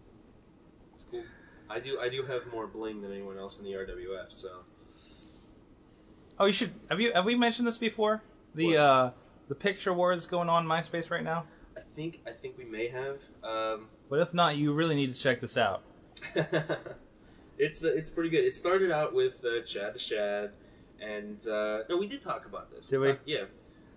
It's 0.94 1.05
cool. 1.05 1.22
I 1.68 1.79
do. 1.79 2.00
I 2.00 2.09
do 2.09 2.22
have 2.24 2.46
more 2.53 2.66
bling 2.66 3.00
than 3.03 3.12
anyone 3.12 3.38
else 3.38 3.59
in 3.59 3.64
the 3.64 3.72
RWF. 3.72 4.31
So 4.31 4.48
Oh, 6.38 6.46
you 6.46 6.53
should. 6.53 6.72
Have 6.88 7.00
you? 7.00 7.12
Have 7.12 7.24
we 7.24 7.35
mentioned 7.35 7.68
this 7.68 7.79
before? 7.79 8.22
The 8.55 8.66
What? 8.68 8.76
uh, 8.76 9.11
the 9.48 9.55
picture 9.55 9.92
war 9.92 10.14
that's 10.14 10.26
going 10.26 10.48
on 10.48 10.64
in 10.64 10.68
MySpace 10.68 11.11
right 11.11 11.22
now. 11.22 11.44
I 11.76 11.81
think. 11.81 12.20
I 12.26 12.31
think 12.31 12.57
we 12.59 12.64
may 12.64 12.88
have. 12.88 13.20
Um, 13.44 13.88
But 14.09 14.20
if 14.20 14.35
not, 14.35 14.57
you 14.57 14.72
really 14.72 14.94
need 14.96 15.14
to 15.14 15.20
check 15.20 15.40
this 15.40 15.57
out. 15.57 15.83
it's 17.59 17.85
uh, 17.85 17.88
it's 17.94 18.11
pretty 18.11 18.30
good. 18.30 18.44
It 18.44 18.54
started 18.54 18.90
out 18.90 19.14
with 19.14 19.44
uh, 19.44 19.62
Chad 19.62 19.94
the 19.94 19.98
Shad, 19.98 20.50
and 21.00 21.46
uh, 21.46 21.80
no, 21.88 21.96
we 21.96 22.06
did 22.06 22.20
talk 22.22 22.46
about 22.46 22.70
this. 22.70 22.87
Did 22.87 23.00
we? 23.00 23.06
talked- 23.09 23.28
yeah, 23.28 23.44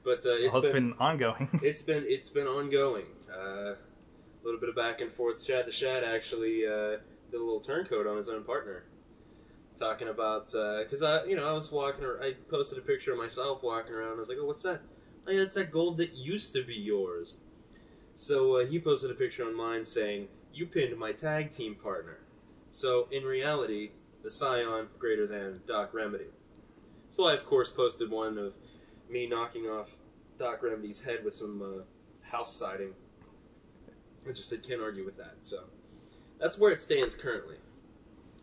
but 0.04 0.26
uh, 0.26 0.32
it's 0.32 0.54
Well, 0.54 0.64
it's 0.64 0.74
been, 0.74 0.90
been 0.92 1.00
ongoing. 1.00 1.50
it's 1.64 1.82
been 1.82 2.04
it's 2.08 2.30
been 2.30 2.48
ongoing. 2.48 3.06
Uh, 3.32 3.74
a 3.74 3.78
little 4.44 4.60
bit 4.60 4.70
of 4.70 4.76
back 4.76 5.02
and 5.02 5.12
forth. 5.12 5.46
Chad 5.46 5.66
the 5.66 5.72
Shad 5.72 6.04
actually 6.04 6.66
uh, 6.66 6.98
did 7.32 7.40
a 7.40 7.44
little 7.44 7.62
turncoat 7.62 8.06
on 8.08 8.18
his 8.18 8.28
own 8.30 8.44
partner, 8.44 8.84
talking 9.80 10.10
about 10.10 10.48
because 10.48 11.02
I 11.02 11.24
you 11.26 11.36
know 11.36 11.50
I 11.50 11.54
was 11.54 11.72
walking. 11.72 12.04
ar- 12.04 12.22
I 12.22 12.34
posted 12.50 12.78
a 12.78 12.82
picture 12.82 13.12
of 13.14 13.18
myself 13.18 13.64
walking 13.64 13.94
around. 13.94 14.18
I 14.18 14.20
was 14.20 14.30
like, 14.30 14.38
oh, 14.40 14.46
what's 14.46 14.64
that? 14.64 14.82
Oh, 15.26 15.32
yeah, 15.32 15.40
that's 15.40 15.56
that 15.56 15.72
gold 15.72 15.98
that 15.98 16.14
used 16.14 16.54
to 16.54 16.64
be 16.66 16.76
yours. 16.76 17.38
So 18.14 18.58
uh, 18.58 18.66
he 18.66 18.78
posted 18.78 19.10
a 19.10 19.14
picture 19.14 19.46
on 19.46 19.56
mine 19.56 19.86
saying, 19.86 20.28
"You 20.54 20.66
pinned 20.66 20.98
my 20.98 21.12
tag 21.12 21.52
team 21.52 21.76
partner." 21.76 22.20
So 22.72 23.08
in 23.12 23.24
reality, 23.24 23.92
the 24.24 24.32
Scion 24.32 24.88
greater 24.98 25.28
than 25.28 25.62
Doc 25.68 25.94
Remedy. 25.94 26.32
So 27.10 27.28
I 27.28 27.34
of 27.34 27.46
course 27.46 27.72
posted 27.72 28.10
one 28.10 28.38
of 28.38 28.54
me 29.10 29.28
knocking 29.28 29.66
off 29.66 29.98
Doc 30.40 30.64
Remedy's 30.64 31.04
head 31.04 31.24
with 31.24 31.34
some 31.34 31.62
uh, 31.62 32.28
house 32.30 32.56
siding. 32.56 32.94
I 34.28 34.32
just 34.32 34.50
said 34.50 34.64
can't 34.64 34.82
argue 34.82 35.06
with 35.06 35.18
that. 35.18 35.36
So 35.44 35.64
that's 36.40 36.58
where 36.58 36.72
it 36.72 36.82
stands 36.82 37.16
currently. 37.16 37.58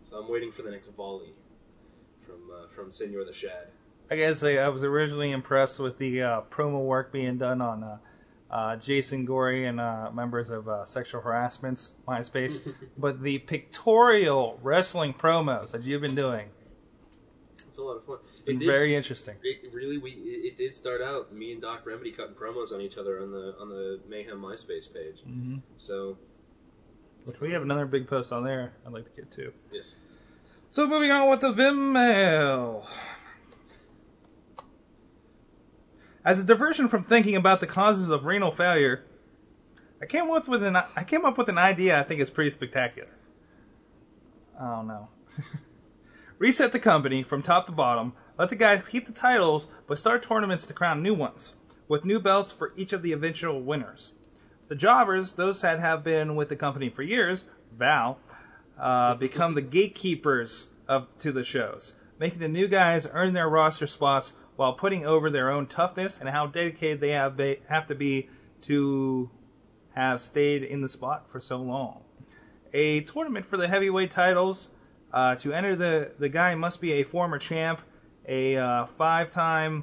So 0.04 0.18
I'm 0.18 0.30
waiting 0.30 0.50
for 0.50 0.62
the 0.62 0.70
next 0.70 0.88
volley 0.88 1.32
from 2.24 2.50
uh, 2.52 2.68
from 2.68 2.92
Senor 2.92 3.24
the 3.24 3.32
Shad. 3.32 3.68
I 4.10 4.16
gotta 4.16 4.34
say, 4.34 4.58
I 4.58 4.68
was 4.68 4.82
originally 4.82 5.30
impressed 5.30 5.78
with 5.78 5.98
the 5.98 6.22
uh, 6.22 6.40
promo 6.50 6.84
work 6.84 7.12
being 7.12 7.38
done 7.38 7.60
on 7.60 7.84
uh, 8.50 8.76
Jason 8.76 9.24
Gory 9.24 9.66
and 9.66 9.80
uh, 9.80 10.10
members 10.12 10.50
of 10.50 10.68
uh, 10.68 10.84
Sexual 10.84 11.20
Harassment's 11.22 11.94
MySpace, 12.08 12.60
but 12.98 13.22
the 13.22 13.38
pictorial 13.38 14.58
wrestling 14.62 15.14
promos 15.14 15.70
that 15.70 15.82
you've 15.84 16.00
been 16.02 16.14
doing, 16.16 16.48
It's 17.68 17.78
a 17.78 17.82
lot 17.82 17.96
of 17.96 18.04
fun. 18.04 18.18
it's 18.28 18.40
been 18.40 18.58
did- 18.58 18.66
very 18.66 18.94
interesting. 18.94 19.36
It 19.42 19.70
really 19.72 19.98
we 19.98 20.10
it, 20.10 20.46
it 20.52 20.56
did 20.56 20.74
start 20.74 21.00
out 21.00 21.32
me 21.32 21.52
and 21.52 21.62
Doc 21.62 21.86
Remedy 21.86 22.10
cutting 22.10 22.34
promos 22.34 22.72
on 22.72 22.80
each 22.80 22.96
other 22.98 23.22
on 23.22 23.30
the 23.30 23.54
on 23.60 23.68
the 23.68 24.00
Mayhem 24.08 24.40
MySpace 24.40 24.92
page. 24.92 25.20
hmm 25.22 25.56
So 25.76 26.18
Which 27.24 27.40
we 27.40 27.52
have 27.52 27.62
another 27.62 27.86
big 27.86 28.08
post 28.08 28.32
on 28.32 28.42
there 28.44 28.72
I'd 28.86 28.92
like 28.92 29.10
to 29.12 29.20
get 29.20 29.30
to. 29.32 29.52
yes, 29.70 29.94
So 30.70 30.86
moving 30.88 31.12
on 31.12 31.30
with 31.30 31.40
the 31.40 31.52
Vim 31.52 31.92
mail. 31.92 32.86
As 36.24 36.38
a 36.38 36.44
diversion 36.44 36.88
from 36.88 37.02
thinking 37.02 37.34
about 37.34 37.60
the 37.60 37.66
causes 37.66 38.10
of 38.10 38.26
renal 38.26 38.50
failure, 38.50 39.04
I 40.02 40.06
came 40.06 40.30
up 40.30 40.48
with 40.48 40.62
an 40.62 40.76
I 40.76 41.04
came 41.04 41.24
up 41.24 41.38
with 41.38 41.48
an 41.48 41.58
idea 41.58 41.98
I 41.98 42.02
think 42.02 42.20
is 42.20 42.30
pretty 42.30 42.50
spectacular. 42.50 43.08
I 44.58 44.76
don't 44.76 44.86
know. 44.86 45.08
Reset 46.38 46.72
the 46.72 46.78
company 46.78 47.22
from 47.22 47.42
top 47.42 47.66
to 47.66 47.72
bottom. 47.72 48.12
Let 48.38 48.50
the 48.50 48.56
guys 48.56 48.86
keep 48.86 49.06
the 49.06 49.12
titles, 49.12 49.68
but 49.86 49.98
start 49.98 50.22
tournaments 50.22 50.66
to 50.66 50.74
crown 50.74 51.02
new 51.02 51.14
ones, 51.14 51.54
with 51.88 52.04
new 52.04 52.20
belts 52.20 52.52
for 52.52 52.72
each 52.76 52.92
of 52.92 53.02
the 53.02 53.12
eventual 53.12 53.62
winners. 53.62 54.14
The 54.68 54.74
jobbers, 54.74 55.34
those 55.34 55.60
that 55.62 55.80
have 55.80 56.04
been 56.04 56.36
with 56.36 56.48
the 56.48 56.56
company 56.56 56.88
for 56.88 57.02
years, 57.02 57.44
Val, 57.76 58.18
uh, 58.78 59.14
become 59.14 59.54
the 59.54 59.62
gatekeepers 59.62 60.70
of 60.88 61.08
to 61.18 61.32
the 61.32 61.44
shows, 61.44 61.96
making 62.18 62.40
the 62.40 62.48
new 62.48 62.68
guys 62.68 63.08
earn 63.12 63.32
their 63.32 63.48
roster 63.48 63.86
spots 63.86 64.34
while 64.60 64.74
putting 64.74 65.06
over 65.06 65.30
their 65.30 65.50
own 65.50 65.66
toughness 65.66 66.20
and 66.20 66.28
how 66.28 66.46
dedicated 66.46 67.00
they 67.00 67.12
have 67.12 67.34
be, 67.34 67.56
have 67.70 67.86
to 67.86 67.94
be 67.94 68.28
to 68.60 69.30
have 69.94 70.20
stayed 70.20 70.62
in 70.62 70.82
the 70.82 70.88
spot 70.88 71.26
for 71.30 71.40
so 71.40 71.56
long. 71.56 72.02
A 72.74 73.00
tournament 73.00 73.46
for 73.46 73.56
the 73.56 73.68
heavyweight 73.68 74.10
titles. 74.10 74.68
Uh, 75.14 75.34
to 75.36 75.54
enter 75.54 75.74
the 75.74 76.12
the 76.18 76.28
guy 76.28 76.54
must 76.54 76.78
be 76.82 76.92
a 76.92 77.04
former 77.04 77.38
champ, 77.38 77.80
a 78.28 78.58
uh, 78.58 78.84
five-time 78.84 79.82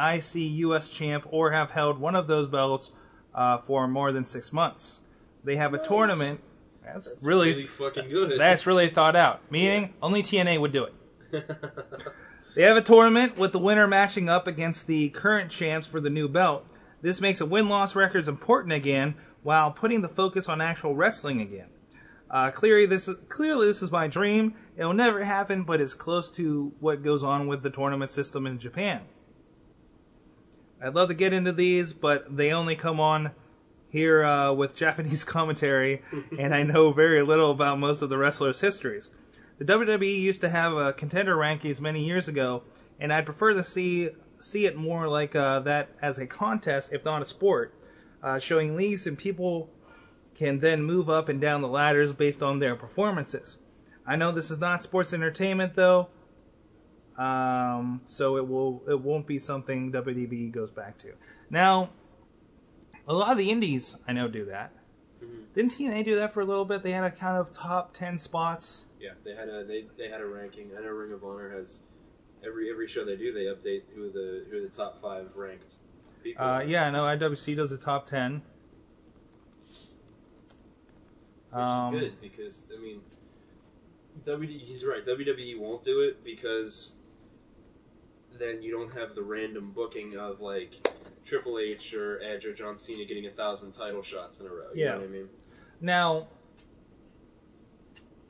IC 0.00 0.36
US 0.36 0.88
champ, 0.88 1.26
or 1.30 1.50
have 1.50 1.72
held 1.72 1.98
one 1.98 2.16
of 2.16 2.28
those 2.28 2.48
belts 2.48 2.92
uh, 3.34 3.58
for 3.58 3.86
more 3.86 4.10
than 4.10 4.24
six 4.24 4.54
months. 4.54 5.02
They 5.44 5.56
have 5.56 5.74
a 5.74 5.76
Nice. 5.76 5.86
tournament. 5.86 6.40
That's, 6.82 7.12
that's 7.12 7.24
really, 7.26 7.50
really 7.50 7.66
fucking 7.66 8.08
good. 8.08 8.40
that's 8.40 8.66
really 8.66 8.88
thought 8.88 9.16
out. 9.16 9.42
Meaning 9.52 9.92
only 10.00 10.22
TNA 10.22 10.58
would 10.62 10.72
do 10.72 10.84
it. 10.84 10.94
They 12.54 12.62
have 12.62 12.76
a 12.76 12.82
tournament 12.82 13.36
with 13.36 13.52
the 13.52 13.58
winner 13.58 13.86
matching 13.86 14.28
up 14.28 14.46
against 14.46 14.86
the 14.86 15.10
current 15.10 15.50
champs 15.50 15.86
for 15.86 16.00
the 16.00 16.10
new 16.10 16.28
belt. 16.28 16.66
This 17.02 17.20
makes 17.20 17.40
a 17.40 17.46
win-loss 17.46 17.94
records 17.94 18.28
important 18.28 18.72
again, 18.72 19.14
while 19.42 19.70
putting 19.70 20.02
the 20.02 20.08
focus 20.08 20.48
on 20.48 20.60
actual 20.60 20.94
wrestling 20.96 21.40
again. 21.40 21.68
Uh, 22.30 22.50
clearly, 22.50 22.86
this 22.86 23.08
is 23.08 23.16
clearly 23.28 23.66
this 23.66 23.82
is 23.82 23.90
my 23.90 24.06
dream. 24.06 24.54
It'll 24.76 24.92
never 24.92 25.24
happen, 25.24 25.62
but 25.62 25.80
it's 25.80 25.94
close 25.94 26.30
to 26.32 26.72
what 26.80 27.02
goes 27.02 27.22
on 27.22 27.46
with 27.46 27.62
the 27.62 27.70
tournament 27.70 28.10
system 28.10 28.46
in 28.46 28.58
Japan. 28.58 29.02
I'd 30.82 30.94
love 30.94 31.08
to 31.08 31.14
get 31.14 31.32
into 31.32 31.52
these, 31.52 31.92
but 31.92 32.36
they 32.36 32.52
only 32.52 32.76
come 32.76 33.00
on 33.00 33.32
here 33.88 34.24
uh, 34.24 34.52
with 34.52 34.74
Japanese 34.76 35.24
commentary, 35.24 36.02
and 36.38 36.54
I 36.54 36.62
know 36.62 36.92
very 36.92 37.22
little 37.22 37.50
about 37.50 37.78
most 37.78 38.02
of 38.02 38.10
the 38.10 38.18
wrestlers' 38.18 38.60
histories. 38.60 39.10
The 39.58 39.64
WWE 39.64 40.20
used 40.20 40.40
to 40.42 40.48
have 40.48 40.72
a 40.74 40.92
contender 40.92 41.34
rankings 41.36 41.80
many 41.80 42.04
years 42.04 42.28
ago, 42.28 42.62
and 43.00 43.12
I'd 43.12 43.26
prefer 43.26 43.54
to 43.54 43.64
see 43.64 44.10
see 44.40 44.66
it 44.66 44.76
more 44.76 45.08
like 45.08 45.34
uh, 45.34 45.58
that 45.60 45.88
as 46.00 46.18
a 46.18 46.26
contest, 46.26 46.92
if 46.92 47.04
not 47.04 47.22
a 47.22 47.24
sport, 47.24 47.74
uh, 48.22 48.38
showing 48.38 48.76
leagues 48.76 49.04
and 49.06 49.18
people 49.18 49.68
can 50.36 50.60
then 50.60 50.82
move 50.84 51.10
up 51.10 51.28
and 51.28 51.40
down 51.40 51.60
the 51.60 51.68
ladders 51.68 52.12
based 52.12 52.40
on 52.40 52.60
their 52.60 52.76
performances. 52.76 53.58
I 54.06 54.14
know 54.14 54.30
this 54.30 54.52
is 54.52 54.60
not 54.60 54.84
sports 54.84 55.12
entertainment 55.12 55.74
though, 55.74 56.08
um, 57.16 58.00
so 58.06 58.36
it 58.36 58.46
will 58.46 58.82
it 58.88 59.00
won't 59.00 59.26
be 59.26 59.40
something 59.40 59.90
WWE 59.90 60.52
goes 60.52 60.70
back 60.70 60.98
to. 60.98 61.14
Now, 61.50 61.90
a 63.08 63.12
lot 63.12 63.32
of 63.32 63.38
the 63.38 63.50
indies 63.50 63.96
I 64.06 64.12
know 64.12 64.28
do 64.28 64.44
that. 64.44 64.72
Didn't 65.52 65.72
TNA 65.72 66.04
do 66.04 66.14
that 66.14 66.32
for 66.32 66.42
a 66.42 66.44
little 66.44 66.64
bit? 66.64 66.84
They 66.84 66.92
had 66.92 67.02
a 67.02 67.10
kind 67.10 67.36
of 67.36 67.52
top 67.52 67.92
ten 67.92 68.20
spots. 68.20 68.84
Yeah, 69.00 69.10
they 69.24 69.34
had 69.34 69.48
a 69.48 69.64
they, 69.64 69.86
they 69.96 70.08
had 70.08 70.20
a 70.20 70.26
ranking. 70.26 70.70
I 70.76 70.82
know 70.82 70.88
Ring 70.88 71.12
of 71.12 71.22
Honor 71.24 71.50
has 71.50 71.82
every 72.44 72.70
every 72.70 72.88
show 72.88 73.04
they 73.04 73.16
do 73.16 73.32
they 73.32 73.44
update 73.44 73.82
who 73.94 74.10
the 74.10 74.44
who 74.50 74.60
the 74.60 74.68
top 74.68 75.00
five 75.00 75.34
ranked 75.36 75.76
people. 76.22 76.44
Uh, 76.44 76.60
yeah, 76.60 76.90
no, 76.90 77.02
IWC 77.04 77.56
does 77.56 77.70
a 77.72 77.78
top 77.78 78.06
ten. 78.06 78.42
which 81.50 81.60
Um, 81.60 81.94
is 81.94 82.00
good 82.00 82.20
because 82.20 82.70
I 82.76 82.80
mean, 82.80 83.00
WWE. 84.24 84.60
He's 84.60 84.84
right. 84.84 85.04
WWE 85.04 85.58
won't 85.58 85.82
do 85.84 86.00
it 86.00 86.22
because 86.24 86.94
then 88.32 88.62
you 88.62 88.70
don't 88.70 88.92
have 88.94 89.14
the 89.14 89.22
random 89.22 89.70
booking 89.74 90.16
of 90.16 90.40
like 90.40 90.74
Triple 91.24 91.58
H 91.58 91.94
or 91.94 92.20
Edge 92.22 92.44
or 92.46 92.52
John 92.52 92.78
Cena 92.78 93.04
getting 93.04 93.26
a 93.26 93.30
thousand 93.30 93.72
title 93.72 94.02
shots 94.02 94.40
in 94.40 94.46
a 94.46 94.50
row. 94.50 94.70
You 94.74 94.84
Yeah. 94.84 94.92
know 94.92 94.98
what 94.98 95.04
I 95.04 95.08
mean? 95.08 95.28
Now, 95.80 96.28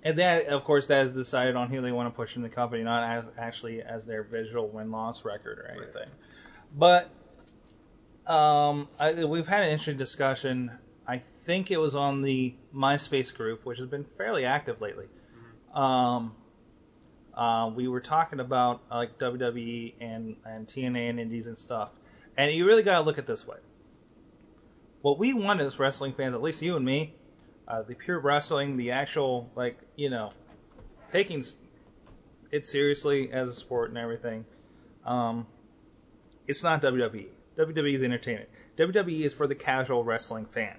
and 0.04 0.18
that, 0.18 0.46
of 0.46 0.64
course, 0.64 0.86
that 0.86 1.06
is 1.06 1.12
decided 1.12 1.56
on 1.56 1.68
who 1.70 1.80
they 1.80 1.92
want 1.92 2.12
to 2.12 2.16
push 2.16 2.36
in 2.36 2.42
the 2.42 2.48
company, 2.48 2.82
not 2.82 3.02
as 3.02 3.24
actually 3.36 3.82
as 3.82 4.06
their 4.06 4.22
visual 4.22 4.68
win 4.68 4.90
loss 4.90 5.24
record 5.24 5.58
or 5.58 5.70
anything. 5.70 6.08
But 6.76 7.10
um, 8.26 8.88
I, 8.98 9.24
we've 9.24 9.48
had 9.48 9.62
an 9.62 9.70
interesting 9.70 9.96
discussion. 9.96 10.78
I 11.06 11.18
think 11.18 11.70
it 11.70 11.78
was 11.78 11.94
on 11.94 12.22
the 12.22 12.54
MySpace 12.74 13.34
group, 13.34 13.64
which 13.64 13.78
has 13.78 13.88
been 13.88 14.04
fairly 14.04 14.44
active 14.44 14.80
lately. 14.80 15.06
Um, 15.74 16.34
uh, 17.34 17.70
we 17.74 17.88
were 17.88 18.00
talking 18.00 18.40
about 18.40 18.82
uh, 18.90 18.96
like 18.96 19.18
WWE 19.18 19.94
and, 20.00 20.36
and 20.44 20.66
TNA 20.66 21.10
and 21.10 21.20
Indies 21.20 21.46
and 21.46 21.58
stuff, 21.58 21.90
and 22.36 22.52
you 22.52 22.66
really 22.66 22.82
got 22.82 22.98
to 22.98 23.00
look 23.00 23.16
at 23.18 23.24
it 23.24 23.26
this 23.26 23.46
way. 23.46 23.58
What 25.02 25.18
we 25.18 25.32
want 25.32 25.60
as 25.60 25.78
wrestling 25.78 26.12
fans, 26.12 26.34
at 26.34 26.42
least 26.42 26.60
you 26.62 26.76
and 26.76 26.84
me, 26.84 27.14
uh, 27.68 27.82
the 27.82 27.94
pure 27.94 28.18
wrestling, 28.18 28.76
the 28.76 28.90
actual 28.90 29.50
like 29.54 29.78
you 29.94 30.10
know, 30.10 30.30
taking 31.08 31.44
it 32.50 32.66
seriously 32.66 33.30
as 33.30 33.48
a 33.48 33.54
sport 33.54 33.90
and 33.90 33.98
everything. 33.98 34.44
Um, 35.04 35.46
it's 36.46 36.62
not 36.64 36.82
WWE. 36.82 37.26
WWE 37.56 37.92
is 37.94 38.02
entertainment. 38.02 38.48
WWE 38.76 39.20
is 39.20 39.32
for 39.34 39.46
the 39.46 39.54
casual 39.54 40.02
wrestling 40.04 40.46
fan, 40.46 40.76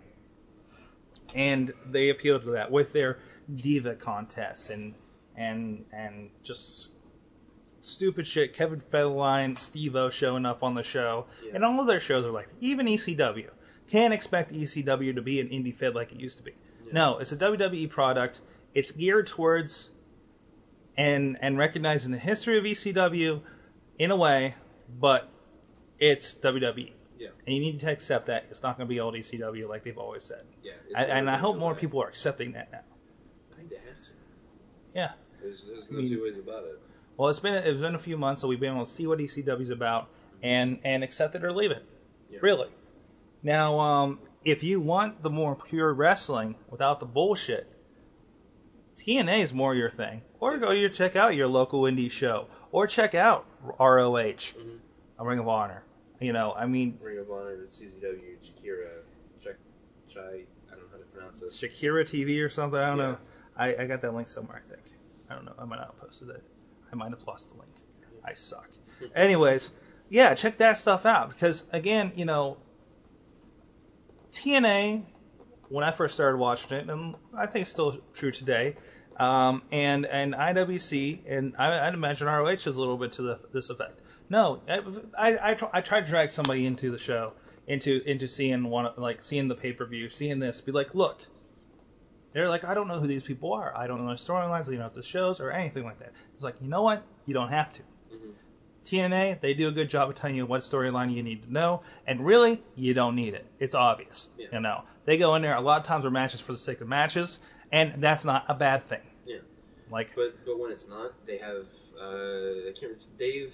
and 1.36 1.72
they 1.86 2.10
appeal 2.10 2.40
to 2.40 2.52
that 2.52 2.72
with 2.72 2.94
their 2.94 3.20
diva 3.56 3.96
contests 3.96 4.70
and 4.70 4.94
and 5.36 5.86
and 5.94 6.30
just 6.44 6.92
stupid 7.82 8.28
shit. 8.28 8.54
Kevin 8.54 8.80
Federline, 8.82 9.58
Steve-O 9.58 10.10
showing 10.10 10.46
up 10.46 10.64
on 10.64 10.76
the 10.76 10.84
show, 10.84 11.26
Yeah. 11.44 11.52
and 11.56 11.66
all 11.66 11.80
of 11.80 11.88
their 11.88 12.00
shows 12.00 12.26
are 12.26 12.32
like 12.32 12.50
even 12.60 12.86
ECW. 12.88 13.50
Can't 13.88 14.14
expect 14.14 14.52
ECW 14.54 15.16
to 15.16 15.22
be 15.22 15.40
an 15.40 15.48
indie 15.50 15.74
fed 15.76 15.96
like 15.96 16.12
it 16.12 16.20
used 16.20 16.38
to 16.38 16.44
be. 16.44 16.52
No, 16.94 17.18
it's 17.20 17.32
a 17.32 17.38
WWE 17.38 17.90
product. 17.90 18.42
It's 18.74 18.92
geared 18.92 19.28
towards 19.28 19.92
and 20.98 21.38
and 21.42 21.58
recognizing 21.58 22.12
the 22.12 22.20
history 22.20 22.58
of 22.58 22.64
ECW 22.64 23.42
in 23.98 24.12
a 24.12 24.16
way, 24.16 24.56
but 25.00 25.30
it's 26.00 26.36
WWE. 26.36 26.92
Yeah. 27.18 27.30
And 27.46 27.56
you 27.56 27.62
need 27.62 27.80
to 27.82 27.92
accept 27.92 28.28
that 28.28 28.46
it's 28.50 28.64
not 28.64 28.78
going 28.78 28.88
to 28.88 28.94
be 28.94 29.00
old 29.00 29.14
ECW 29.16 29.68
like 29.68 29.84
they've 29.84 29.98
always 29.98 30.24
said. 30.24 30.44
Yeah. 30.64 30.74
And, 30.96 31.12
and 31.12 31.30
I 31.30 31.38
hope 31.38 31.58
more 31.58 31.74
way. 31.74 31.80
people 31.80 32.02
are 32.02 32.08
accepting 32.08 32.54
that 32.54 32.72
now. 32.72 32.82
I 33.52 33.58
think 33.58 33.70
they 33.70 33.76
have 33.76 34.02
to. 34.02 34.10
Yeah. 34.96 35.12
There's, 35.42 35.68
there's 35.68 35.92
no 35.92 36.00
I 36.00 36.02
mean- 36.02 36.12
two 36.12 36.24
ways 36.24 36.38
about 36.38 36.64
it. 36.64 36.80
Well, 37.18 37.28
it's 37.28 37.42
been 37.42 37.56
it's 37.56 37.82
been 37.82 37.96
a 37.96 38.00
few 38.00 38.18
months, 38.18 38.42
so 38.42 38.48
we've 38.48 38.62
been 38.62 38.74
able 38.74 38.86
to 38.86 38.92
see 38.92 39.06
what 39.06 39.20
ECW's 39.20 39.72
about 39.72 40.08
and 40.42 40.80
and 40.86 41.04
accept 41.04 41.36
it 41.36 41.44
or 41.44 41.52
leave 41.52 41.72
it. 41.72 41.84
Yeah. 42.30 42.40
Really. 42.42 42.70
Now, 43.44 43.78
um, 43.78 44.20
if 44.52 44.64
you 44.64 44.80
want 44.80 45.24
the 45.24 45.30
more 45.30 45.56
pure 45.56 45.94
wrestling 45.94 46.56
without 46.70 47.00
the 47.00 47.06
bullshit, 47.06 47.72
TNA 48.98 49.40
is 49.44 49.54
more 49.54 49.74
your 49.76 49.90
thing. 49.90 50.22
Or 50.40 50.58
go 50.58 50.72
your 50.72 50.90
check 50.90 51.16
out 51.16 51.36
your 51.36 51.48
local 51.48 51.82
indie 51.84 52.12
show, 52.12 52.48
or 52.72 52.88
check 52.88 53.14
out 53.16 53.46
ROH, 53.62 54.16
mm-hmm. 54.18 54.78
a 55.20 55.26
Ring 55.26 55.40
of 55.40 55.48
Honor. 55.48 55.84
You 56.20 56.34
know, 56.34 56.54
I 56.54 56.66
mean, 56.66 56.98
Ring 57.02 57.20
of 57.20 57.30
Honor, 57.32 57.58
CZW, 57.66 58.38
Shakira, 58.44 59.02
Chai, 59.42 59.52
Chai, 60.10 60.22
I 60.22 60.76
don't 60.76 60.82
know 60.82 60.86
how 60.92 60.98
to 60.98 61.04
pronounce 61.14 61.42
it. 61.42 61.50
Shakira 61.50 62.04
TV 62.04 62.44
or 62.46 62.50
something. 62.50 62.80
I 62.80 62.88
don't 62.88 62.98
Yeah. 62.98 63.06
know. 63.12 63.18
I, 63.58 63.76
I 63.84 63.86
got 63.88 64.02
that 64.02 64.14
link 64.14 64.28
somewhere. 64.28 64.62
I 64.66 64.74
think. 64.74 64.86
I 65.30 65.36
don't 65.36 65.46
know. 65.46 65.54
I 65.60 65.66
might 65.66 65.78
not 65.78 65.88
have 65.88 66.00
posted 66.00 66.30
it. 66.30 66.44
I 66.92 66.96
might 66.96 67.10
have 67.12 67.22
lost 67.28 67.50
the 67.52 67.58
link. 67.58 67.72
I 68.24 68.34
suck. 68.34 68.70
Anyways, 69.16 69.72
yeah, 70.10 70.34
check 70.34 70.58
that 70.58 70.78
stuff 70.78 71.06
out 71.06 71.30
because 71.30 71.66
again, 71.72 72.12
you 72.16 72.26
know, 72.26 72.58
TNA. 74.32 75.04
When 75.70 75.84
I 75.84 75.92
first 75.92 76.16
started 76.16 76.38
watching 76.38 76.76
it, 76.76 76.90
and 76.90 77.16
I 77.38 77.46
think 77.46 77.62
it's 77.62 77.70
still 77.70 78.00
true 78.14 78.32
today, 78.32 78.76
um, 79.18 79.62
and 79.72 80.06
and 80.08 80.34
IWC, 80.34 81.20
and 81.28 81.54
I, 81.60 81.88
I'd 81.88 81.94
imagine 81.94 82.26
ROH 82.26 82.50
is 82.50 82.66
a 82.66 82.72
little 82.72 82.98
bit 82.98 83.12
to 83.14 83.22
the, 83.22 83.40
this 83.54 83.70
effect. 83.70 84.02
No, 84.30 84.62
I 84.68 84.82
I, 85.18 85.52
I, 85.52 85.54
tr- 85.54 85.66
I 85.72 85.82
tried 85.82 86.06
to 86.06 86.08
drag 86.08 86.32
somebody 86.32 86.66
into 86.66 86.90
the 86.90 86.98
show, 86.98 87.34
into 87.68 88.02
into 88.10 88.28
seeing 88.28 88.64
one 88.64 88.90
like 88.98 89.22
seeing 89.22 89.48
the 89.48 89.56
pay 89.56 89.74
per 89.74 89.86
view, 89.86 90.10
seeing 90.10 90.40
this, 90.40 90.60
be 90.60 90.72
like, 90.72 90.96
look, 90.96 91.28
they're 92.34 92.50
like, 92.50 92.64
I 92.64 92.74
don't 92.74 92.88
know 92.88 93.00
who 93.00 93.08
these 93.08 93.24
people 93.24 93.54
are. 93.54 93.76
I 93.76 93.88
don't 93.88 94.04
know 94.04 94.10
the 94.10 94.16
storylines, 94.16 94.68
they 94.68 94.78
don't 94.78 94.88
know 94.88 95.02
the 95.02 95.04
shows 95.04 95.40
or 95.40 95.52
anything 95.52 95.84
like 95.84 96.00
that. 96.00 96.14
It's 96.34 96.44
like, 96.44 96.56
you 96.62 96.68
know 96.68 96.82
what? 96.82 97.04
You 97.26 97.34
don't 97.34 97.50
have 97.50 97.72
to. 97.74 97.84
TNA, 98.90 99.40
they 99.42 99.54
do 99.54 99.68
a 99.68 99.72
good 99.72 99.90
job 99.90 100.10
of 100.10 100.16
telling 100.16 100.36
you 100.36 100.46
what 100.46 100.62
storyline 100.62 101.14
you 101.14 101.22
need 101.24 101.44
to 101.44 101.52
know, 101.54 101.82
and 102.08 102.26
really, 102.26 102.64
you 102.76 102.94
don't 102.94 103.16
need 103.16 103.34
it. 103.34 103.46
It's 103.60 103.76
obvious. 103.76 104.30
Yeah. 104.38 104.48
You 104.54 104.60
know, 104.62 104.84
they 105.06 105.18
go 105.18 105.36
in 105.36 105.42
there 105.42 105.56
a 105.56 105.62
lot 105.62 105.82
of 105.82 105.86
times 105.88 106.06
are 106.06 106.12
matches 106.12 106.40
for 106.42 106.52
the 106.52 106.58
sake 106.58 106.82
of 106.82 106.88
matches, 106.88 107.40
and 107.72 108.02
that's 108.02 108.26
not 108.26 108.46
a 108.48 108.54
bad 108.56 108.84
thing. 108.84 109.02
Yeah. 109.26 109.38
Like, 109.92 110.16
But 110.16 110.46
but 110.46 110.58
when 110.60 110.72
it's 110.72 110.88
not, 110.88 111.14
they 111.28 111.38
have 111.38 111.66
uh, 112.00 112.70
I 112.70 112.74
can't. 112.80 112.92
It's 112.92 113.08
Dave 113.08 113.54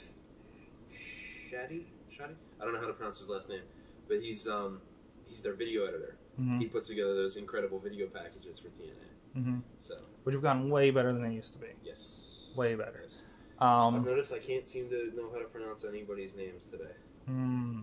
Shaddy. 0.94 1.84
Shaddy. 2.12 2.36
I 2.60 2.64
don't 2.66 2.74
know 2.74 2.80
how 2.80 2.88
to 2.88 2.94
pronounce 2.94 3.20
his 3.20 3.30
last 3.30 3.50
name, 3.50 3.62
but 4.08 4.20
he's 4.22 4.48
um 4.48 4.82
he's 5.28 5.44
their 5.44 5.54
video 5.54 5.86
editor. 5.86 6.18
Mhm. 6.40 6.60
He 6.60 6.66
puts 6.68 6.88
together 6.90 7.16
those 7.16 7.38
incredible 7.38 7.80
video 7.80 8.08
packages 8.08 8.60
for 8.60 8.68
TNA. 8.70 9.40
Mhm. 9.42 9.62
So 9.80 9.96
which 10.24 10.34
have 10.34 10.42
gotten 10.42 10.70
way 10.70 10.92
better 10.92 11.12
than 11.14 11.24
they 11.24 11.34
used 11.34 11.54
to 11.54 11.60
be. 11.60 11.68
yes, 11.84 12.48
Way 12.56 12.76
better. 12.76 13.00
Yes. 13.02 13.24
I've 13.60 13.68
Um, 13.96 14.04
noticed 14.04 14.34
I 14.34 14.40
can't 14.40 14.68
seem 14.68 14.90
to 14.90 15.12
know 15.16 15.30
how 15.32 15.40
to 15.40 15.46
pronounce 15.46 15.86
anybody's 15.86 16.36
names 16.36 16.66
today. 16.66 16.92
hmm. 17.26 17.82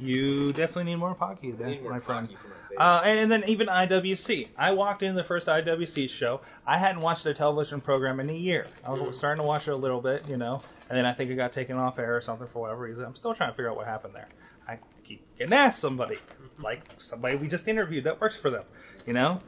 You 0.00 0.52
definitely 0.52 0.84
need 0.84 0.96
more 0.96 1.12
hockey, 1.12 1.48
I 1.48 1.56
then, 1.56 1.82
more 1.82 1.90
my 1.90 1.98
friend. 1.98 2.28
my. 2.30 2.76
Uh, 2.76 3.02
and, 3.04 3.18
and 3.18 3.32
then 3.32 3.42
even 3.48 3.66
IWC. 3.66 4.46
I 4.56 4.70
walked 4.72 5.02
into 5.02 5.16
the 5.16 5.24
first 5.24 5.48
IWC 5.48 6.08
show. 6.08 6.40
I 6.64 6.78
hadn't 6.78 7.00
watched 7.02 7.24
their 7.24 7.34
television 7.34 7.80
program 7.80 8.20
in 8.20 8.30
a 8.30 8.34
year. 8.34 8.64
I 8.86 8.90
was 8.90 9.18
starting 9.18 9.42
to 9.42 9.46
watch 9.48 9.66
it 9.66 9.72
a 9.72 9.76
little 9.76 10.00
bit, 10.00 10.22
you 10.28 10.36
know, 10.36 10.62
and 10.88 10.96
then 10.96 11.04
I 11.04 11.12
think 11.12 11.32
it 11.32 11.34
got 11.34 11.52
taken 11.52 11.76
off 11.76 11.98
air 11.98 12.14
or 12.16 12.20
something 12.20 12.46
for 12.46 12.60
whatever 12.62 12.82
reason. 12.82 13.04
I'm 13.04 13.16
still 13.16 13.34
trying 13.34 13.50
to 13.50 13.56
figure 13.56 13.70
out 13.70 13.76
what 13.76 13.86
happened 13.88 14.14
there. 14.14 14.28
I 14.68 14.78
keep 15.02 15.36
getting 15.36 15.52
asked 15.52 15.80
somebody, 15.80 16.16
like 16.62 16.82
somebody 16.98 17.34
we 17.34 17.48
just 17.48 17.66
interviewed 17.66 18.04
that 18.04 18.20
works 18.20 18.36
for 18.36 18.50
them, 18.50 18.64
you 19.04 19.14
know. 19.14 19.40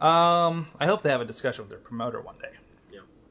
Um, 0.00 0.66
I 0.80 0.86
hope 0.86 1.02
they 1.02 1.10
have 1.10 1.20
a 1.20 1.24
discussion 1.24 1.62
with 1.62 1.70
their 1.70 1.78
promoter 1.78 2.20
one 2.20 2.38
day. 2.42 2.50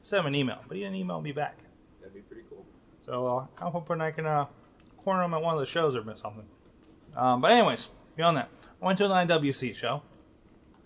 Send 0.04 0.20
him 0.20 0.26
an 0.26 0.34
email, 0.34 0.58
but 0.68 0.76
he 0.76 0.82
didn't 0.82 0.96
email 0.96 1.18
me 1.22 1.32
back. 1.32 1.56
that'd 1.98 2.12
be 2.12 2.20
pretty 2.20 2.42
cool. 2.50 2.66
So 3.06 3.26
uh, 3.26 3.46
I'm 3.64 3.72
hoping 3.72 4.02
I 4.02 4.10
can 4.10 4.26
uh, 4.26 4.44
corner 5.02 5.22
him 5.22 5.32
at 5.32 5.40
one 5.40 5.54
of 5.54 5.60
the 5.60 5.66
shows 5.66 5.96
or 5.96 6.04
something. 6.14 6.44
Um, 7.16 7.40
but 7.40 7.52
anyways, 7.52 7.88
beyond 8.14 8.36
that, 8.36 8.50
I 8.82 8.84
went 8.84 8.98
to 8.98 9.06
an 9.06 9.26
IWC 9.26 9.74
show. 9.74 10.02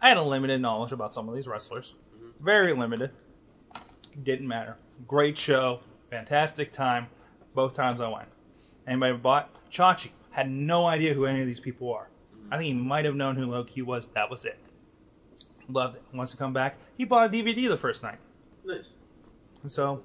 I 0.00 0.10
had 0.10 0.18
a 0.18 0.22
limited 0.22 0.60
knowledge 0.60 0.92
about 0.92 1.12
some 1.12 1.28
of 1.28 1.34
these 1.34 1.48
wrestlers, 1.48 1.94
very 2.40 2.72
limited. 2.72 3.10
Didn't 4.22 4.46
matter. 4.46 4.76
Great 5.08 5.36
show, 5.36 5.80
fantastic 6.10 6.72
time. 6.72 7.08
Both 7.54 7.74
times 7.74 8.00
I 8.00 8.06
went. 8.08 8.28
Anybody 8.86 9.16
bought 9.16 9.50
Chachi? 9.68 10.10
Had 10.30 10.48
no 10.48 10.86
idea 10.86 11.12
who 11.12 11.26
any 11.26 11.40
of 11.40 11.46
these 11.48 11.58
people 11.58 11.92
are. 11.92 12.08
I 12.52 12.56
think 12.56 12.66
he 12.66 12.74
might 12.74 13.04
have 13.04 13.16
known 13.16 13.34
who 13.34 13.46
Low 13.46 13.64
Q 13.64 13.84
was. 13.84 14.06
That 14.08 14.30
was 14.30 14.44
it. 14.44 14.60
Loved 15.68 15.96
it. 15.96 16.02
Wants 16.14 16.30
to 16.30 16.38
come 16.38 16.52
back. 16.52 16.76
He 16.96 17.04
bought 17.04 17.26
a 17.26 17.36
DVD 17.36 17.68
the 17.68 17.76
first 17.76 18.04
night. 18.04 18.18
Nice. 18.64 18.92
And 19.62 19.72
so, 19.72 20.02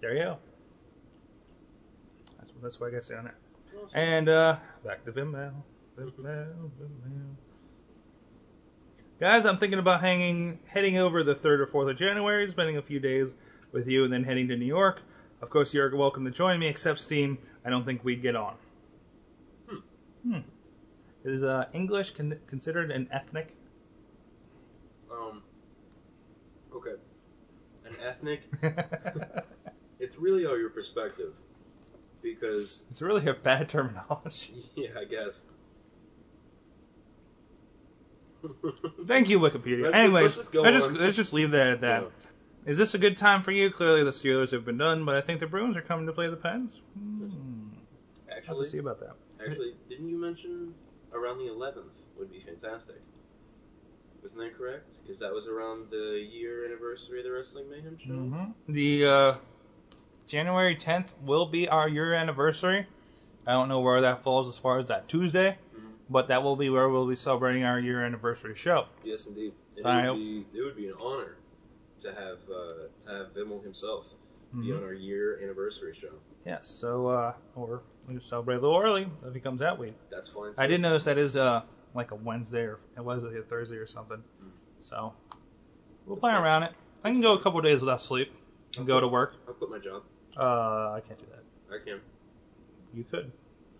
there 0.00 0.14
you 0.14 0.22
go. 0.22 0.38
That's, 2.38 2.52
that's 2.62 2.80
what 2.80 2.88
I 2.88 2.90
got 2.90 2.96
to 2.98 3.02
say 3.02 3.14
on 3.14 3.24
that. 3.24 3.34
Awesome. 3.76 3.98
And 3.98 4.28
uh, 4.28 4.56
back 4.84 5.04
to 5.04 5.12
Vimeo. 5.12 5.52
Vimeo, 5.98 6.70
Vimeo. 6.80 7.34
Guys, 9.20 9.46
I'm 9.46 9.56
thinking 9.56 9.80
about 9.80 10.00
hanging, 10.00 10.60
heading 10.68 10.96
over 10.96 11.24
the 11.24 11.34
3rd 11.34 11.60
or 11.60 11.66
4th 11.66 11.90
of 11.90 11.96
January, 11.96 12.46
spending 12.46 12.76
a 12.76 12.82
few 12.82 13.00
days 13.00 13.28
with 13.72 13.88
you, 13.88 14.04
and 14.04 14.12
then 14.12 14.24
heading 14.24 14.46
to 14.48 14.56
New 14.56 14.64
York. 14.64 15.02
Of 15.42 15.50
course, 15.50 15.74
you're 15.74 15.94
welcome 15.96 16.24
to 16.24 16.30
join 16.30 16.60
me, 16.60 16.68
except 16.68 17.00
Steam. 17.00 17.38
I 17.64 17.70
don't 17.70 17.84
think 17.84 18.04
we'd 18.04 18.22
get 18.22 18.36
on. 18.36 18.54
Hmm. 20.24 20.38
Is 21.24 21.42
uh, 21.42 21.66
English 21.72 22.12
con- 22.12 22.38
considered 22.46 22.90
an 22.90 23.08
ethnic? 23.10 23.54
Um. 25.10 25.42
Ethnic. 28.02 28.42
it's 29.98 30.16
really 30.16 30.46
all 30.46 30.58
your 30.58 30.70
perspective, 30.70 31.34
because 32.22 32.84
it's 32.90 33.02
really 33.02 33.26
a 33.28 33.34
bad 33.34 33.68
terminology. 33.68 34.54
yeah, 34.76 34.90
I 34.98 35.04
guess. 35.04 35.44
Thank 39.06 39.28
you, 39.28 39.40
Wikipedia. 39.40 39.84
Let's 39.84 39.96
Anyways, 39.96 40.22
let's 40.22 40.36
just 40.36 40.52
go 40.52 40.62
let's 40.62 40.76
just 40.76 40.88
on. 40.90 40.94
let's 40.98 41.16
just 41.16 41.32
leave 41.32 41.50
that 41.50 41.66
at 41.68 41.80
that. 41.80 42.04
Is 42.66 42.78
this 42.78 42.94
a 42.94 42.98
good 42.98 43.16
time 43.16 43.40
for 43.40 43.50
you? 43.50 43.70
Clearly, 43.70 44.04
the 44.04 44.10
Steelers 44.10 44.50
have 44.52 44.64
been 44.64 44.78
done, 44.78 45.04
but 45.04 45.16
I 45.16 45.20
think 45.20 45.40
the 45.40 45.46
Bruins 45.46 45.76
are 45.76 45.82
coming 45.82 46.06
to 46.06 46.12
play 46.12 46.28
the 46.28 46.36
Pens. 46.36 46.82
Hmm. 46.96 47.68
Have 48.28 48.38
Actually, 48.38 48.64
to 48.64 48.70
see 48.70 48.78
about 48.78 49.00
that. 49.00 49.16
actually, 49.44 49.74
didn't 49.88 50.08
you 50.08 50.20
mention 50.20 50.74
around 51.12 51.38
the 51.38 51.44
11th 51.44 52.00
would 52.16 52.30
be 52.30 52.40
fantastic? 52.40 53.00
Wasn't 54.22 54.40
that 54.42 54.56
correct? 54.56 54.98
Because 55.02 55.18
that 55.20 55.32
was 55.32 55.46
around 55.46 55.90
the 55.90 56.26
year 56.30 56.64
anniversary 56.66 57.18
of 57.20 57.24
the 57.24 57.32
Wrestling 57.32 57.70
Mayhem 57.70 57.96
show. 57.98 58.12
hmm 58.12 58.44
The 58.72 59.06
uh, 59.06 59.34
January 60.26 60.76
10th 60.76 61.08
will 61.22 61.46
be 61.46 61.68
our 61.68 61.88
year 61.88 62.12
anniversary. 62.12 62.86
I 63.46 63.52
don't 63.52 63.68
know 63.68 63.80
where 63.80 64.00
that 64.02 64.22
falls 64.22 64.48
as 64.48 64.58
far 64.58 64.78
as 64.78 64.86
that 64.86 65.08
Tuesday, 65.08 65.56
Mhm. 65.74 65.92
but 66.10 66.28
that 66.28 66.42
will 66.42 66.56
be 66.56 66.68
where 66.68 66.88
we'll 66.88 67.06
be 67.06 67.14
celebrating 67.14 67.64
our 67.64 67.78
year 67.80 68.02
anniversary 68.04 68.54
show. 68.54 68.86
Yes, 69.04 69.26
indeed. 69.26 69.54
And 69.78 69.86
I 69.86 70.04
it, 70.06 70.10
would 70.10 70.16
be, 70.18 70.46
it 70.54 70.62
would 70.62 70.76
be 70.76 70.88
an 70.88 70.94
honor 71.00 71.36
to 72.00 72.12
have 72.12 72.38
uh, 72.50 72.88
to 73.04 73.08
have 73.10 73.34
Vimmel 73.34 73.62
himself 73.62 74.14
be 74.52 74.68
Mhm. 74.68 74.78
on 74.78 74.82
our 74.84 74.92
year 74.92 75.38
anniversary 75.42 75.94
show. 75.94 76.12
Yes, 76.44 76.66
so 76.66 77.06
uh, 77.08 77.34
or 77.54 77.82
we 78.06 78.14
just 78.14 78.28
celebrate 78.28 78.56
a 78.56 78.60
little 78.60 78.78
early 78.78 79.08
if 79.24 79.34
he 79.34 79.40
comes 79.40 79.60
that 79.60 79.78
week. 79.78 79.94
That's 80.10 80.28
fine. 80.28 80.52
I 80.58 80.66
did 80.66 80.80
notice 80.80 81.04
that 81.04 81.18
is 81.18 81.36
uh 81.36 81.62
like 81.94 82.10
a 82.10 82.14
Wednesday 82.14 82.62
or 82.62 82.80
it 82.96 83.04
was 83.04 83.24
a 83.24 83.30
Thursday 83.42 83.76
or 83.76 83.86
something. 83.86 84.22
So 84.80 85.12
we'll 86.06 86.16
That's 86.16 86.32
fine. 86.34 86.42
around 86.42 86.62
it. 86.64 86.72
I 87.04 87.10
can 87.10 87.20
go 87.20 87.34
a 87.34 87.40
couple 87.40 87.60
days 87.60 87.80
without 87.80 88.00
sleep 88.00 88.32
and 88.76 88.86
go 88.86 89.00
to 89.00 89.08
work. 89.08 89.36
I'll 89.46 89.54
quit 89.54 89.70
my 89.70 89.78
job. 89.78 90.02
Uh, 90.36 90.92
I 90.92 91.02
can't 91.06 91.18
do 91.18 91.26
that. 91.30 91.74
I 91.74 91.84
can. 91.84 92.00
You 92.94 93.04
could. 93.04 93.32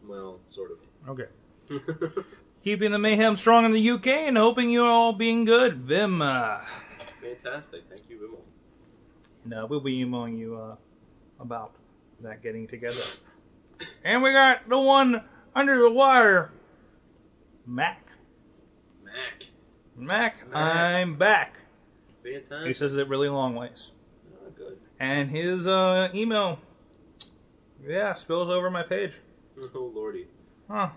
Well, 0.06 0.40
sort 0.48 0.70
of. 0.72 0.78
Okay. 1.11 1.26
Keeping 2.64 2.90
the 2.90 2.98
mayhem 2.98 3.36
strong 3.36 3.64
in 3.64 3.72
the 3.72 3.90
UK 3.90 4.06
and 4.09 4.36
hoping 4.36 4.70
you're 4.70 4.86
all 4.86 5.12
being 5.12 5.44
good. 5.44 5.74
Vim. 5.76 6.20
Uh, 6.22 6.59
Fantastic. 7.22 7.84
Thank 7.88 8.09
you, 8.11 8.18
Vimmel. 8.18 8.40
and 9.44 9.54
uh, 9.54 9.66
we'll 9.68 9.80
be 9.80 10.00
emailing 10.00 10.36
you 10.36 10.56
uh, 10.56 10.76
about 11.40 11.72
that 12.20 12.42
getting 12.42 12.66
together. 12.66 13.00
And 14.04 14.22
we 14.22 14.32
got 14.32 14.68
the 14.68 14.78
one 14.78 15.22
under 15.54 15.78
the 15.80 15.90
wire, 15.90 16.50
Mac. 17.68 18.12
Mac. 19.04 19.44
Mac, 19.94 20.50
Mac. 20.50 20.54
I'm 20.54 21.16
back. 21.16 21.54
He 22.24 22.72
says 22.72 22.96
it 22.96 23.08
really 23.08 23.28
long 23.28 23.54
ways. 23.54 23.90
Oh, 24.32 24.50
good. 24.56 24.78
And 24.98 25.30
his 25.30 25.66
uh, 25.66 26.08
email, 26.14 26.60
yeah, 27.86 28.14
spills 28.14 28.48
over 28.48 28.70
my 28.70 28.82
page. 28.82 29.20
Oh, 29.74 29.90
lordy. 29.92 30.28
Huh. 30.70 30.90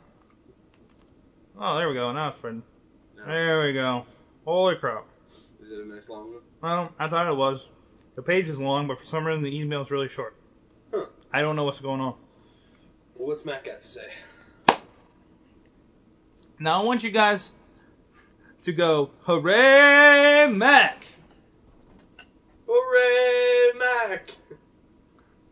Oh, 1.59 1.79
there 1.79 1.87
we 1.89 1.95
go. 1.95 2.11
Now 2.11 2.29
it's 2.29 2.39
friend. 2.39 2.61
No. 3.17 3.25
There 3.25 3.63
we 3.63 3.73
go. 3.73 4.05
Holy 4.45 4.75
crap. 4.75 5.05
Is 5.59 5.71
it 5.71 5.79
a 5.79 5.87
nice 5.87 6.09
long 6.09 6.33
one? 6.33 6.43
Well, 6.61 6.93
I 6.99 7.07
thought 7.07 7.27
it 7.27 7.35
was. 7.35 7.69
The 8.15 8.21
page 8.21 8.47
is 8.47 8.59
long, 8.59 8.87
but 8.87 8.99
for 8.99 9.05
some 9.07 9.25
reason 9.25 9.43
the 9.43 9.59
email 9.59 9.81
is 9.81 9.89
really 9.89 10.09
short. 10.09 10.35
Huh. 10.93 11.07
I 11.33 11.41
don't 11.41 11.55
know 11.55 11.63
what's 11.63 11.79
going 11.79 12.01
on. 12.01 12.13
Well, 13.15 13.29
what's 13.29 13.45
Mac 13.45 13.63
got 13.63 13.81
to 13.81 13.87
say? 13.87 14.05
Now 16.61 16.83
I 16.83 16.85
want 16.85 17.01
you 17.01 17.09
guys 17.09 17.53
to 18.61 18.71
go, 18.71 19.09
hooray, 19.23 20.47
Mac! 20.53 21.03
Hooray, 22.67 23.71
Mac! 23.79 24.35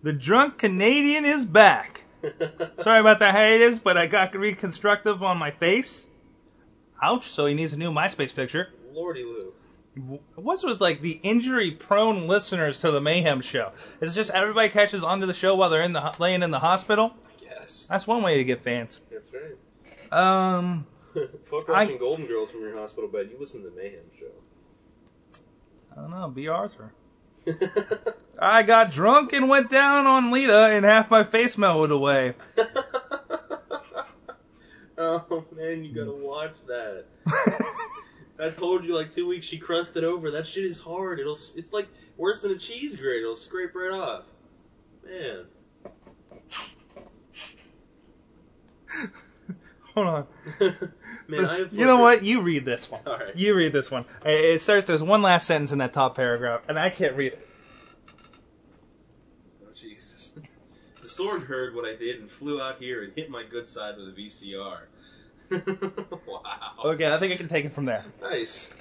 The 0.03 0.13
drunk 0.13 0.59
Canadian 0.59 1.25
is 1.25 1.45
back. 1.45 2.03
Sorry 2.77 2.99
about 2.99 3.17
the 3.17 3.31
hiatus, 3.31 3.79
but 3.79 3.97
I 3.97 4.05
got 4.05 4.35
reconstructive 4.35 5.23
on 5.23 5.39
my 5.39 5.49
face. 5.49 6.05
Ouch, 7.01 7.25
so 7.25 7.47
he 7.47 7.55
needs 7.55 7.73
a 7.73 7.77
new 7.77 7.91
MySpace 7.91 8.35
picture. 8.35 8.69
Lordy 8.93 9.23
Lou. 9.23 10.19
What's 10.35 10.63
with 10.63 10.79
like 10.79 11.01
the 11.01 11.19
injury 11.23 11.71
prone 11.71 12.27
listeners 12.27 12.81
to 12.81 12.91
the 12.91 13.01
Mayhem 13.01 13.41
show? 13.41 13.71
Is 13.99 14.13
it 14.13 14.15
just 14.15 14.29
everybody 14.29 14.69
catches 14.69 15.03
onto 15.03 15.25
the 15.25 15.33
show 15.33 15.55
while 15.55 15.71
they're 15.71 15.81
in 15.81 15.93
the 15.93 16.13
laying 16.19 16.43
in 16.43 16.51
the 16.51 16.59
hospital? 16.59 17.15
I 17.25 17.43
guess. 17.43 17.87
That's 17.89 18.05
one 18.05 18.21
way 18.21 18.37
to 18.37 18.43
get 18.43 18.63
fans. 18.63 19.01
That's 19.11 19.31
right. 19.33 19.55
Um, 20.11 20.85
Fuck 21.43 21.69
I- 21.69 21.83
watching 21.83 21.97
Golden 21.97 22.25
Girls 22.27 22.51
from 22.51 22.61
your 22.61 22.77
hospital 22.77 23.09
bed. 23.09 23.29
You 23.31 23.39
listen 23.39 23.63
to 23.63 23.69
the 23.69 23.75
Mayhem 23.75 24.05
show. 24.17 24.31
I 25.91 26.01
don't 26.01 26.11
know. 26.11 26.27
Bea 26.29 26.47
Arthur. 26.47 26.93
I 28.39 28.63
got 28.63 28.91
drunk 28.91 29.33
and 29.33 29.49
went 29.49 29.69
down 29.69 30.05
on 30.05 30.31
Lita, 30.31 30.69
and 30.73 30.85
half 30.85 31.09
my 31.09 31.23
face 31.23 31.57
melted 31.57 31.91
away. 31.91 32.33
oh 34.97 35.45
man, 35.55 35.83
you 35.83 35.93
gotta 35.93 36.15
watch 36.15 36.55
that. 36.67 37.05
I 38.39 38.49
told 38.49 38.85
you 38.85 38.95
like 38.95 39.11
two 39.11 39.27
weeks 39.27 39.45
she 39.45 39.57
crusted 39.57 40.03
over. 40.03 40.31
That 40.31 40.45
shit 40.45 40.65
is 40.65 40.77
hard. 40.79 41.19
It'll. 41.19 41.33
It's 41.33 41.73
like 41.73 41.87
worse 42.17 42.41
than 42.41 42.51
a 42.51 42.57
cheese 42.57 42.95
grate. 42.95 43.21
It'll 43.21 43.35
scrape 43.35 43.73
right 43.75 43.93
off. 43.93 44.25
Man. 45.05 45.45
Hold 49.95 50.07
on. 50.07 50.27
Man, 51.29 51.45
I 51.45 51.57
have. 51.59 51.73
You 51.73 51.85
know 51.85 51.97
what? 51.99 52.23
You 52.23 52.41
read 52.41 52.65
this 52.65 52.89
one. 52.89 53.01
All 53.05 53.17
right. 53.17 53.35
You 53.35 53.55
read 53.55 53.71
this 53.71 53.89
one. 53.91 54.03
Uh, 54.25 54.29
It 54.29 54.61
starts. 54.61 54.87
There's 54.87 55.03
one 55.03 55.21
last 55.21 55.45
sentence 55.47 55.71
in 55.71 55.77
that 55.77 55.93
top 55.93 56.15
paragraph, 56.15 56.61
and 56.67 56.77
I 56.79 56.89
can't 56.89 57.15
read 57.15 57.33
it. 57.33 57.47
Oh 59.63 59.71
Jesus. 59.75 60.33
The 61.01 61.07
sword 61.07 61.43
heard 61.43 61.73
what 61.75 61.85
I 61.85 61.95
did 61.95 62.19
and 62.19 62.29
flew 62.29 62.61
out 62.61 62.77
here 62.79 63.03
and 63.03 63.11
hit 63.13 63.29
my 63.29 63.43
good 63.43 63.67
side 63.67 63.95
with 63.97 64.09
a 64.09 64.11
VCR. 64.11 64.81
wow. 66.27 66.43
Okay, 66.85 67.11
I 67.11 67.17
think 67.17 67.33
I 67.33 67.35
can 67.37 67.47
take 67.47 67.65
it 67.65 67.73
from 67.73 67.85
there. 67.85 68.05
Nice. 68.21 68.73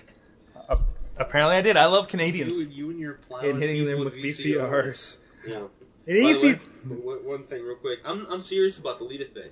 Apparently, 1.19 1.57
I 1.57 1.63
did. 1.63 1.77
I 1.77 1.87
love 1.87 2.07
Canadians. 2.09 2.59
and- 2.59 2.73
you 2.73 2.91
and 2.91 3.01
your 3.01 3.15
plowing 3.15 3.51
And 3.51 3.59
hitting 3.63 3.87
them 3.87 3.99
with 4.01 4.15
VCRs. 4.15 5.19
Yeah. 5.47 5.63
And 6.07 6.17
you 6.19 6.35
see, 6.35 6.53
one- 6.87 7.25
one 7.25 7.45
thing 7.45 7.65
real 7.65 7.77
quick. 7.77 8.01
I'm, 8.05 8.27
I'm 8.31 8.43
serious 8.43 8.79
about 8.79 8.99
the 8.99 9.05
Lita 9.05 9.25
thing. 9.25 9.51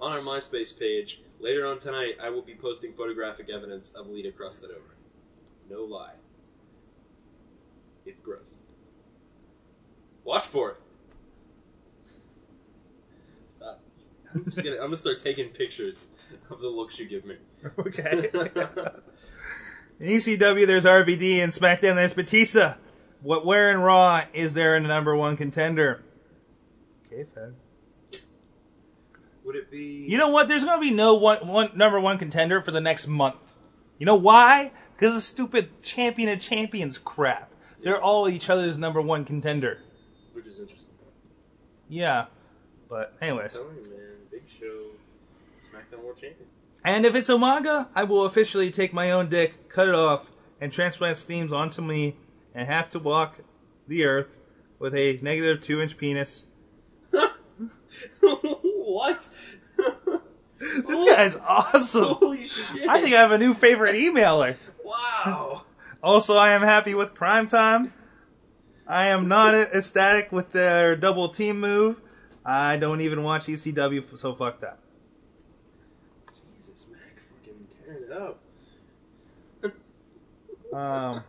On 0.00 0.12
our 0.12 0.18
MySpace 0.20 0.78
page, 0.78 1.20
later 1.40 1.66
on 1.66 1.78
tonight, 1.78 2.16
I 2.22 2.30
will 2.30 2.42
be 2.42 2.54
posting 2.54 2.92
photographic 2.92 3.48
evidence 3.50 3.92
of 3.92 4.08
Lita 4.08 4.32
crusted 4.32 4.70
over. 4.70 4.96
No 5.68 5.84
lie. 5.84 6.14
It's 8.04 8.20
gross. 8.20 8.54
Watch 10.24 10.46
for 10.46 10.70
it. 10.70 10.76
Stop. 13.50 13.80
I'm, 14.34 14.44
just 14.44 14.56
gonna, 14.56 14.76
I'm 14.76 14.82
gonna 14.82 14.96
start 14.96 15.22
taking 15.22 15.48
pictures 15.48 16.06
of 16.50 16.60
the 16.60 16.68
looks 16.68 16.98
you 16.98 17.06
give 17.06 17.24
me. 17.24 17.36
okay. 17.78 18.30
In 19.98 20.08
ECW, 20.08 20.66
there's 20.66 20.84
RVD, 20.84 21.38
and 21.38 21.52
SmackDown, 21.52 21.94
there's 21.94 22.12
Batista. 22.12 22.74
What, 23.22 23.46
where 23.46 23.70
in 23.70 23.78
Raw 23.78 24.22
is 24.34 24.52
there 24.52 24.76
a 24.76 24.80
number 24.80 25.16
one 25.16 25.38
contender? 25.38 26.04
Okay, 27.06 27.24
Fed. 27.34 27.54
Would 29.46 29.54
it 29.54 29.70
be? 29.70 30.04
You 30.08 30.18
know 30.18 30.30
what? 30.30 30.48
There's 30.48 30.64
going 30.64 30.76
to 30.76 30.80
be 30.80 30.94
no 30.94 31.14
one, 31.14 31.46
one 31.46 31.70
number 31.76 32.00
one 32.00 32.18
contender 32.18 32.60
for 32.60 32.72
the 32.72 32.80
next 32.80 33.06
month. 33.06 33.56
You 33.96 34.04
know 34.04 34.16
why? 34.16 34.72
Because 34.96 35.14
of 35.14 35.22
stupid 35.22 35.82
champion 35.84 36.28
of 36.28 36.40
champions 36.40 36.98
crap. 36.98 37.52
They're 37.80 38.00
all 38.00 38.28
each 38.28 38.50
other's 38.50 38.76
number 38.76 39.00
one 39.00 39.24
contender. 39.24 39.78
which 40.32 40.46
is 40.46 40.58
interesting. 40.58 40.94
Yeah. 41.88 42.26
But, 42.88 43.14
I'm 43.20 43.28
anyways. 43.28 43.52
telling 43.52 43.76
you, 43.76 43.90
man, 43.90 44.12
Big 44.32 44.48
Show, 44.48 44.86
SmackDown 45.62 46.02
World 46.02 46.16
Champion. 46.20 46.48
And 46.84 47.06
if 47.06 47.14
it's 47.14 47.28
Umaga, 47.28 47.88
I 47.94 48.02
will 48.02 48.24
officially 48.24 48.72
take 48.72 48.92
my 48.92 49.12
own 49.12 49.28
dick, 49.28 49.68
cut 49.68 49.88
it 49.88 49.94
off, 49.94 50.32
and 50.60 50.72
transplant 50.72 51.18
steams 51.18 51.52
onto 51.52 51.82
me, 51.82 52.16
and 52.54 52.66
have 52.66 52.88
to 52.90 52.98
walk 52.98 53.38
the 53.86 54.04
earth 54.04 54.40
with 54.80 54.94
a 54.94 55.20
negative 55.22 55.60
two 55.60 55.80
inch 55.80 55.96
penis. 55.98 56.46
what? 58.96 59.28
This 60.58 61.04
guy's 61.04 61.36
awesome. 61.36 62.04
Holy 62.04 62.46
shit! 62.46 62.88
I 62.88 63.02
think 63.02 63.14
I 63.14 63.20
have 63.20 63.30
a 63.30 63.36
new 63.36 63.52
favorite 63.52 63.94
emailer. 63.94 64.56
Wow. 64.84 65.64
Also, 66.02 66.36
I 66.36 66.50
am 66.50 66.62
happy 66.62 66.94
with 66.94 67.14
Prime 67.14 67.48
Time. 67.48 67.92
I 68.86 69.08
am 69.08 69.26
not 69.26 69.54
ecstatic 69.54 70.30
with 70.30 70.52
their 70.52 70.94
double 70.94 71.28
team 71.28 71.58
move. 71.58 72.00
I 72.44 72.76
don't 72.76 73.00
even 73.00 73.24
watch 73.24 73.46
ECW, 73.46 74.16
so 74.16 74.34
fuck 74.34 74.60
that. 74.60 74.78
Jesus, 76.56 76.86
Mac, 76.92 77.18
fucking 77.18 77.66
tearing 77.84 78.04
it 78.04 78.12
up. 78.12 78.38
Um, 80.72 81.24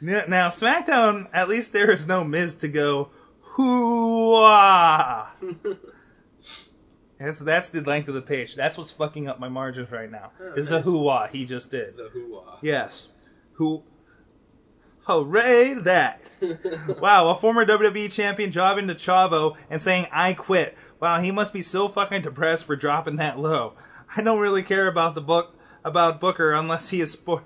now, 0.00 0.48
SmackDown, 0.48 1.28
at 1.32 1.48
least 1.48 1.72
there 1.72 1.90
is 1.90 2.08
no 2.08 2.24
Miz 2.24 2.54
to 2.56 2.68
go, 2.68 3.10
hoo-ah. 3.42 5.34
That's, 7.18 7.40
that's 7.40 7.70
the 7.70 7.80
length 7.82 8.08
of 8.08 8.14
the 8.14 8.22
page. 8.22 8.54
That's 8.54 8.78
what's 8.78 8.92
fucking 8.92 9.28
up 9.28 9.40
my 9.40 9.48
margins 9.48 9.90
right 9.90 10.10
now. 10.10 10.30
Oh, 10.40 10.52
is 10.52 10.70
nice. 10.70 10.84
the 10.84 10.90
hoo-ah 10.90 11.26
he 11.26 11.44
just 11.44 11.70
did. 11.70 11.96
the 11.96 12.08
hoo-ah. 12.10 12.58
Yes. 12.62 13.08
Who? 13.54 13.84
Hooray 15.02 15.74
that. 15.74 16.20
wow, 17.00 17.30
a 17.30 17.34
former 17.34 17.64
WWE 17.64 18.12
champion 18.12 18.52
jobbing 18.52 18.88
to 18.88 18.94
Chavo 18.94 19.56
and 19.68 19.82
saying, 19.82 20.06
I 20.12 20.34
quit. 20.34 20.76
Wow, 21.00 21.20
he 21.20 21.30
must 21.30 21.52
be 21.52 21.62
so 21.62 21.88
fucking 21.88 22.22
depressed 22.22 22.64
for 22.64 22.76
dropping 22.76 23.16
that 23.16 23.38
low. 23.38 23.74
I 24.16 24.22
don't 24.22 24.40
really 24.40 24.62
care 24.62 24.86
about 24.86 25.14
the 25.14 25.20
book, 25.20 25.56
about 25.84 26.20
Booker 26.20 26.52
unless 26.52 26.90
he 26.90 27.00
is 27.00 27.12
sport. 27.12 27.44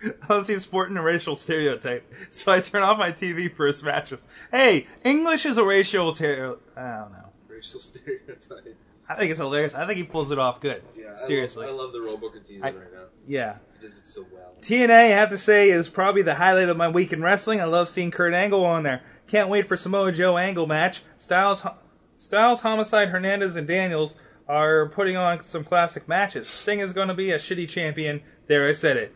Unless 0.28 0.46
he's 0.46 0.62
sporting 0.62 0.96
a 0.96 1.02
racial 1.02 1.34
stereotype, 1.34 2.14
so 2.30 2.52
I 2.52 2.60
turn 2.60 2.84
off 2.84 3.00
my 3.00 3.10
TV 3.10 3.52
for 3.52 3.66
his 3.66 3.82
matches. 3.82 4.24
Hey, 4.52 4.86
English 5.02 5.44
is 5.44 5.58
a 5.58 5.64
racial 5.64 6.14
stereotype. 6.14 6.62
I 6.76 6.98
don't 6.98 7.10
know. 7.10 7.27
Racial 7.58 7.80
stereotype. 7.80 8.76
I 9.08 9.14
think 9.14 9.30
it's 9.30 9.40
hilarious. 9.40 9.74
I 9.74 9.86
think 9.86 9.96
he 9.96 10.04
pulls 10.04 10.30
it 10.30 10.38
off 10.38 10.60
good. 10.60 10.82
Yeah, 10.96 11.16
Seriously. 11.16 11.66
I 11.66 11.70
love, 11.70 11.80
I 11.80 11.82
love 11.84 11.92
the 11.92 12.00
role 12.02 12.16
Booker 12.16 12.40
in 12.50 12.60
right 12.60 12.74
now. 12.74 13.04
Yeah. 13.26 13.56
He 13.80 13.86
does 13.86 13.96
it 13.96 14.06
so 14.06 14.26
well. 14.32 14.54
TNA, 14.60 14.90
I 14.90 15.16
have 15.16 15.30
to 15.30 15.38
say, 15.38 15.70
is 15.70 15.88
probably 15.88 16.22
the 16.22 16.34
highlight 16.34 16.68
of 16.68 16.76
my 16.76 16.88
week 16.88 17.12
in 17.12 17.22
wrestling. 17.22 17.60
I 17.60 17.64
love 17.64 17.88
seeing 17.88 18.10
Kurt 18.10 18.34
Angle 18.34 18.64
on 18.64 18.82
there. 18.82 19.02
Can't 19.26 19.48
wait 19.48 19.66
for 19.66 19.76
Samoa 19.76 20.12
Joe 20.12 20.36
Angle 20.36 20.66
match. 20.66 21.02
Styles, 21.16 21.66
Styles, 22.16 22.60
Homicide, 22.60 23.08
Hernandez, 23.08 23.56
and 23.56 23.66
Daniels 23.66 24.14
are 24.46 24.88
putting 24.88 25.16
on 25.16 25.42
some 25.42 25.64
classic 25.64 26.06
matches. 26.08 26.48
Sting 26.48 26.80
is 26.80 26.92
going 26.92 27.08
to 27.08 27.14
be 27.14 27.30
a 27.30 27.38
shitty 27.38 27.68
champion. 27.68 28.22
There, 28.46 28.68
I 28.68 28.72
said 28.72 28.96
it. 28.96 29.14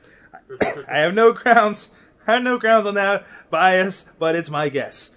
I 0.88 0.98
have 0.98 1.14
no 1.14 1.32
grounds. 1.34 1.90
I 2.26 2.34
have 2.34 2.42
no 2.42 2.58
grounds 2.58 2.86
on 2.86 2.94
that 2.94 3.24
bias, 3.50 4.08
but 4.18 4.34
it's 4.36 4.50
my 4.50 4.68
guess. 4.68 5.11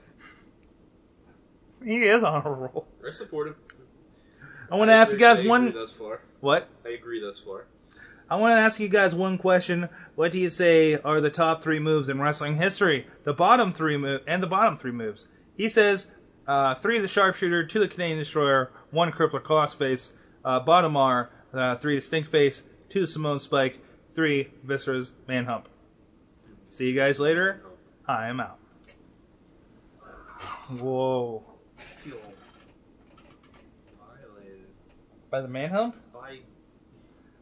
He 1.85 2.03
is 2.03 2.23
on 2.23 2.45
a 2.45 2.51
roll. 2.51 2.87
I 3.05 3.11
support 3.11 3.49
him. 3.49 3.55
I 4.71 4.75
want 4.75 4.89
to 4.89 4.93
ask 4.93 5.13
you 5.13 5.19
guys 5.19 5.37
I 5.37 5.39
agree 5.41 5.49
one. 5.49 5.73
Thus 5.73 5.93
far, 5.93 6.21
What? 6.39 6.67
I 6.83 6.89
agree 6.89 7.21
thus 7.21 7.39
far. 7.39 7.67
I 8.27 8.37
want 8.37 8.53
to 8.53 8.57
ask 8.57 8.79
you 8.79 8.89
guys 8.89 9.13
one 9.13 9.37
question. 9.37 9.87
What 10.15 10.31
do 10.31 10.39
you 10.39 10.49
say 10.49 10.95
are 10.95 11.21
the 11.21 11.29
top 11.29 11.61
three 11.61 11.79
moves 11.79 12.09
in 12.09 12.19
wrestling 12.19 12.55
history? 12.55 13.05
The 13.23 13.33
bottom 13.35 13.71
three 13.71 13.97
move 13.97 14.21
and 14.25 14.41
the 14.41 14.47
bottom 14.47 14.77
three 14.77 14.91
moves. 14.91 15.27
He 15.55 15.69
says 15.69 16.11
uh, 16.47 16.73
three 16.73 16.97
the 16.97 17.07
sharpshooter, 17.07 17.63
two 17.65 17.79
the 17.79 17.87
Canadian 17.87 18.17
destroyer, 18.17 18.71
one 18.89 19.11
crippler 19.11 19.41
crossface. 19.41 20.13
Uh, 20.43 20.59
bottom 20.59 20.97
are 20.97 21.29
uh, 21.53 21.75
three 21.75 21.95
the 21.95 22.01
Stinkface, 22.01 22.63
two 22.89 23.05
Samoan 23.05 23.39
Spike, 23.39 23.79
three 24.15 24.49
Viscera's 24.63 25.11
manhump. 25.27 25.67
See 26.69 26.89
you 26.89 26.95
guys 26.95 27.19
later. 27.19 27.61
I 28.07 28.27
am 28.29 28.39
out. 28.39 28.57
Whoa! 30.69 31.43
I 31.85 32.09
feel 32.09 32.17
violated 33.99 34.65
By 35.29 35.41
the 35.41 35.47
manhump? 35.47 35.93
by. 36.13 36.39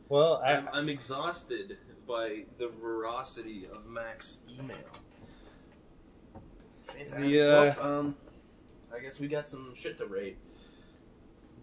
Well, 0.09 0.41
I, 0.43 0.55
I'm, 0.55 0.67
I'm 0.73 0.89
exhausted 0.89 1.77
by 2.07 2.43
the 2.57 2.67
veracity 2.67 3.65
of 3.71 3.85
Mac's 3.87 4.41
email. 4.49 4.77
Fantastic. 6.83 7.31
Yeah. 7.31 7.75
Well, 7.79 7.99
um, 7.99 8.15
I 8.93 8.99
guess 8.99 9.19
we 9.19 9.27
got 9.27 9.49
some 9.49 9.73
shit 9.75 9.97
to 9.99 10.05
rate. 10.05 10.37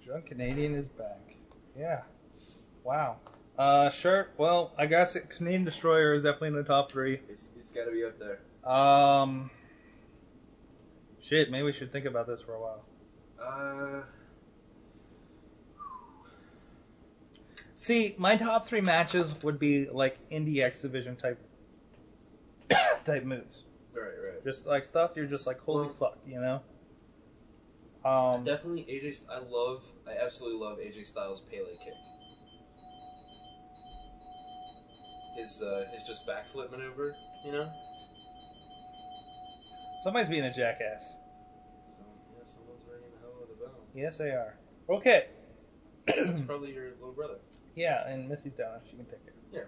Drunk 0.04 0.26
Canadian 0.26 0.74
is 0.74 0.88
back. 0.88 1.36
Yeah. 1.78 2.02
Wow. 2.82 3.16
Uh, 3.58 3.90
sure. 3.90 4.28
Well, 4.38 4.72
I 4.78 4.86
guess 4.86 5.14
it, 5.16 5.28
Canadian 5.28 5.64
Destroyer 5.64 6.14
is 6.14 6.24
definitely 6.24 6.48
in 6.48 6.54
the 6.54 6.64
top 6.64 6.90
three. 6.90 7.20
It's 7.28 7.50
it's 7.58 7.70
got 7.70 7.84
to 7.84 7.92
be 7.92 8.04
up 8.04 8.18
there. 8.18 8.40
Um. 8.68 9.50
Shit, 11.30 11.48
maybe 11.48 11.62
we 11.62 11.72
should 11.72 11.92
think 11.92 12.06
about 12.06 12.26
this 12.26 12.42
for 12.42 12.54
a 12.54 12.60
while. 12.60 12.84
Uh, 13.40 14.02
See, 17.72 18.14
my 18.18 18.34
top 18.36 18.66
three 18.66 18.80
matches 18.80 19.40
would 19.44 19.58
be 19.60 19.88
like 19.88 20.28
indie 20.28 20.60
X 20.60 20.82
Division 20.82 21.14
type 21.14 21.38
type 23.04 23.22
moves. 23.24 23.62
right, 23.94 24.02
right. 24.22 24.44
Just 24.44 24.66
like 24.66 24.84
stuff 24.84 25.12
you're 25.14 25.26
just 25.26 25.46
like, 25.46 25.60
holy 25.60 25.86
Well- 25.86 25.94
fuck, 25.94 26.18
you 26.26 26.40
know? 26.40 26.62
Um, 28.04 28.42
Definitely 28.44 28.82
AJ. 28.84 29.26
I 29.30 29.38
love. 29.38 29.84
I 30.08 30.16
absolutely 30.22 30.58
love 30.58 30.78
AJ 30.78 31.06
Styles' 31.06 31.42
Pele 31.42 31.76
kick. 31.84 31.92
His 35.36 35.62
uh, 35.62 35.86
his 35.94 36.06
just 36.08 36.26
backflip 36.26 36.70
maneuver. 36.72 37.14
You 37.44 37.52
know. 37.52 37.70
somebody's 40.02 40.28
being 40.30 40.44
a 40.44 40.52
jackass. 40.52 41.10
So 41.98 42.04
yeah, 42.34 42.44
someone's 42.46 42.82
ringing 42.90 43.10
the 43.12 43.20
hell 43.20 43.36
out 43.36 43.42
of 43.42 43.48
the 43.50 43.64
bell. 43.66 43.79
Yes, 43.94 44.18
they 44.18 44.30
are. 44.30 44.54
Okay. 44.88 45.26
It's 46.06 46.40
probably 46.42 46.72
your 46.74 46.90
little 46.98 47.12
brother. 47.12 47.36
Yeah, 47.74 48.08
and 48.08 48.28
Missy's 48.28 48.52
down 48.52 48.74
if 48.76 48.90
she 48.90 48.96
can 48.96 49.04
take 49.06 49.20
it. 49.26 49.34
Yeah. 49.52 49.60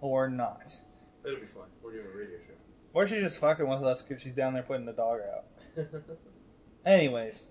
Or 0.00 0.28
not. 0.28 0.74
It'll 1.24 1.40
be 1.40 1.46
fun. 1.46 1.64
We're 1.82 1.92
doing 1.92 2.06
a 2.12 2.16
radio 2.16 2.38
show. 2.38 2.54
Or 2.92 3.06
she's 3.06 3.20
just 3.22 3.38
fucking 3.40 3.66
with 3.68 3.82
us 3.82 4.02
because 4.02 4.22
she's 4.22 4.34
down 4.34 4.54
there 4.54 4.62
putting 4.62 4.86
the 4.86 4.92
dog 4.92 5.20
out. 5.20 5.44
Anyways, 6.86 7.46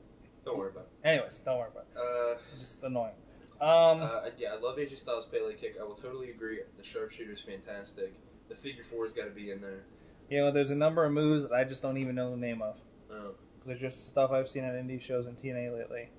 Don't 0.46 0.58
worry 0.58 0.70
about 0.72 0.86
it. 1.04 1.08
anyways, 1.08 1.40
don't 1.40 1.58
worry 1.60 1.68
about 1.72 1.86
it. 1.94 2.00
it. 2.00 2.40
It's 2.54 2.62
just 2.62 2.84
annoying. 2.84 3.12
Um, 3.60 4.02
Uh, 4.02 4.06
uh, 4.06 4.30
yeah, 4.38 4.54
I 4.54 4.60
love 4.60 4.78
AJ 4.78 4.98
Styles' 5.00 5.26
Pele 5.26 5.54
kick. 5.56 5.76
I 5.80 5.84
will 5.84 5.94
totally 5.96 6.30
agree. 6.30 6.60
The 6.78 6.84
sharpshooter's 6.84 7.42
fantastic. 7.42 8.14
The 8.48 8.56
figure 8.56 8.84
four's 8.84 9.14
got 9.14 9.26
to 9.26 9.32
be 9.32 9.52
in 9.52 9.60
there. 9.62 9.84
you 10.30 10.40
know, 10.40 10.52
there's 10.52 10.70
a 10.70 10.76
number 10.76 11.04
of 11.06 11.12
moves 11.12 11.44
that 11.44 11.54
I 11.54 11.64
just 11.66 11.82
don't 11.82 11.98
even 11.98 12.16
know 12.16 12.32
the 12.32 12.38
name 12.38 12.62
of. 12.62 12.78
Oh. 13.12 13.32
They're 13.66 13.76
just 13.76 14.07
stuff 14.07 14.32
I've 14.32 14.47
seen 14.47 14.63
at 14.63 14.74
indie 14.76 15.01
shows 15.01 15.26
and 15.26 15.38
TNA 15.38 15.76
lately. 15.78 16.09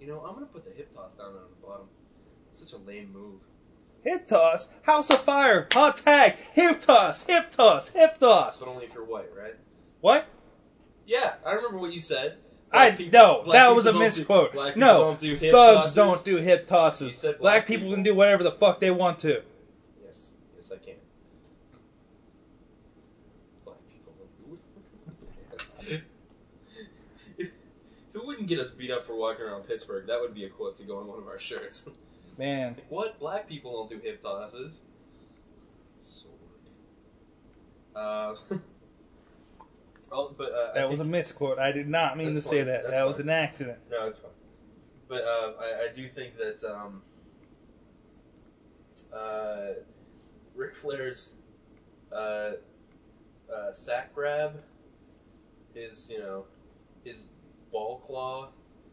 You 0.00 0.06
know, 0.06 0.20
I'm 0.24 0.34
gonna 0.34 0.46
put 0.46 0.64
the 0.64 0.70
hip 0.70 0.94
toss 0.94 1.14
down 1.14 1.32
there 1.34 1.42
on 1.42 1.48
the 1.60 1.66
bottom. 1.66 1.86
It's 2.50 2.60
such 2.60 2.72
a 2.72 2.76
lame 2.78 3.12
move. 3.12 3.40
Hip 4.02 4.26
toss, 4.26 4.70
House 4.82 5.10
of 5.10 5.20
Fire, 5.24 5.68
hot 5.72 5.98
tag, 5.98 6.36
hip 6.54 6.80
toss, 6.80 7.24
hip 7.26 7.50
toss, 7.50 7.90
hip 7.90 8.18
toss. 8.18 8.60
But 8.60 8.68
only 8.68 8.86
if 8.86 8.94
you're 8.94 9.04
white, 9.04 9.28
right? 9.36 9.56
What? 10.00 10.26
Yeah, 11.04 11.34
I 11.44 11.52
remember 11.52 11.78
what 11.78 11.92
you 11.92 12.00
said. 12.00 12.40
I 12.72 12.90
Black 12.90 12.98
people- 12.98 13.18
no, 13.44 13.52
that 13.52 13.74
was 13.74 13.86
a 13.86 13.92
misquote. 13.92 14.52
Do, 14.52 14.58
black 14.58 14.76
no, 14.76 14.98
don't 15.00 15.20
do 15.20 15.34
hip 15.34 15.52
thugs 15.52 15.78
tosses. 15.78 15.94
don't 15.94 16.24
do 16.24 16.36
hip 16.36 16.66
tosses. 16.68 17.20
Black 17.20 17.38
black 17.40 17.66
people 17.66 17.82
people. 17.88 17.94
can 17.96 18.02
do 18.04 18.14
whatever 18.14 18.44
the 18.44 18.52
fuck 18.52 18.78
they 18.80 18.92
want 18.92 19.18
to. 19.20 19.42
Yes, 20.04 20.30
yes, 20.56 20.70
I 20.72 20.76
can. 20.76 20.94
Black 23.64 23.78
people 23.92 24.14
don't 24.16 24.48
do 24.48 24.58
it. 25.88 26.02
if 27.38 28.14
it 28.14 28.24
wouldn't 28.24 28.39
get 28.50 28.58
us 28.58 28.70
beat 28.70 28.90
up 28.90 29.06
for 29.06 29.14
walking 29.16 29.44
around 29.44 29.62
Pittsburgh, 29.62 30.06
that 30.08 30.20
would 30.20 30.34
be 30.34 30.44
a 30.44 30.48
quote 30.48 30.76
to 30.76 30.84
go 30.84 30.98
on 30.98 31.06
one 31.06 31.18
of 31.18 31.26
our 31.26 31.38
shirts. 31.38 31.88
Man, 32.36 32.76
what? 32.88 33.18
Black 33.18 33.48
people 33.48 33.72
don't 33.72 33.90
do 33.90 34.06
hip 34.06 34.20
tosses. 34.20 34.80
Sword. 36.00 36.34
Uh, 37.94 38.34
oh, 40.12 40.34
but 40.36 40.52
uh, 40.52 40.74
that 40.74 40.90
was 40.90 41.00
a 41.00 41.04
misquote. 41.04 41.58
I 41.58 41.72
did 41.72 41.88
not 41.88 42.16
mean 42.18 42.34
to 42.34 42.42
say 42.42 42.62
that. 42.62 42.82
That's 42.82 42.94
that 42.94 43.06
was 43.06 43.18
an 43.18 43.30
accident. 43.30 43.78
No, 43.90 44.06
it's 44.06 44.18
fine. 44.18 44.30
But 45.08 45.24
uh, 45.24 45.52
I, 45.60 45.88
I 45.90 45.94
do 45.94 46.08
think 46.08 46.36
that 46.38 46.64
um, 46.64 47.02
uh, 49.12 49.74
Ric 50.54 50.74
Flair's 50.74 51.34
uh, 52.12 52.52
uh, 53.52 53.72
sack 53.72 54.14
grab, 54.14 54.62
is, 55.74 56.10
you 56.10 56.18
know, 56.18 56.44
his 57.04 57.24
ball 57.70 57.98
claw, 57.98 58.48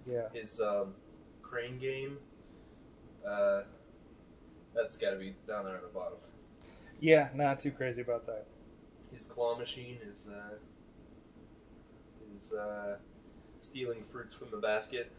Yeah. 0.06 0.30
his 0.34 0.60
um, 0.60 0.96
crane 1.42 1.78
game, 1.80 2.18
uh, 3.26 3.64
that's 4.74 4.98
got 4.98 5.12
to 5.12 5.18
be 5.18 5.36
down 5.48 5.66
there 5.66 5.76
on 5.76 5.82
the 5.82 5.88
bottom. 5.88 6.18
Yeah, 7.00 7.30
not 7.34 7.60
too 7.60 7.72
crazy 7.72 8.02
about 8.02 8.26
that. 8.28 8.46
His 9.12 9.26
claw 9.26 9.58
machine 9.58 9.98
is 10.02 10.28
uh, 10.28 10.56
is 12.38 12.54
uh, 12.54 12.98
stealing 13.62 14.04
fruits 14.04 14.34
from 14.34 14.52
the 14.52 14.58
basket. 14.58 15.12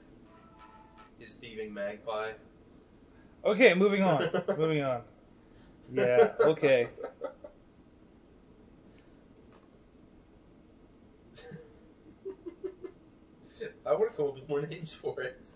His 1.18 1.34
thieving 1.34 1.72
magpie. 1.74 2.32
Okay, 3.44 3.74
moving 3.74 4.02
on. 4.02 4.28
moving 4.56 4.82
on. 4.82 5.02
Yeah, 5.92 6.32
okay. 6.40 6.88
I 13.88 13.92
want 13.94 14.10
to 14.10 14.16
come 14.16 14.26
up 14.26 14.34
with 14.34 14.48
more 14.48 14.62
names 14.66 14.92
for 14.94 15.20
it. 15.20 15.50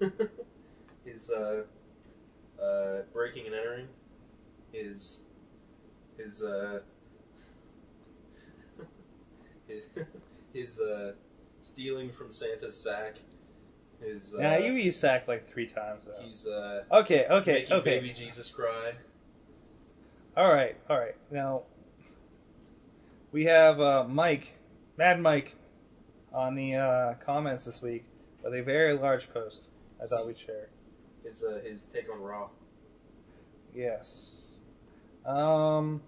his 1.04 1.30
uh, 1.30 1.62
uh, 2.62 3.02
breaking 3.12 3.46
and 3.46 3.54
entering. 3.54 3.88
His 4.72 5.22
his 6.18 6.42
uh, 6.42 6.80
his, 9.68 9.88
his 10.52 10.80
uh, 10.80 11.12
stealing 11.60 12.10
from 12.10 12.32
Santa's 12.32 12.76
sack. 12.80 13.16
His 14.00 14.34
uh, 14.34 14.40
Now 14.40 14.56
you 14.56 14.72
used 14.72 14.98
sack 14.98 15.26
like 15.28 15.46
three 15.46 15.66
times 15.66 16.04
though. 16.04 16.22
he's 16.22 16.46
uh, 16.46 16.84
Okay, 16.92 17.26
okay, 17.30 17.66
okay. 17.70 18.00
baby 18.00 18.12
Jesus 18.12 18.50
cry. 18.50 18.92
All 20.36 20.52
right, 20.52 20.76
all 20.90 20.98
right. 20.98 21.14
Now 21.30 21.62
we 23.32 23.44
have 23.44 23.80
uh, 23.80 24.04
Mike, 24.08 24.54
Mad 24.98 25.20
Mike, 25.20 25.54
on 26.34 26.54
the 26.56 26.74
uh, 26.74 27.14
comments 27.14 27.64
this 27.64 27.80
week 27.80 28.04
with 28.42 28.54
a 28.54 28.62
very 28.62 28.92
large 28.92 29.32
post. 29.32 29.70
I 30.02 30.06
thought 30.06 30.26
we'd 30.26 30.36
share. 30.36 30.68
His 31.24 31.44
uh, 31.44 31.60
his 31.64 31.84
take 31.86 32.12
on 32.12 32.20
Raw. 32.20 32.48
Yes. 33.74 34.56
Um, 35.24 36.02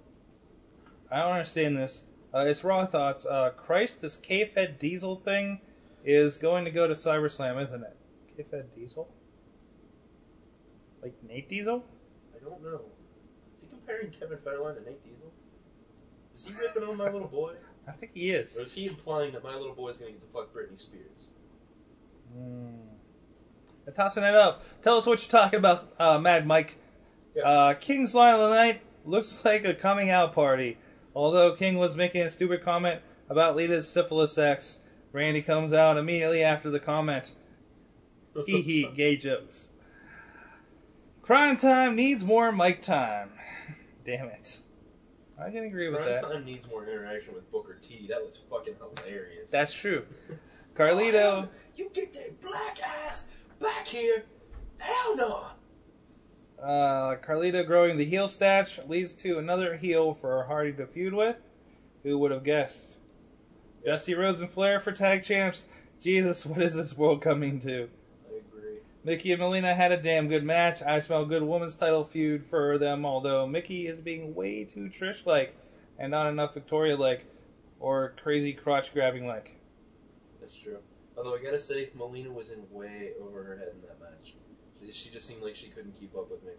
I 1.10 1.20
don't 1.20 1.32
understand 1.32 1.76
this. 1.76 2.04
Uh, 2.34 2.44
it's 2.46 2.62
raw 2.62 2.84
thoughts. 2.84 3.24
Uh, 3.24 3.50
Christ, 3.50 4.02
this 4.02 4.16
K-Fed 4.16 4.78
Diesel 4.78 5.16
thing 5.16 5.60
is 6.04 6.36
going 6.36 6.66
to 6.66 6.70
go 6.70 6.86
to 6.86 6.94
CyberSlam, 6.94 7.62
isn't 7.62 7.82
it? 7.82 7.96
K-Fed 8.36 8.74
Diesel. 8.74 9.08
Like 11.02 11.14
Nate 11.26 11.48
Diesel? 11.48 11.82
I 12.34 12.44
don't 12.44 12.62
know. 12.62 12.82
Is 13.56 13.62
he 13.62 13.68
comparing 13.68 14.10
Kevin 14.10 14.38
Federline 14.38 14.74
to 14.74 14.82
Nate 14.82 15.02
Diesel? 15.02 15.32
Is 16.34 16.44
he 16.44 16.52
ripping 16.52 16.82
on 16.82 16.98
my 16.98 17.10
little 17.10 17.28
boy? 17.28 17.54
I 17.88 17.92
think 17.92 18.12
he 18.14 18.30
is. 18.30 18.56
Or 18.56 18.60
is. 18.60 18.66
is 18.68 18.72
he 18.74 18.86
implying 18.86 19.32
that 19.32 19.44
my 19.44 19.54
little 19.54 19.74
boy's 19.74 19.98
gonna 19.98 20.12
get 20.12 20.20
to 20.20 20.32
fuck 20.32 20.52
Britney 20.52 20.78
Spears? 20.78 21.28
Mm. 22.36 22.86
They're 23.84 23.94
tossing 23.94 24.24
it 24.24 24.34
up. 24.34 24.64
Tell 24.82 24.98
us 24.98 25.06
what 25.06 25.22
you're 25.22 25.40
talking 25.40 25.58
about, 25.58 25.92
uh, 25.98 26.18
Mad 26.18 26.46
Mike. 26.46 26.76
Yeah. 27.34 27.44
Uh, 27.44 27.74
King's 27.74 28.14
line 28.14 28.34
of 28.34 28.40
the 28.40 28.50
night 28.50 28.80
looks 29.04 29.44
like 29.44 29.64
a 29.64 29.74
coming 29.74 30.10
out 30.10 30.32
party. 30.34 30.78
Although 31.14 31.54
King 31.54 31.78
was 31.78 31.96
making 31.96 32.22
a 32.22 32.30
stupid 32.30 32.62
comment 32.62 33.00
about 33.28 33.56
Lita's 33.56 33.88
syphilis 33.88 34.36
ex, 34.36 34.80
Randy 35.12 35.40
comes 35.40 35.72
out 35.72 35.96
immediately 35.96 36.42
after 36.42 36.68
the 36.68 36.80
comment. 36.80 37.32
Hee 38.44 38.60
hee, 38.62 38.90
gay 38.94 39.16
jokes. 39.16 39.70
Cryme 41.22 41.56
Tyme 41.56 41.96
needs 41.96 42.22
more 42.22 42.52
Mike 42.52 42.82
time. 42.82 43.30
Damn 44.04 44.26
it. 44.26 44.60
I 45.38 45.50
can 45.50 45.64
agree 45.64 45.88
with 45.88 45.98
Prime 45.98 46.14
that. 46.14 46.22
Time 46.22 46.44
needs 46.44 46.68
more 46.68 46.86
interaction 46.86 47.34
with 47.34 47.50
Booker 47.50 47.76
T. 47.80 48.06
That 48.08 48.24
was 48.24 48.42
fucking 48.50 48.74
hilarious. 48.96 49.50
That's 49.50 49.72
true. 49.72 50.04
Carlito. 50.74 51.48
You 51.76 51.90
get 51.92 52.12
that 52.14 52.40
black 52.40 52.80
ass 52.82 53.28
back 53.58 53.86
here. 53.86 54.24
Hell 54.78 55.16
no. 55.16 55.46
Uh, 56.62 57.16
Carlito 57.16 57.66
growing 57.66 57.98
the 57.98 58.04
heel 58.04 58.28
stash 58.28 58.78
leads 58.86 59.12
to 59.12 59.38
another 59.38 59.76
heel 59.76 60.14
for 60.14 60.44
Hardy 60.44 60.72
to 60.72 60.86
feud 60.86 61.12
with. 61.12 61.36
Who 62.02 62.18
would 62.18 62.30
have 62.30 62.44
guessed? 62.44 63.00
Dusty 63.84 64.14
Rhodes 64.14 64.40
and 64.40 64.48
Flair 64.50 64.80
for 64.80 64.92
tag 64.92 65.22
champs. 65.22 65.68
Jesus, 66.00 66.46
what 66.46 66.62
is 66.62 66.74
this 66.74 66.96
world 66.96 67.20
coming 67.20 67.58
to? 67.60 67.88
Mickie 69.06 69.30
and 69.30 69.40
Melina 69.40 69.72
had 69.72 69.92
a 69.92 69.96
damn 69.96 70.26
good 70.26 70.42
match. 70.42 70.82
I 70.82 70.98
smell 70.98 71.24
good 71.24 71.44
women's 71.44 71.76
title 71.76 72.02
feud 72.02 72.42
for 72.42 72.76
them, 72.76 73.06
although 73.06 73.46
Mickie 73.46 73.86
is 73.86 74.00
being 74.00 74.34
way 74.34 74.64
too 74.64 74.88
Trish 74.88 75.24
like 75.24 75.54
and 75.96 76.10
not 76.10 76.28
enough 76.28 76.54
Victoria 76.54 76.96
like 76.96 77.24
or 77.78 78.14
crazy 78.20 78.52
crotch 78.52 78.92
grabbing 78.92 79.24
like. 79.24 79.60
That's 80.40 80.60
true. 80.60 80.78
Although 81.16 81.36
I 81.36 81.38
gotta 81.40 81.60
say, 81.60 81.90
Melina 81.94 82.32
was 82.32 82.50
in 82.50 82.64
way 82.72 83.12
over 83.22 83.44
her 83.44 83.56
head 83.56 83.68
in 83.74 83.80
that 83.82 84.00
match. 84.00 84.34
She, 84.82 84.90
she 84.90 85.10
just 85.10 85.28
seemed 85.28 85.40
like 85.40 85.54
she 85.54 85.68
couldn't 85.68 85.94
keep 86.00 86.16
up 86.16 86.28
with 86.28 86.42
Mickie. 86.42 86.58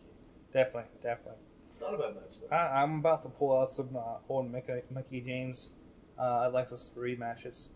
Definitely, 0.54 0.89
definitely. 1.04 1.41
Not 1.82 1.95
a 1.95 1.98
bad 1.98 2.16
match 2.16 2.39
though. 2.39 2.56
I, 2.56 2.82
I'm 2.82 3.00
about 3.00 3.24
to 3.24 3.30
pull 3.30 3.60
out 3.60 3.72
some 3.72 3.89
uh, 3.93 4.20
old 4.30 4.50
Mickie, 4.50 4.84
Mickie 4.89 5.20
James 5.20 5.74
uh, 6.18 6.43
Alexis 6.50 6.91
rematches 6.98 7.68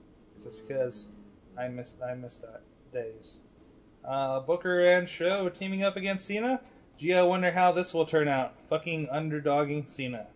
just 0.41 0.65
because 0.65 1.07
I 1.59 1.67
miss 1.67 1.95
I 2.01 2.13
miss 2.13 2.38
that 2.38 2.61
days. 2.93 3.39
Uh, 4.04 4.39
Booker 4.39 4.82
and 4.82 5.10
Show 5.10 5.49
teaming 5.49 5.84
up 5.84 5.95
against 5.95 6.26
Cena. 6.26 6.62
Gee, 6.97 7.14
I 7.14 7.24
wonder 7.24 7.52
how 7.52 7.72
this 7.72 7.93
will 7.93 8.06
turn 8.06 8.28
out. 8.28 8.54
Fucking 8.70 9.08
underdogging 9.08 9.89
Cena. 9.89 10.28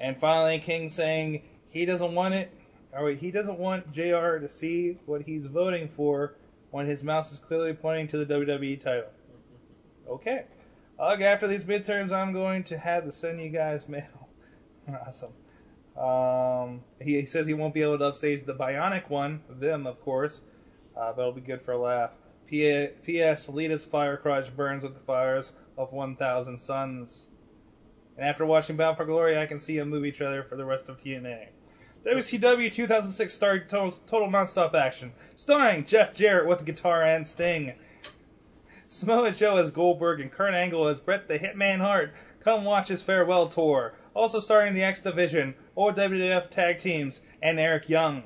And 0.00 0.18
finally, 0.18 0.58
King 0.58 0.88
saying 0.88 1.42
he 1.68 1.84
doesn't 1.84 2.14
want 2.14 2.34
it, 2.34 2.50
or 2.92 3.10
he 3.10 3.30
doesn't 3.30 3.58
want 3.58 3.92
JR 3.92 4.38
to 4.38 4.48
see 4.48 4.98
what 5.06 5.22
he's 5.22 5.46
voting 5.46 5.88
for 5.88 6.36
when 6.70 6.86
his 6.86 7.02
mouse 7.02 7.32
is 7.32 7.38
clearly 7.38 7.72
pointing 7.72 8.08
to 8.08 8.24
the 8.24 8.34
WWE 8.34 8.80
title. 8.80 9.10
Okay. 10.08 10.44
Ugh, 10.98 11.22
after 11.22 11.48
these 11.48 11.64
midterms, 11.64 12.12
I'm 12.12 12.32
going 12.32 12.62
to 12.64 12.78
have 12.78 13.04
to 13.04 13.12
send 13.12 13.40
you 13.40 13.48
guys 13.48 13.88
mail. 13.88 14.28
awesome. 15.06 15.32
Um, 15.96 16.82
he, 17.00 17.20
he 17.20 17.26
says 17.26 17.46
he 17.46 17.54
won't 17.54 17.74
be 17.74 17.82
able 17.82 17.98
to 17.98 18.04
upstage 18.04 18.44
the 18.44 18.54
Bionic 18.54 19.08
one, 19.08 19.42
them, 19.48 19.86
of 19.86 20.00
course, 20.00 20.42
uh, 20.96 21.12
but 21.12 21.22
it'll 21.22 21.32
be 21.32 21.40
good 21.40 21.62
for 21.62 21.72
a 21.72 21.78
laugh. 21.78 22.16
P.S. 23.04 23.48
Lita's 23.48 23.84
fire 23.84 24.16
crotch 24.16 24.56
burns 24.56 24.82
with 24.82 24.94
the 24.94 25.00
fires 25.00 25.54
of 25.76 25.92
1,000 25.92 26.58
suns. 26.58 27.30
And 28.16 28.26
after 28.26 28.46
watching 28.46 28.76
Bound 28.76 28.96
for 28.96 29.04
Glory, 29.04 29.36
I 29.38 29.46
can 29.46 29.60
see 29.60 29.78
a 29.78 29.84
movie 29.84 30.12
trailer 30.12 30.42
for 30.42 30.56
the 30.56 30.64
rest 30.64 30.88
of 30.88 30.98
TNA. 30.98 31.48
WCW 32.04 32.70
2006 32.70 33.32
starred 33.32 33.68
total, 33.68 33.90
total 34.06 34.28
nonstop 34.28 34.74
action, 34.74 35.12
starring 35.36 35.84
Jeff 35.84 36.14
Jarrett 36.14 36.46
with 36.46 36.64
guitar 36.64 37.02
and 37.02 37.26
Sting. 37.26 37.72
Samoa 38.86 39.32
Joe 39.32 39.56
as 39.56 39.70
Goldberg 39.70 40.20
and 40.20 40.30
Kurt 40.30 40.54
Angle 40.54 40.86
as 40.86 41.00
Bret 41.00 41.26
the 41.26 41.38
Hitman 41.38 41.78
Hart. 41.78 42.12
Come 42.40 42.64
watch 42.64 42.88
his 42.88 43.02
farewell 43.02 43.48
tour. 43.48 43.94
Also 44.12 44.38
starring 44.38 44.74
the 44.74 44.84
X 44.84 45.00
Division 45.00 45.54
or 45.74 45.92
WWF 45.92 46.50
tag 46.50 46.78
teams 46.78 47.22
and 47.42 47.58
Eric 47.58 47.88
Young. 47.88 48.24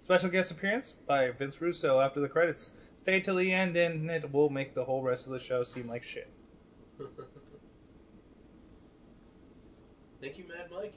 Special 0.00 0.30
guest 0.30 0.50
appearance 0.50 0.92
by 1.06 1.30
Vince 1.30 1.60
Russo 1.60 2.00
after 2.00 2.20
the 2.20 2.28
credits. 2.28 2.72
Stay 3.00 3.18
till 3.18 3.36
the 3.36 3.50
end 3.50 3.78
and 3.78 4.10
it 4.10 4.30
will 4.30 4.50
make 4.50 4.74
the 4.74 4.84
whole 4.84 5.02
rest 5.02 5.24
of 5.24 5.32
the 5.32 5.38
show 5.38 5.64
seem 5.64 5.88
like 5.88 6.04
shit. 6.04 6.28
Thank 10.20 10.36
you, 10.36 10.44
Mad 10.46 10.68
Mike. 10.70 10.92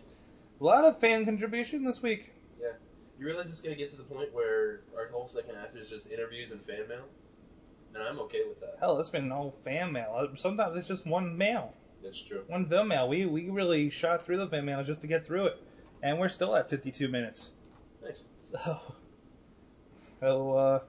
A 0.59 0.63
lot 0.63 0.83
of 0.83 0.99
fan 0.99 1.23
contribution 1.23 1.85
this 1.85 2.01
week. 2.01 2.33
Yeah. 2.61 2.73
You 3.17 3.25
realize 3.25 3.49
it's 3.49 3.61
gonna 3.61 3.77
get 3.77 3.89
to 3.91 3.95
the 3.95 4.03
point 4.03 4.33
where 4.33 4.81
our 4.97 5.07
whole 5.13 5.29
second 5.29 5.55
half 5.55 5.73
is 5.77 5.89
just 5.89 6.11
interviews 6.11 6.51
and 6.51 6.61
fan 6.61 6.89
mail? 6.89 7.05
And 7.95 8.03
I'm 8.03 8.19
okay 8.19 8.41
with 8.49 8.59
that. 8.59 8.75
Hell, 8.81 8.99
it's 8.99 9.09
been 9.09 9.31
all 9.31 9.49
fan 9.49 9.93
mail. 9.93 10.27
Sometimes 10.35 10.75
it's 10.75 10.89
just 10.89 11.07
one 11.07 11.37
mail, 11.37 11.73
That's 12.03 12.19
true. 12.21 12.43
one 12.47 12.65
Vim 12.65 12.89
mail. 12.89 13.07
We 13.07 13.25
we 13.25 13.49
really 13.49 13.89
shot 13.89 14.25
through 14.25 14.39
the 14.39 14.45
Vim 14.47 14.65
mail 14.65 14.83
just 14.83 14.99
to 15.01 15.07
get 15.07 15.25
through 15.25 15.45
it, 15.45 15.61
and 16.01 16.19
we're 16.19 16.27
still 16.27 16.53
at 16.53 16.69
52 16.69 17.07
minutes. 17.07 17.53
Nice. 18.03 18.25
So, 18.51 18.77
so 20.19 20.57
uh, 20.57 20.79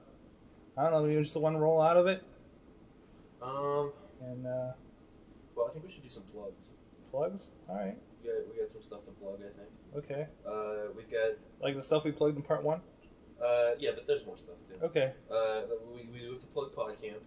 I 0.77 0.83
don't 0.83 0.91
know. 0.91 1.03
We 1.03 1.15
just 1.21 1.35
want 1.37 1.55
to 1.55 1.59
roll 1.59 1.81
out 1.81 1.97
of 1.97 2.07
it 2.07 2.23
Um. 3.41 3.91
and 4.21 4.45
uh, 4.45 4.71
Well, 5.55 5.67
I 5.67 5.71
think 5.71 5.85
we 5.85 5.91
should 5.91 6.03
do 6.03 6.09
some 6.09 6.23
plugs. 6.23 6.71
plugs. 7.11 7.51
All 7.69 7.75
right. 7.75 7.97
We 8.23 8.29
got 8.29 8.37
we 8.53 8.59
got 8.61 8.71
some 8.71 8.83
stuff 8.83 9.05
to 9.05 9.11
plug. 9.11 9.39
I 9.39 9.51
think. 9.57 9.69
Okay. 10.05 10.27
Uh, 10.47 10.91
we've 10.95 11.09
got. 11.09 11.31
Like 11.61 11.75
the 11.75 11.83
stuff 11.83 12.03
we 12.05 12.11
plugged 12.11 12.37
in 12.37 12.43
part 12.43 12.63
one. 12.63 12.81
Uh, 13.41 13.71
yeah, 13.79 13.91
but 13.93 14.07
there's 14.07 14.25
more 14.25 14.37
stuff 14.37 14.55
too. 14.67 14.83
Okay. 14.85 15.11
Uh, 15.31 15.61
we 15.93 16.07
we 16.11 16.19
do 16.19 16.31
have 16.31 16.41
to 16.41 16.47
plug 16.47 16.73
PodCamp. 16.73 17.19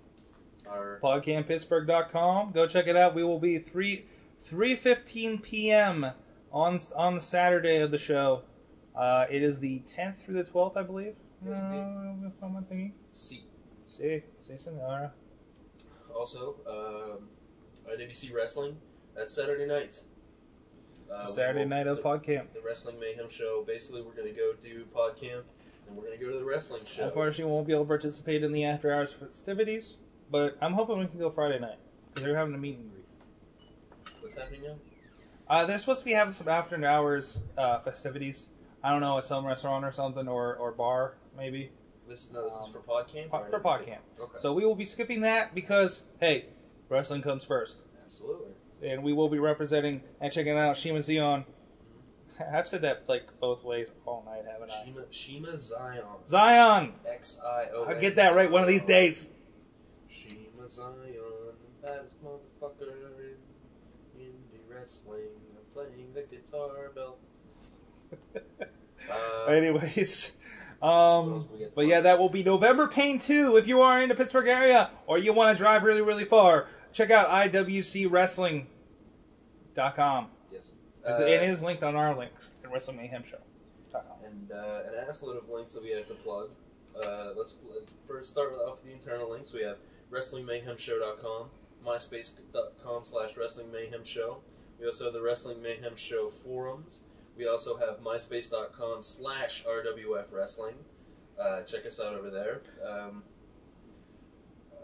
Our 0.69 0.99
Podcamppittsburgh.com. 1.03 2.53
Go 2.53 2.67
check 2.67 2.89
it 2.89 2.97
out. 2.97 3.15
We 3.15 3.25
will 3.25 3.39
be 3.39 3.59
three 3.59 4.05
three 4.43 4.75
fifteen 4.75 5.39
p.m. 5.39 6.07
on 6.53 6.81
on 6.97 7.15
the 7.15 7.21
Saturday 7.21 7.79
of 7.81 7.91
the 7.91 7.99
show. 7.99 8.43
Uh, 8.97 9.27
it 9.31 9.43
is 9.45 9.61
the 9.61 9.81
10th 9.97 10.17
through 10.17 10.35
the 10.35 10.43
12th, 10.51 10.77
I 10.77 10.83
believe. 10.83 11.15
Yes, 11.47 11.61
indeed. 11.63 11.79
Uh, 11.79 12.27
if 12.27 12.33
I'm 12.43 12.65
thinking. 12.65 12.93
Seat. 13.19 13.45
See, 13.89 14.23
see, 14.39 14.57
senora. 14.57 15.13
Also, 16.15 16.57
um, 16.67 17.29
IWC 17.91 18.33
Wrestling. 18.35 18.77
That's 19.17 19.35
Saturday 19.35 19.67
night. 19.67 20.01
Uh, 21.13 21.27
Saturday 21.27 21.61
will- 21.61 21.69
night 21.69 21.87
of 21.87 21.97
the, 21.97 22.03
Podcamp. 22.03 22.53
the 22.53 22.61
Wrestling 22.65 23.01
Mayhem 23.01 23.29
show. 23.31 23.65
Basically, 23.67 24.03
we're 24.03 24.13
going 24.13 24.29
to 24.29 24.35
go 24.35 24.53
do 24.63 24.85
Pod 24.87 25.17
Camp, 25.17 25.45
and 25.87 25.97
we're 25.97 26.05
going 26.05 26.19
to 26.19 26.25
go 26.25 26.31
to 26.31 26.39
the 26.39 26.45
wrestling 26.45 26.83
show. 26.85 27.07
Unfortunately, 27.07 27.45
we 27.47 27.51
won't 27.51 27.67
be 27.67 27.73
able 27.73 27.85
to 27.85 27.89
participate 27.89 28.45
in 28.45 28.53
the 28.53 28.65
after 28.65 28.93
hours 28.93 29.13
festivities, 29.13 29.97
but 30.31 30.57
I'm 30.61 30.75
hoping 30.75 30.99
we 30.99 31.07
can 31.07 31.19
go 31.19 31.31
Friday 31.31 31.59
night 31.59 31.79
because 32.09 32.25
they're 32.25 32.37
having 32.37 32.55
a 32.55 32.59
meet 32.59 32.79
and 32.79 32.91
greet. 32.91 33.05
What's 34.21 34.37
happening 34.37 34.63
now? 34.63 34.77
Uh, 35.49 35.65
they're 35.65 35.79
supposed 35.79 36.01
to 36.01 36.05
be 36.05 36.13
having 36.13 36.35
some 36.35 36.49
after 36.49 36.83
hours 36.85 37.43
uh, 37.57 37.81
festivities. 37.81 38.49
I 38.85 38.91
don't 38.91 39.01
know 39.01 39.19
at 39.19 39.25
some 39.27 39.47
restaurant 39.47 39.85
or 39.85 39.93
something 39.93 40.29
or, 40.29 40.55
or 40.57 40.73
bar 40.73 41.15
maybe 41.37 41.71
This 42.09 42.31
no, 42.33 42.45
this 42.47 42.55
is 42.55 42.63
Um, 42.67 42.73
for 42.73 42.81
PodCamp. 42.81 43.29
po- 43.31 43.45
for 43.51 43.61
PodCamp. 43.61 43.99
Okay. 44.19 44.39
So 44.39 44.53
we 44.55 44.65
will 44.65 44.75
be 44.75 44.87
skipping 44.87 45.21
that 45.23 45.55
because 45.55 46.05
hey, 46.21 46.47
wrestling 46.89 47.23
comes 47.23 47.45
first, 47.45 47.81
Absolutely. 48.07 48.53
and 48.83 49.03
we 49.03 49.13
will 49.13 49.29
be 49.29 49.39
representing 49.39 50.03
and 50.21 50.33
checking 50.33 50.57
out 50.57 50.77
Shiima 50.77 50.99
Xion. 51.01 51.45
I've 52.53 52.69
said 52.69 52.83
that 52.83 53.09
like 53.09 53.25
both 53.41 53.65
ways 53.65 53.89
all 54.07 54.23
night, 54.25 54.45
haven't 54.51 54.71
I? 54.71 54.87
Shiima, 54.87 55.07
Shiima 55.11 55.55
Xion. 55.59 56.05
Xion. 56.31 56.93
X 57.07 57.41
I 57.45 57.67
O. 57.75 57.85
I'll 57.85 58.01
get 58.01 58.17
that 58.17 58.35
right 58.35 58.51
one 58.51 58.63
of 58.63 58.69
these 58.69 58.85
days. 58.85 59.33
Shiima 60.11 60.65
Xion, 60.67 61.53
baddest 61.83 62.15
motherfucker 62.25 62.95
in 64.17 64.23
indie 64.23 64.61
wrestling. 64.69 65.29
I'm 65.57 65.73
playing 65.75 66.13
the 66.15 66.23
guitar 66.23 66.91
belt. 66.95 67.19
Uh, 69.11 69.45
Anyways, 69.53 70.37
um, 70.83 71.33
else 71.35 71.47
do 71.47 71.55
we 71.55 71.59
get 71.61 71.71
to 71.71 71.77
but 71.77 71.87
yeah, 71.87 72.01
that 72.03 72.19
will 72.19 72.29
be 72.29 72.43
November 72.43 72.87
Pain 72.89 73.19
2. 73.19 73.57
If 73.57 73.67
you 73.67 73.81
are 73.83 74.01
in 74.03 74.09
the 74.09 74.15
Pittsburgh 74.15 74.49
area 74.49 74.91
or 75.07 75.19
you 75.19 75.33
want 75.33 75.57
to 75.57 75.63
drive 75.63 75.83
really, 75.83 76.03
really 76.03 76.25
far, 76.25 76.67
check 76.93 77.11
out 77.11 77.29
IWCWrestling.com. 77.29 78.67
Yes. 80.53 80.71
It's- 81.05 81.21
Uh, 81.21 81.25
it 81.25 81.43
is 81.43 81.63
linked 81.63 81.83
on 81.83 81.97
our 81.97 82.15
links 82.17 82.55
at 82.65 82.71
Wrestling 82.73 82.97
Mayhem 82.99 83.25
Show. 83.25 83.39
and 84.25 84.53
uh, 84.53 84.81
an 84.87 85.07
assload 85.09 85.39
of 85.39 85.49
links 85.49 85.73
that 85.75 85.83
we 85.83 85.91
have 85.91 86.07
to 86.09 86.15
plug. 86.15 86.51
Uh, 87.03 87.31
let's 87.37 87.53
pl- 87.53 87.81
first 88.07 88.31
start 88.31 88.53
with 88.53 88.61
off 88.61 88.83
the 88.83 88.91
internal 88.93 89.31
links. 89.31 89.53
We 89.55 89.63
have 89.63 89.77
WrestlingMayhemShow.com, 90.11 91.49
MySpace.com 91.87 93.05
slash 93.05 93.37
Wrestling 93.37 93.71
Mayhem 93.73 94.05
Show. 94.05 94.39
We 94.79 94.87
also 94.87 95.05
have 95.05 95.13
the 95.15 95.23
Wrestling 95.23 95.63
Mayhem 95.63 95.97
Show 95.97 96.29
forums. 96.29 97.03
We 97.39 97.47
also 97.47 97.77
have 97.77 98.01
MySpace.com 98.01 99.05
slash 99.05 99.65
RWF 99.65 100.33
Wrestling. 100.33 100.75
Uh, 101.41 101.63
check 101.63 101.87
us 101.87 102.01
out 102.01 102.15
over 102.15 102.31
there. 102.31 102.63
Um, 102.85 103.23
uh, 104.73 104.77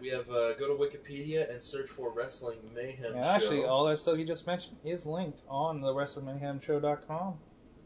we 0.00 0.08
have 0.08 0.28
uh, 0.30 0.54
go 0.54 0.66
to 0.66 0.74
Wikipedia 0.74 1.48
and 1.52 1.62
search 1.62 1.86
for 1.88 2.10
Wrestling 2.10 2.58
Mayhem 2.74 3.14
Yeah, 3.14 3.34
actually, 3.34 3.60
Show. 3.60 3.66
all 3.68 3.84
that 3.84 4.00
stuff 4.00 4.18
you 4.18 4.24
just 4.24 4.48
mentioned 4.48 4.78
is 4.84 5.06
linked 5.06 5.42
on 5.48 5.80
the 5.80 5.92
WrestlingMayhemShow.com. 5.94 7.38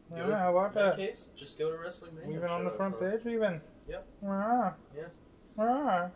Go 0.09 0.17
Yeah, 0.17 0.27
to- 0.27 0.37
how 0.39 0.57
about 0.57 0.69
in 0.69 0.75
that 0.77 0.97
that? 0.97 1.07
case, 1.07 1.27
just 1.37 1.59
go 1.59 1.71
to 1.71 1.77
Wrestling 1.77 2.15
Mayhem 2.15 2.33
Even 2.33 2.49
on 2.49 2.65
the 2.65 2.71
front 2.71 2.95
Show.com. 2.99 3.19
page, 3.19 3.27
even. 3.27 3.61
Yep. 3.87 4.07
Ah, 4.27 4.75
Yes. 4.97 5.17
ah. 5.59 6.09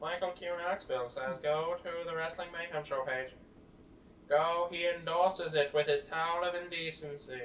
Michael 0.00 0.30
Q. 0.30 0.50
Knoxville 0.58 1.10
says 1.12 1.38
go 1.38 1.74
to 1.82 1.90
the 2.08 2.14
Wrestling 2.14 2.48
Mayhem 2.52 2.84
Show 2.84 3.04
page. 3.04 3.34
Go, 4.28 4.68
he 4.70 4.86
endorses 4.86 5.54
it 5.54 5.72
with 5.72 5.86
his 5.86 6.04
towel 6.04 6.44
of 6.44 6.54
indecency. 6.54 7.40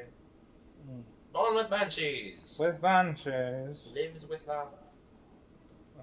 Mm. 0.90 1.04
Born 1.32 1.56
with 1.56 1.70
banshees. 1.70 2.58
With 2.60 2.82
bunches. 2.82 3.92
Lives 3.96 4.28
with 4.28 4.46
lava. 4.48 4.70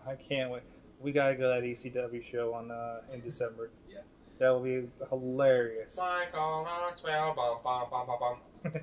I 0.07 0.15
can't 0.15 0.51
wait. 0.51 0.63
We 1.01 1.13
gotta 1.13 1.35
go 1.35 1.55
to 1.55 1.61
that 1.61 1.67
ECW 1.67 2.23
show 2.23 2.55
on 2.55 2.71
uh, 2.71 3.01
in 3.13 3.21
December. 3.25 3.71
Yeah. 3.89 3.99
That 4.39 4.49
will 4.51 4.61
be 4.63 4.89
hilarious. 5.11 5.99
Michael 5.99 6.65
Knoxville, 6.65 7.35
bum 7.37 7.59
bum 7.63 7.87
bum 7.91 8.07
bum 8.07 8.19
bum. 8.19 8.73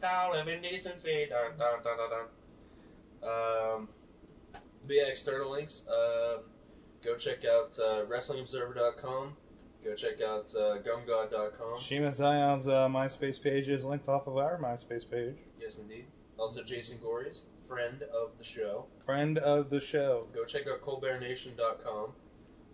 Towel 0.00 0.34
of 0.34 0.48
indecency, 0.48 1.26
dun 1.30 1.58
dun 1.58 1.82
dun 1.82 1.96
dun 1.96 2.10
dun. 2.10 2.28
Um, 3.22 3.88
but 4.86 4.96
yeah, 4.96 5.08
external 5.08 5.50
links. 5.50 5.84
Um, 5.88 6.40
go 7.02 7.16
check 7.16 7.44
out 7.44 7.76
uh, 7.78 8.04
WrestlingObserver.com. 8.04 9.36
Go 9.88 9.94
check 9.94 10.20
out 10.20 10.54
uh, 10.54 10.76
GumGod.com. 10.82 11.78
Shiima 11.78 12.10
Xion's 12.10 12.68
uh, 12.68 12.88
MySpace 12.88 13.42
page 13.42 13.70
is 13.70 13.86
linked 13.86 14.06
off 14.06 14.26
of 14.26 14.36
our 14.36 14.58
MySpace 14.58 15.10
page. 15.10 15.36
Yes, 15.58 15.78
indeed. 15.78 16.04
Also, 16.36 16.62
Jason 16.62 16.98
Gory's, 17.02 17.44
friend 17.66 18.02
of 18.02 18.36
the 18.36 18.44
show. 18.44 18.84
Friend 18.98 19.38
of 19.38 19.70
the 19.70 19.80
show. 19.80 20.28
Go 20.34 20.44
check 20.44 20.66
out 20.68 20.82
ColbertNation.com. 20.82 22.12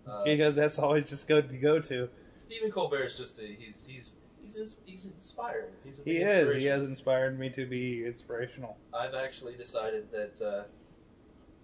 Uh, 0.09 0.25
because 0.25 0.57
that's 0.57 0.77
always 0.81 1.09
just 1.09 1.29
good 1.29 1.49
to 1.51 1.57
go 1.57 1.79
to. 1.79 2.09
Stephen 2.41 2.73
Colbert 2.73 3.05
is 3.05 3.17
just 3.17 3.39
a, 3.39 3.43
he's 3.43 3.87
he's 3.87 4.15
he's 4.43 4.81
he's 4.85 5.05
inspiring. 5.05 5.71
He's 5.85 6.01
a 6.01 6.03
He 6.03 6.17
is. 6.17 6.57
He 6.57 6.65
has 6.67 6.85
inspired 6.85 7.39
me 7.39 7.49
to 7.51 7.65
be 7.65 8.05
inspirational. 8.05 8.77
I've 8.93 9.15
actually 9.15 9.55
decided 9.55 10.11
that 10.11 10.43
uh, 10.43 10.65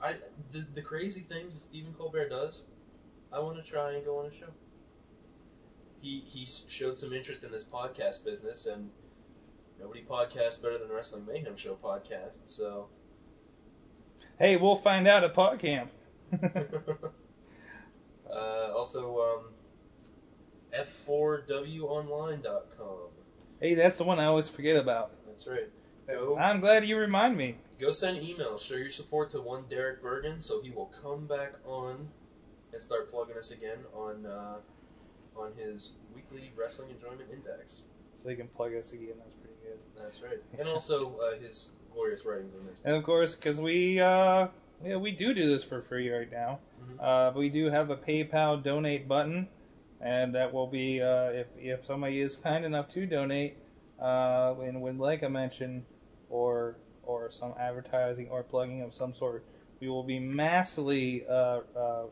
I 0.01 0.15
the, 0.53 0.65
the 0.77 0.83
crazy 0.83 1.23
things 1.23 1.55
that 1.55 1.61
Stephen 1.61 1.93
Colbert 1.93 2.29
does, 2.29 2.67
I 3.33 3.41
want 3.41 3.63
to 3.63 3.69
try 3.69 3.95
and 3.95 4.05
go 4.05 4.21
on 4.21 4.27
a 4.27 4.33
show. 4.33 4.47
He 6.01 6.25
he 6.27 6.47
showed 6.47 6.99
some 6.99 7.13
interest 7.13 7.45
in 7.45 7.53
this 7.53 7.65
podcast 7.65 8.25
business, 8.25 8.67
and 8.67 8.91
nobody 9.79 10.03
podcasts 10.03 10.63
better 10.63 10.79
than 10.79 10.89
the 10.89 10.95
Wrestling 10.95 11.27
Mayhem 11.27 11.57
Show 11.57 11.75
podcast. 11.75 12.41
So 12.47 12.89
Hey, 14.39 14.57
we'll 14.57 14.77
find 14.77 15.07
out 15.07 15.23
at 15.23 15.35
PodCamp. 15.35 15.89
uh, 18.31 18.73
also 18.75 19.21
um, 19.21 19.45
f4wonline.com. 20.73 23.11
hey, 23.61 23.75
that's 23.75 23.99
the 23.99 24.05
one 24.05 24.19
I 24.19 24.25
always 24.25 24.49
forget 24.49 24.77
about. 24.77 25.11
That's 25.27 25.47
right. 25.47 25.69
Go 26.09 26.39
I'm 26.39 26.61
glad 26.61 26.87
you 26.87 26.97
remind 26.97 27.37
me. 27.37 27.57
Go 27.79 27.91
send 27.91 28.23
emails. 28.23 28.63
Show 28.63 28.77
your 28.77 28.91
support 28.91 29.29
to 29.31 29.43
one 29.43 29.65
Derek 29.69 30.01
Bergen, 30.03 30.41
so 30.41 30.63
he 30.63 30.71
will 30.71 30.91
come 31.03 31.27
back 31.27 31.53
on 31.67 32.09
and 32.73 32.81
start 32.81 33.11
plugging 33.11 33.37
us 33.37 33.51
again 33.51 33.81
on 33.95 34.25
uh, 34.25 34.61
on 35.41 35.53
his 35.57 35.95
weekly 36.15 36.53
wrestling 36.57 36.91
enjoyment 36.91 37.29
index. 37.33 37.87
So 38.15 38.29
you 38.29 38.37
can 38.37 38.49
plug 38.49 38.75
us 38.75 38.93
again. 38.93 39.15
That's 39.19 39.37
pretty 39.37 39.57
good. 39.63 39.79
That's 39.97 40.23
right, 40.23 40.39
and 40.59 40.69
also 40.69 41.19
uh, 41.19 41.39
his 41.39 41.73
glorious 41.91 42.25
writings 42.25 42.55
on 42.59 42.67
this. 42.67 42.83
And 42.85 42.95
of 42.95 43.03
course, 43.03 43.35
because 43.35 43.61
we 43.61 43.99
uh, 44.01 44.49
yeah, 44.85 44.97
we 44.97 45.13
do 45.13 45.33
do 45.35 45.47
this 45.49 45.65
for 45.65 45.81
free 45.83 46.11
right 46.11 46.31
now. 46.31 46.61
Mhm. 46.83 46.97
Uh, 47.01 47.33
we 47.37 47.49
do 47.49 47.71
have 47.71 47.91
a 47.91 47.97
PayPal 47.97 48.63
donate 48.63 49.09
button, 49.09 49.49
and 50.01 50.35
that 50.35 50.53
will 50.53 50.67
be 50.67 51.01
uh, 51.01 51.31
if 51.31 51.47
if 51.57 51.87
somebody 51.87 52.21
is 52.21 52.37
kind 52.37 52.65
enough 52.65 52.89
to 52.89 53.07
donate, 53.07 53.57
uh, 54.01 54.55
and 54.63 54.83
would 54.83 54.99
like 54.99 55.23
a 55.23 55.29
mention, 55.31 55.87
or 56.29 56.77
or 57.03 57.31
some 57.31 57.55
advertising 57.59 58.29
or 58.29 58.43
plugging 58.43 58.83
of 58.83 58.93
some 58.95 59.15
sort, 59.15 59.45
we 59.81 59.89
will 59.89 60.05
be 60.05 60.19
massively 60.19 61.25
uh, 61.29 61.61
uh, 61.77 62.05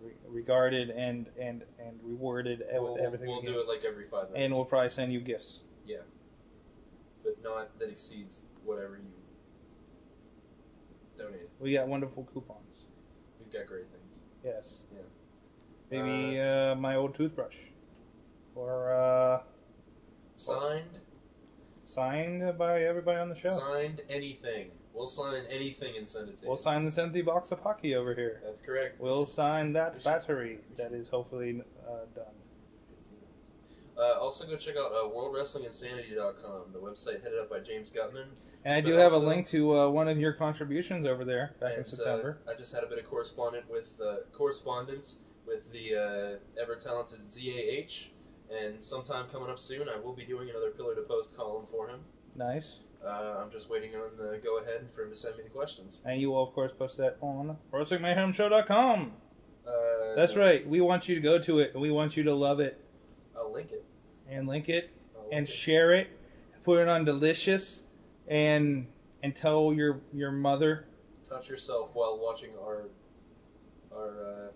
re- 0.00 0.12
regarded 0.26 0.90
and 0.90 1.26
and 1.38 1.62
and 1.78 1.98
rewarded 2.02 2.62
We'll, 2.72 2.94
with 2.94 3.02
everything. 3.02 3.28
we'll 3.28 3.40
we 3.40 3.46
do 3.46 3.60
it 3.60 3.68
like 3.68 3.84
every 3.84 4.06
five 4.06 4.30
minutes, 4.30 4.44
and 4.44 4.54
we'll 4.54 4.64
probably 4.64 4.90
send 4.90 5.12
you 5.12 5.20
gifts. 5.20 5.60
Yeah, 5.86 5.98
but 7.24 7.42
not 7.42 7.78
that 7.78 7.88
exceeds 7.90 8.42
whatever 8.64 8.96
you 8.96 9.10
donated. 11.16 11.48
We 11.60 11.72
got 11.72 11.88
wonderful 11.88 12.24
coupons. 12.32 12.86
We've 13.40 13.52
got 13.52 13.66
great 13.66 13.86
things. 13.90 14.20
Yes. 14.44 14.82
Yeah. 14.94 15.00
Maybe 15.90 16.38
uh, 16.38 16.74
my 16.74 16.96
old 16.96 17.14
toothbrush, 17.14 17.56
or 18.54 18.92
uh, 18.94 19.40
Signed, 20.36 20.98
signed 21.84 22.58
by 22.58 22.82
everybody 22.82 23.18
on 23.18 23.28
the 23.30 23.34
show. 23.34 23.48
signed 23.56 24.02
anything. 24.08 24.70
We'll 24.94 25.06
sign 25.06 25.44
anything 25.50 25.96
and 25.96 26.08
send 26.08 26.28
it 26.28 26.38
to 26.38 26.46
We'll 26.46 26.56
you. 26.56 26.62
sign 26.62 26.84
this 26.84 26.98
empty 26.98 27.22
box 27.22 27.52
of 27.52 27.60
hockey 27.60 27.94
over 27.94 28.14
here. 28.14 28.40
That's 28.44 28.60
correct. 28.60 29.00
We'll 29.00 29.26
sign 29.26 29.72
that 29.74 30.02
battery 30.02 30.58
that 30.76 30.92
is 30.92 31.08
hopefully 31.08 31.62
uh, 31.88 31.92
done. 32.14 32.24
Uh, 33.96 34.18
also, 34.20 34.46
go 34.46 34.56
check 34.56 34.76
out 34.76 34.92
uh, 34.92 35.08
WorldWrestlingInsanity.com, 35.08 36.72
the 36.72 36.78
website 36.78 37.22
headed 37.22 37.38
up 37.40 37.50
by 37.50 37.58
James 37.60 37.92
Guttman. 37.92 38.26
And 38.64 38.74
I 38.74 38.80
But 38.80 38.86
do 38.88 38.92
have 38.94 39.12
a 39.12 39.16
also- 39.16 39.26
link 39.26 39.46
to 39.48 39.76
uh, 39.76 39.88
one 39.88 40.08
of 40.08 40.18
your 40.18 40.32
contributions 40.32 41.06
over 41.06 41.24
there 41.24 41.54
back 41.60 41.72
in 41.72 41.78
And, 41.78 41.86
September. 41.86 42.38
Uh, 42.46 42.52
I 42.52 42.54
just 42.54 42.74
had 42.74 42.84
a 42.84 42.86
bit 42.86 42.98
of 42.98 43.06
correspondent 43.08 43.68
with 43.70 44.00
uh, 44.04 44.16
correspondence 44.32 45.18
with 45.46 45.70
the 45.72 45.94
uh, 45.96 46.60
ever 46.62 46.76
talented 46.76 47.20
ZAH, 47.22 48.10
and 48.52 48.82
sometime 48.84 49.26
coming 49.32 49.48
up 49.50 49.58
soon, 49.58 49.88
I 49.88 49.98
will 49.98 50.12
be 50.12 50.24
doing 50.24 50.50
another 50.50 50.70
pillar 50.70 50.94
to 50.94 51.02
post 51.02 51.36
column 51.36 51.66
for 51.70 51.88
him. 51.88 52.00
Nice. 52.38 52.80
Uh, 53.04 53.36
I'm 53.42 53.50
just 53.50 53.68
waiting 53.70 53.94
on 53.94 54.16
the 54.16 54.38
go 54.42 54.58
ahead 54.58 54.88
for 54.94 55.02
him 55.04 55.10
to 55.10 55.16
send 55.16 55.36
me 55.36 55.42
the 55.44 55.50
questions. 55.50 56.00
And 56.04 56.20
you 56.20 56.30
will, 56.30 56.42
of 56.42 56.52
course, 56.54 56.72
post 56.72 56.96
that 56.98 57.16
on 57.20 57.56
WrestlingMayhemShow.com. 57.72 59.12
Uh, 59.66 59.70
That's 60.16 60.34
right. 60.36 60.66
We 60.66 60.80
want 60.80 61.08
you 61.08 61.14
to 61.14 61.20
go 61.20 61.38
to 61.38 61.58
it, 61.60 61.72
and 61.74 61.82
we 61.82 61.90
want 61.90 62.16
you 62.16 62.22
to 62.24 62.34
love 62.34 62.58
it, 62.60 62.80
I'll 63.36 63.52
link 63.52 63.70
it. 63.72 63.84
and 64.28 64.48
link 64.48 64.68
it, 64.68 64.90
link 65.16 65.28
and 65.32 65.46
it. 65.48 65.52
share 65.52 65.92
it, 65.92 66.08
put 66.64 66.80
it 66.80 66.88
on 66.88 67.04
Delicious, 67.04 67.84
and 68.26 68.86
and 69.22 69.34
tell 69.36 69.72
your 69.72 70.00
your 70.12 70.32
mother. 70.32 70.86
touch 71.28 71.48
yourself 71.48 71.90
while 71.92 72.18
watching 72.18 72.50
our 72.60 72.84
our 73.94 74.08
uh, 74.08 74.48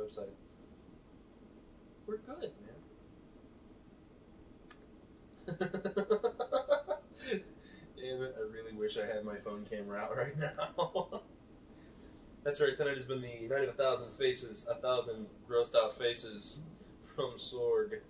website. 0.00 0.30
We're 2.06 2.18
good, 2.18 2.52
man. 5.48 5.70
Damn 7.96 8.22
it! 8.22 8.34
I 8.38 8.52
really 8.52 8.72
wish 8.76 8.98
I 8.98 9.06
had 9.06 9.24
my 9.24 9.36
phone 9.36 9.64
camera 9.68 10.00
out 10.00 10.16
right 10.16 10.36
now. 10.38 11.22
That's 12.44 12.60
right. 12.60 12.76
Tonight 12.76 12.96
has 12.96 13.04
been 13.06 13.20
the 13.22 13.48
night 13.48 13.64
of 13.64 13.70
a 13.70 13.72
thousand 13.72 14.12
faces, 14.12 14.66
a 14.70 14.74
thousand 14.76 15.26
grossed 15.50 15.74
out 15.74 15.96
faces 15.96 16.60
from 17.14 17.32
Sorg. 17.38 18.00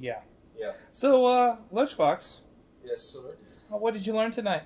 Yeah. 0.00 0.20
Yeah. 0.58 0.72
So, 0.92 1.26
uh, 1.26 1.56
Lunchbox, 1.72 2.38
Yes, 2.84 3.16
Sorg. 3.16 3.34
uh, 3.72 3.76
what 3.76 3.92
did 3.94 4.06
you 4.06 4.14
learn 4.14 4.30
tonight? 4.30 4.62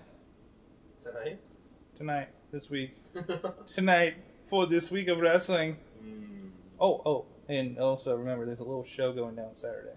Tonight. 1.03 1.41
Tonight, 1.97 2.29
this 2.53 2.71
week, 2.71 2.97
tonight 3.75 4.15
for 4.47 4.67
this 4.67 4.91
week 4.91 5.09
of 5.09 5.19
wrestling. 5.19 5.77
Mm. 6.03 6.51
Oh, 6.79 7.03
oh, 7.05 7.25
and 7.49 7.79
also 7.79 8.17
remember, 8.17 8.47
there's 8.47 8.61
a 8.61 8.65
little 8.65 8.85
show 8.85 9.13
going 9.13 9.35
down 9.35 9.55
Saturday. 9.55 9.97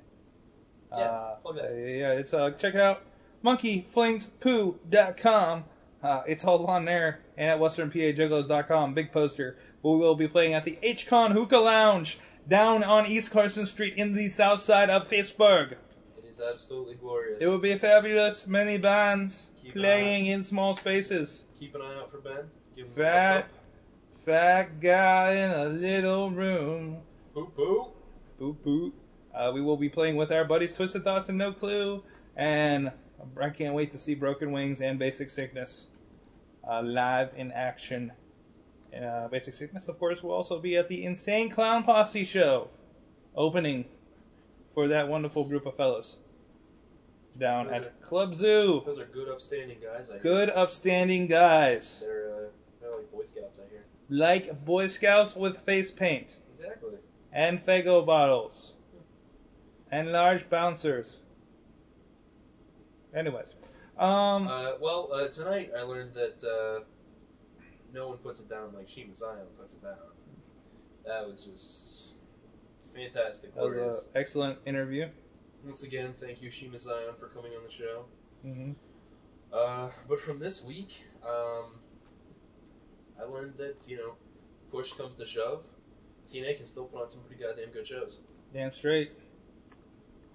Yeah, 0.96 1.04
uh, 1.04 1.36
plug 1.38 1.56
that. 1.56 1.66
uh, 1.66 1.74
yeah, 1.76 2.12
it's 2.14 2.34
uh, 2.34 2.52
check 2.52 2.76
it 2.76 2.82
out, 2.82 3.02
monkeyflingspoo.com. 3.44 5.64
Uh, 6.02 6.24
it's 6.28 6.44
all 6.44 6.66
on 6.68 6.86
there, 6.86 7.20
and 7.38 7.50
at 7.50 7.60
westernpajuggalos.com, 7.60 8.94
big 8.94 9.12
poster. 9.12 9.58
We 9.82 9.96
will 9.96 10.16
be 10.16 10.28
playing 10.28 10.54
at 10.54 10.66
the 10.66 10.78
H-Con 10.84 11.32
Hookah 11.32 11.60
Lounge 11.60 12.20
down 12.48 12.84
on 12.84 13.06
East 13.06 13.32
Carson 13.32 13.66
Street 13.66 13.96
in 13.96 14.14
the 14.14 14.28
south 14.28 14.60
side 14.60 14.90
of 14.90 15.10
Pittsburgh. 15.10 15.78
It 16.18 16.26
is 16.30 16.42
absolutely 16.42 16.96
glorious. 16.96 17.42
It 17.42 17.48
will 17.48 17.60
be 17.60 17.74
fabulous. 17.76 18.48
Many 18.48 18.78
bands 18.78 19.52
Keep 19.62 19.76
an 19.76 19.82
playing 19.82 20.26
in 20.26 20.44
small 20.44 20.76
spaces. 20.76 21.46
Keep 21.58 21.76
an 21.76 21.82
eye 21.82 21.96
out 22.00 22.12
for 22.12 22.18
Ben. 22.20 22.50
Give 22.76 22.88
him 22.88 22.92
a 22.92 22.96
Fat, 22.98 23.42
thumbs 23.44 24.24
fat 24.26 24.82
guy 24.82 25.34
in 25.36 25.52
a 25.52 25.66
little 25.70 26.32
room. 26.32 26.98
up. 26.98 27.36
Boop 27.36 27.52
boop. 27.54 27.92
Boop 28.40 28.58
boop. 28.66 28.92
Uh, 29.34 29.52
we 29.54 29.62
will 29.62 29.78
be 29.78 29.90
playing 29.90 30.16
with 30.16 30.32
our 30.32 30.46
buddies 30.46 30.76
Twisted 30.76 31.04
Thoughts 31.04 31.30
and 31.30 31.38
No 31.38 31.52
Clue, 31.52 32.04
and 32.36 32.92
I 33.40 33.50
can't 33.50 33.74
wait 33.74 33.92
to 33.94 33.98
see 33.98 34.16
Broken 34.16 34.52
Wings 34.52 34.82
and 34.82 35.00
Basic 35.00 35.30
Sickness 35.30 35.88
uh, 36.70 36.82
live 36.82 37.32
in 37.36 37.52
action. 37.52 38.12
Uh, 38.96 39.28
Basic 39.30 39.54
Sickness, 39.56 39.88
of 39.88 39.98
course, 39.98 40.22
will 40.22 40.32
also 40.32 40.60
be 40.60 40.78
at 40.78 40.88
the 40.88 41.04
Insane 41.04 41.50
Clown 41.50 41.84
Posse 41.84 42.26
show, 42.26 42.70
opening 43.36 43.86
for 44.76 44.88
that 44.88 45.08
wonderful 45.08 45.46
group 45.46 45.66
of 45.66 45.76
fellows 45.76 46.20
down 47.40 47.66
Those 47.66 47.76
at 47.88 48.02
Club 48.02 48.36
Zoo. 48.36 48.84
Those 48.86 49.00
are 49.00 49.06
good, 49.06 49.28
upstanding 49.30 49.80
guys. 49.82 50.12
I 50.12 50.20
Good, 50.20 50.50
upstanding 50.52 51.26
guys. 51.28 52.02
They're 52.06 52.50
uh, 52.84 52.98
Boy 53.12 53.24
Scouts, 53.24 53.60
I 53.60 53.70
hear. 53.72 53.84
Like 54.10 54.64
Boy 54.64 54.86
Scouts 54.88 55.36
with 55.36 55.58
face 55.60 55.90
paint 55.90 56.38
Exactly. 56.56 56.98
and 57.32 57.66
Faygo 57.66 58.06
bottles 58.06 58.73
and 59.94 60.12
large 60.12 60.50
bouncers. 60.50 61.20
Anyways, 63.16 63.56
um, 63.96 64.48
Uh, 64.48 64.72
well, 64.82 65.10
uh, 65.14 65.28
tonight 65.28 65.72
I 65.78 65.84
learned 65.84 66.16
that 66.16 66.44
uh, 66.44 66.84
no 67.94 68.08
one 68.10 68.18
puts 68.18 68.40
it 68.40 68.50
down 68.50 68.74
like 68.74 68.88
Shiima 68.88 69.16
Xion 69.16 69.46
puts 69.56 69.74
it 69.74 69.84
down. 69.84 69.98
That 71.06 71.28
was 71.28 71.44
just 71.44 72.16
fantastic. 72.96 73.54
that 73.54 73.64
was 73.64 74.06
an 74.06 74.10
excellent 74.16 74.58
interview. 74.66 75.10
Once 75.64 75.84
again, 75.84 76.14
thank 76.18 76.42
you, 76.42 76.50
Shiima 76.50 76.84
Xion, 76.84 77.16
for 77.20 77.28
coming 77.28 77.52
on 77.54 77.64
the 77.64 77.72
show. 77.72 78.06
hmm 78.42 78.72
Uh, 79.54 79.90
but 80.10 80.20
from 80.20 80.40
this 80.40 80.64
week, 80.66 81.04
um, 81.24 81.66
I 83.22 83.26
learned 83.26 83.58
that, 83.58 83.88
you 83.88 83.98
know, 83.98 84.14
push 84.72 84.92
comes 84.94 85.16
to 85.18 85.26
shove, 85.28 85.62
TNA 86.28 86.58
can 86.58 86.66
still 86.66 86.86
put 86.86 87.04
on 87.04 87.10
some 87.12 87.22
pretty 87.28 87.44
goddamn 87.44 87.70
good 87.70 87.86
shows. 87.86 88.18
Damn 88.52 88.74
straight. 88.74 89.12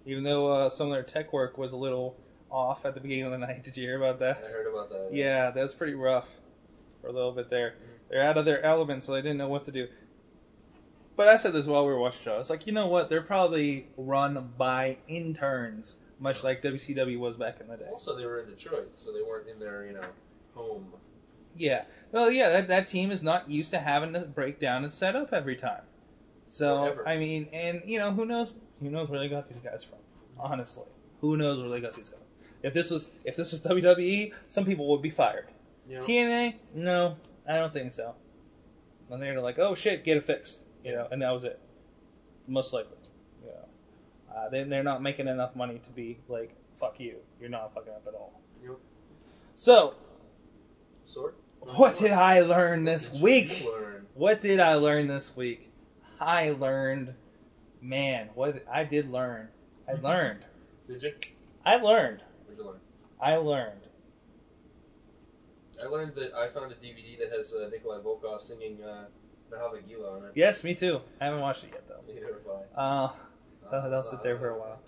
Even 0.08 0.24
though 0.24 0.50
uh, 0.50 0.70
some 0.70 0.86
of 0.86 0.94
their 0.94 1.02
tech 1.02 1.34
work 1.34 1.58
was 1.58 1.74
a 1.74 1.76
little 1.76 2.16
off 2.50 2.86
at 2.86 2.94
the 2.94 3.00
beginning 3.00 3.26
of 3.26 3.32
the 3.32 3.38
night, 3.46 3.62
did 3.62 3.76
you 3.76 3.84
hear 3.86 4.02
about 4.02 4.18
that? 4.20 4.42
I 4.44 4.50
heard 4.50 4.66
about 4.66 4.88
that. 4.88 5.10
Yeah, 5.12 5.50
that 5.50 5.62
was 5.62 5.74
pretty 5.74 5.94
rough 5.94 6.28
for 7.02 7.08
a 7.08 7.12
little 7.12 7.32
bit 7.32 7.50
there. 7.50 7.74
They're 8.08 8.22
out 8.22 8.38
of 8.38 8.46
their 8.46 8.62
element, 8.62 9.04
so 9.04 9.12
they 9.12 9.20
didn't 9.20 9.36
know 9.36 9.48
what 9.48 9.66
to 9.66 9.72
do. 9.72 9.86
But 11.14 11.28
I 11.28 11.36
said 11.36 11.52
this 11.52 11.66
while 11.66 11.86
we 11.86 11.92
were 11.92 11.98
watching 11.98 12.20
the 12.20 12.30
show. 12.30 12.38
It's 12.38 12.48
like, 12.48 12.66
you 12.66 12.72
know 12.72 12.86
what? 12.86 13.10
They're 13.10 13.20
probably 13.20 13.88
run 13.98 14.52
by 14.56 14.96
interns, 15.08 15.98
much 16.18 16.42
like 16.42 16.62
WCW 16.62 17.18
was 17.18 17.36
back 17.36 17.60
in 17.60 17.68
the 17.68 17.76
day. 17.76 17.88
Also, 17.90 18.16
they 18.16 18.24
were 18.24 18.40
in 18.40 18.48
Detroit, 18.48 18.92
so 18.94 19.12
they 19.12 19.20
weren't 19.20 19.46
in 19.46 19.58
their, 19.58 19.84
you 19.84 19.92
know, 19.92 20.06
home. 20.54 20.86
Yeah. 21.54 21.84
Well, 22.12 22.30
yeah, 22.30 22.48
that, 22.48 22.68
that 22.68 22.88
team 22.88 23.10
is 23.10 23.22
not 23.22 23.50
used 23.50 23.72
to 23.72 23.78
having 23.78 24.14
to 24.14 24.20
break 24.20 24.58
down 24.58 24.84
and 24.84 24.92
set 24.92 25.14
up 25.14 25.34
every 25.34 25.56
time. 25.56 25.82
So, 26.48 26.84
Or 26.84 26.88
ever. 26.88 27.08
I 27.08 27.18
mean, 27.18 27.48
and, 27.52 27.82
you 27.84 27.98
know, 27.98 28.12
who 28.12 28.24
knows 28.24 28.54
who 28.80 28.90
knows 28.90 29.08
where 29.08 29.18
they 29.18 29.28
got 29.28 29.48
these 29.48 29.60
guys 29.60 29.84
from? 29.84 29.98
Honestly. 30.38 30.86
Who 31.20 31.36
knows 31.36 31.60
where 31.60 31.68
they 31.68 31.80
got 31.80 31.94
these 31.94 32.08
guys? 32.08 32.20
If 32.62 32.74
this 32.74 32.90
was 32.90 33.10
if 33.24 33.36
this 33.36 33.52
was 33.52 33.62
WWE, 33.62 34.32
some 34.48 34.64
people 34.64 34.88
would 34.88 35.02
be 35.02 35.10
fired. 35.10 35.46
Know? 35.88 36.00
TNA? 36.00 36.54
No, 36.74 37.16
I 37.46 37.56
don't 37.56 37.72
think 37.72 37.92
so. 37.92 38.14
And 39.10 39.22
they're 39.22 39.40
like, 39.40 39.58
oh 39.58 39.74
shit, 39.74 40.04
get 40.04 40.16
it 40.16 40.24
fixed, 40.24 40.64
you 40.84 40.92
know, 40.92 41.08
and 41.10 41.22
that 41.22 41.32
was 41.32 41.44
it. 41.44 41.58
Most 42.46 42.72
likely, 42.72 42.96
you 43.42 43.50
know, 43.50 44.34
uh, 44.34 44.48
they 44.48 44.64
they're 44.64 44.82
not 44.82 45.02
making 45.02 45.28
enough 45.28 45.56
money 45.56 45.80
to 45.84 45.90
be 45.90 46.18
like, 46.28 46.54
fuck 46.74 47.00
you, 47.00 47.16
you're 47.40 47.48
not 47.48 47.72
fucking 47.74 47.92
up 47.92 48.04
at 48.06 48.14
all. 48.14 48.40
Yep. 48.62 48.76
So, 49.54 49.94
Sorg? 51.08 51.32
what 51.60 51.98
did 51.98 52.12
I 52.12 52.40
learn 52.40 52.84
this 52.84 53.12
week? 53.12 53.64
learn? 53.66 54.06
What 54.14 54.40
did 54.40 54.60
I 54.60 54.74
learn 54.74 55.06
this 55.06 55.36
week? 55.36 55.70
I 56.20 56.50
learned, 56.50 57.14
man, 57.80 58.30
what 58.34 58.64
I 58.70 58.84
did 58.84 59.10
learn. 59.10 59.48
I 59.88 59.92
learned. 60.02 60.40
Did 60.88 61.02
you? 61.02 61.12
I 61.64 61.76
learned. 61.76 62.20
What 62.46 62.56
did 62.56 62.58
you 62.58 62.64
learn? 62.70 62.80
I 63.20 63.36
learned. 63.36 63.80
I 65.82 65.86
learned 65.86 66.14
that 66.16 66.34
I 66.34 66.48
found 66.48 66.72
a 66.72 66.74
DVD 66.74 67.18
that 67.20 67.30
has 67.30 67.54
uh, 67.54 67.68
Nikolai 67.70 67.98
Volkov 67.98 68.42
singing 68.42 68.82
uh, 68.82 69.04
Nahava 69.52 69.86
Gila 69.86 70.16
on 70.18 70.24
it. 70.24 70.32
Yes, 70.34 70.64
me 70.64 70.74
too. 70.74 71.00
I 71.20 71.26
haven't 71.26 71.40
watched 71.40 71.64
it 71.64 71.70
yet 71.72 71.86
though. 71.88 72.00
Neither 72.12 72.26
have 72.26 72.36
I. 72.76 72.80
Uh, 72.80 73.12
They'll- 73.70 73.90
they'll 73.90 74.02
sit 74.02 74.22
there 74.22 74.38
for 74.38 74.48
a 74.50 74.58
while. 74.58 74.80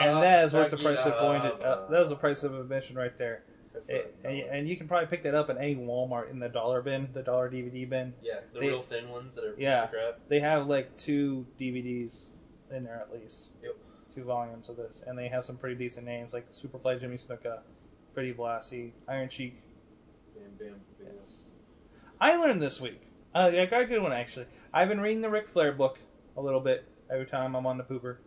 And 0.00 0.22
that 0.22 0.44
is 0.46 0.52
worth 0.52 0.70
the 0.70 0.76
price 0.76 1.04
of 1.06 1.12
going 1.18 1.42
to. 1.42 1.54
Uh, 1.54 1.88
that 1.90 1.98
was 2.00 2.08
the 2.08 2.16
price 2.16 2.42
of 2.42 2.58
admission 2.58 2.96
right 2.96 3.16
there. 3.16 3.44
It, 3.88 4.14
and, 4.24 4.34
and 4.34 4.68
you 4.68 4.76
can 4.76 4.86
probably 4.86 5.06
pick 5.08 5.22
that 5.24 5.34
up 5.34 5.50
at 5.50 5.58
any 5.58 5.74
Walmart 5.74 6.30
in 6.30 6.38
the 6.38 6.48
dollar 6.48 6.80
bin, 6.80 7.08
the 7.12 7.22
dollar 7.22 7.50
DVD 7.50 7.88
bin. 7.88 8.14
yeah, 8.22 8.40
the 8.52 8.60
they- 8.60 8.68
real 8.68 8.80
thin 8.80 9.08
ones 9.08 9.34
that 9.34 9.44
are 9.44 9.54
Yeah. 9.58 9.88
They 10.28 10.40
have 10.40 10.66
like 10.66 10.96
two 10.96 11.46
DVDs 11.58 12.28
in 12.70 12.84
there 12.84 13.00
at 13.00 13.12
least. 13.12 13.52
Yep. 13.62 13.76
Two 14.14 14.24
volumes 14.24 14.68
of 14.68 14.76
this, 14.76 15.02
and 15.04 15.18
they 15.18 15.26
have 15.28 15.44
some 15.44 15.56
pretty 15.56 15.74
decent 15.74 16.06
names 16.06 16.32
like 16.32 16.48
Superfly 16.50 17.00
Jimmy 17.00 17.16
Snuka, 17.16 17.62
Freddie 18.12 18.32
Blassie, 18.32 18.92
Iron 19.08 19.28
Sheik. 19.28 19.60
Bam, 20.36 20.44
bam, 20.56 20.80
bam. 21.00 21.08
I 22.20 22.36
learned 22.36 22.62
this 22.62 22.80
week. 22.80 23.00
Uh, 23.34 23.50
I 23.52 23.66
got 23.66 23.82
a 23.82 23.86
good 23.86 24.02
one 24.02 24.12
actually. 24.12 24.46
I've 24.72 24.88
been 24.88 25.00
reading 25.00 25.20
the 25.20 25.30
Ric 25.30 25.48
Flair 25.48 25.72
book 25.72 25.98
a 26.36 26.40
little 26.40 26.60
bit 26.60 26.84
every 27.10 27.26
time 27.26 27.56
I'm 27.56 27.66
on 27.66 27.76
the 27.76 27.82
pooper, 27.84 28.18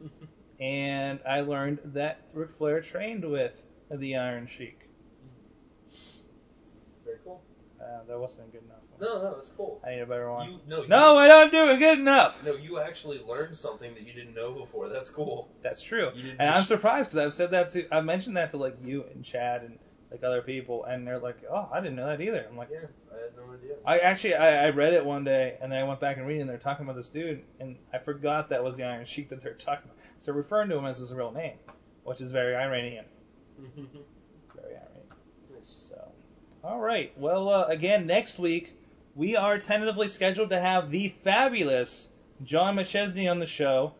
and 0.60 1.20
I 1.26 1.42
learned 1.42 1.78
that 1.84 2.22
Ric 2.32 2.52
Flair 2.52 2.80
trained 2.80 3.24
with 3.24 3.62
the 3.88 4.16
Iron 4.16 4.48
Sheik. 4.48 4.88
Very 7.04 7.18
cool. 7.24 7.40
Uh, 7.86 8.02
that 8.08 8.18
wasn't 8.18 8.48
a 8.48 8.50
good 8.50 8.64
enough. 8.64 8.78
One. 8.90 9.00
No, 9.00 9.22
no, 9.22 9.36
that's 9.36 9.50
cool. 9.52 9.80
I 9.86 9.90
need 9.90 10.00
a 10.00 10.06
better 10.06 10.28
one. 10.32 10.50
You, 10.50 10.60
no, 10.66 10.82
you, 10.82 10.88
No, 10.88 11.16
I 11.16 11.28
don't 11.28 11.52
do 11.52 11.70
it 11.70 11.78
good 11.78 12.00
enough. 12.00 12.44
no, 12.44 12.56
you 12.56 12.80
actually 12.80 13.20
learned 13.22 13.56
something 13.56 13.94
that 13.94 14.02
you 14.06 14.12
didn't 14.12 14.34
know 14.34 14.52
before. 14.52 14.88
That's 14.88 15.08
cool. 15.10 15.48
That's 15.62 15.80
true, 15.82 16.08
and 16.38 16.42
I'm 16.50 16.56
just- 16.62 16.68
surprised 16.68 17.10
because 17.10 17.24
I've 17.26 17.34
said 17.34 17.50
that 17.52 17.70
to 17.72 17.86
I've 17.94 18.04
mentioned 18.04 18.36
that 18.36 18.50
to 18.50 18.56
like 18.56 18.74
you 18.84 19.04
and 19.14 19.24
Chad 19.24 19.62
and 19.62 19.78
like 20.10 20.24
other 20.24 20.42
people, 20.42 20.84
and 20.84 21.06
they're 21.06 21.18
like, 21.18 21.36
"Oh, 21.50 21.68
I 21.72 21.80
didn't 21.80 21.96
know 21.96 22.06
that 22.06 22.20
either." 22.20 22.46
I'm 22.50 22.56
like, 22.56 22.70
Yeah, 22.72 22.86
I 23.12 23.20
had 23.22 23.36
no 23.36 23.52
idea. 23.54 23.74
I 23.84 23.98
actually 23.98 24.34
I, 24.34 24.66
I 24.66 24.70
read 24.70 24.92
it 24.92 25.04
one 25.04 25.22
day, 25.24 25.56
and 25.60 25.70
then 25.70 25.78
I 25.84 25.86
went 25.86 26.00
back 26.00 26.16
and 26.16 26.26
read 26.26 26.38
it, 26.38 26.40
and 26.40 26.50
they're 26.50 26.58
talking 26.58 26.84
about 26.86 26.96
this 26.96 27.08
dude, 27.08 27.42
and 27.60 27.76
I 27.92 27.98
forgot 27.98 28.48
that 28.50 28.64
was 28.64 28.76
the 28.76 28.84
Iron 28.84 29.04
Sheik 29.04 29.28
that 29.30 29.42
they're 29.42 29.54
talking 29.54 29.84
about. 29.90 29.96
So 30.18 30.32
referring 30.32 30.68
to 30.70 30.76
him 30.78 30.86
as 30.86 30.98
his 30.98 31.12
real 31.14 31.30
name, 31.32 31.58
which 32.04 32.20
is 32.20 32.30
very 32.32 32.56
Iranian. 32.56 33.04
Very 34.54 34.74
Iranian. 34.74 35.06
nice. 35.54 35.90
So, 35.90 36.12
all 36.66 36.80
right. 36.80 37.12
Well, 37.18 37.48
uh, 37.48 37.64
again, 37.66 38.06
next 38.06 38.38
week 38.38 38.74
we 39.14 39.36
are 39.36 39.58
tentatively 39.58 40.08
scheduled 40.08 40.50
to 40.50 40.60
have 40.60 40.90
the 40.90 41.08
fabulous 41.08 42.12
John 42.42 42.76
McChesney 42.76 43.30
on 43.30 43.38
the 43.38 43.46
show. 43.46 43.94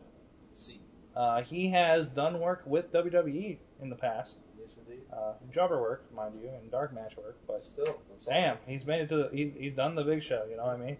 See, 0.53 0.79
Uh, 1.15 1.41
he 1.41 1.69
has 1.69 2.07
done 2.09 2.39
work 2.39 2.61
with 2.65 2.91
WWE 2.91 3.57
in 3.81 3.89
the 3.89 3.95
past, 3.95 4.39
yes, 4.59 4.77
indeed. 4.77 5.01
uh, 5.11 5.33
jobber 5.51 5.79
work, 5.81 6.13
mind 6.13 6.35
you, 6.41 6.49
and 6.49 6.69
dark 6.69 6.93
match 6.93 7.17
work. 7.17 7.37
But 7.47 7.63
Still, 7.63 7.99
damn, 8.25 8.57
he's 8.67 8.85
made 8.85 9.01
it 9.01 9.09
to 9.09 9.15
the, 9.17 9.29
he's 9.33 9.53
he's 9.53 9.73
done 9.73 9.95
the 9.95 10.03
big 10.03 10.21
show. 10.21 10.45
You 10.49 10.57
know 10.57 10.65
what 10.65 10.75
I 10.75 10.85
mean? 10.85 10.97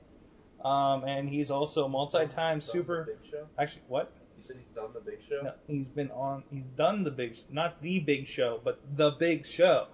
Um, 0.66 1.04
and 1.08 1.30
he's 1.30 1.52
also 1.52 1.88
multi-time 1.88 2.30
Done 2.36 2.60
the 2.60 2.62
super. 2.66 3.04
Big 3.04 3.30
show. 3.32 3.46
Actually, 3.60 3.84
what? 3.88 4.12
You 4.38 4.44
said 4.44 4.56
he's 4.58 4.74
done 4.76 4.90
the 4.94 5.00
big 5.02 5.22
show. 5.22 5.42
No, 5.44 5.54
he's 5.68 5.88
been 5.88 6.10
on. 6.12 6.44
He's 6.52 6.66
done 6.76 7.04
the 7.04 7.12
big, 7.12 7.38
not 7.52 7.82
the 7.84 8.00
big 8.00 8.28
show, 8.28 8.60
but 8.64 8.80
the 8.96 9.12
big 9.12 9.46
show. 9.46 9.88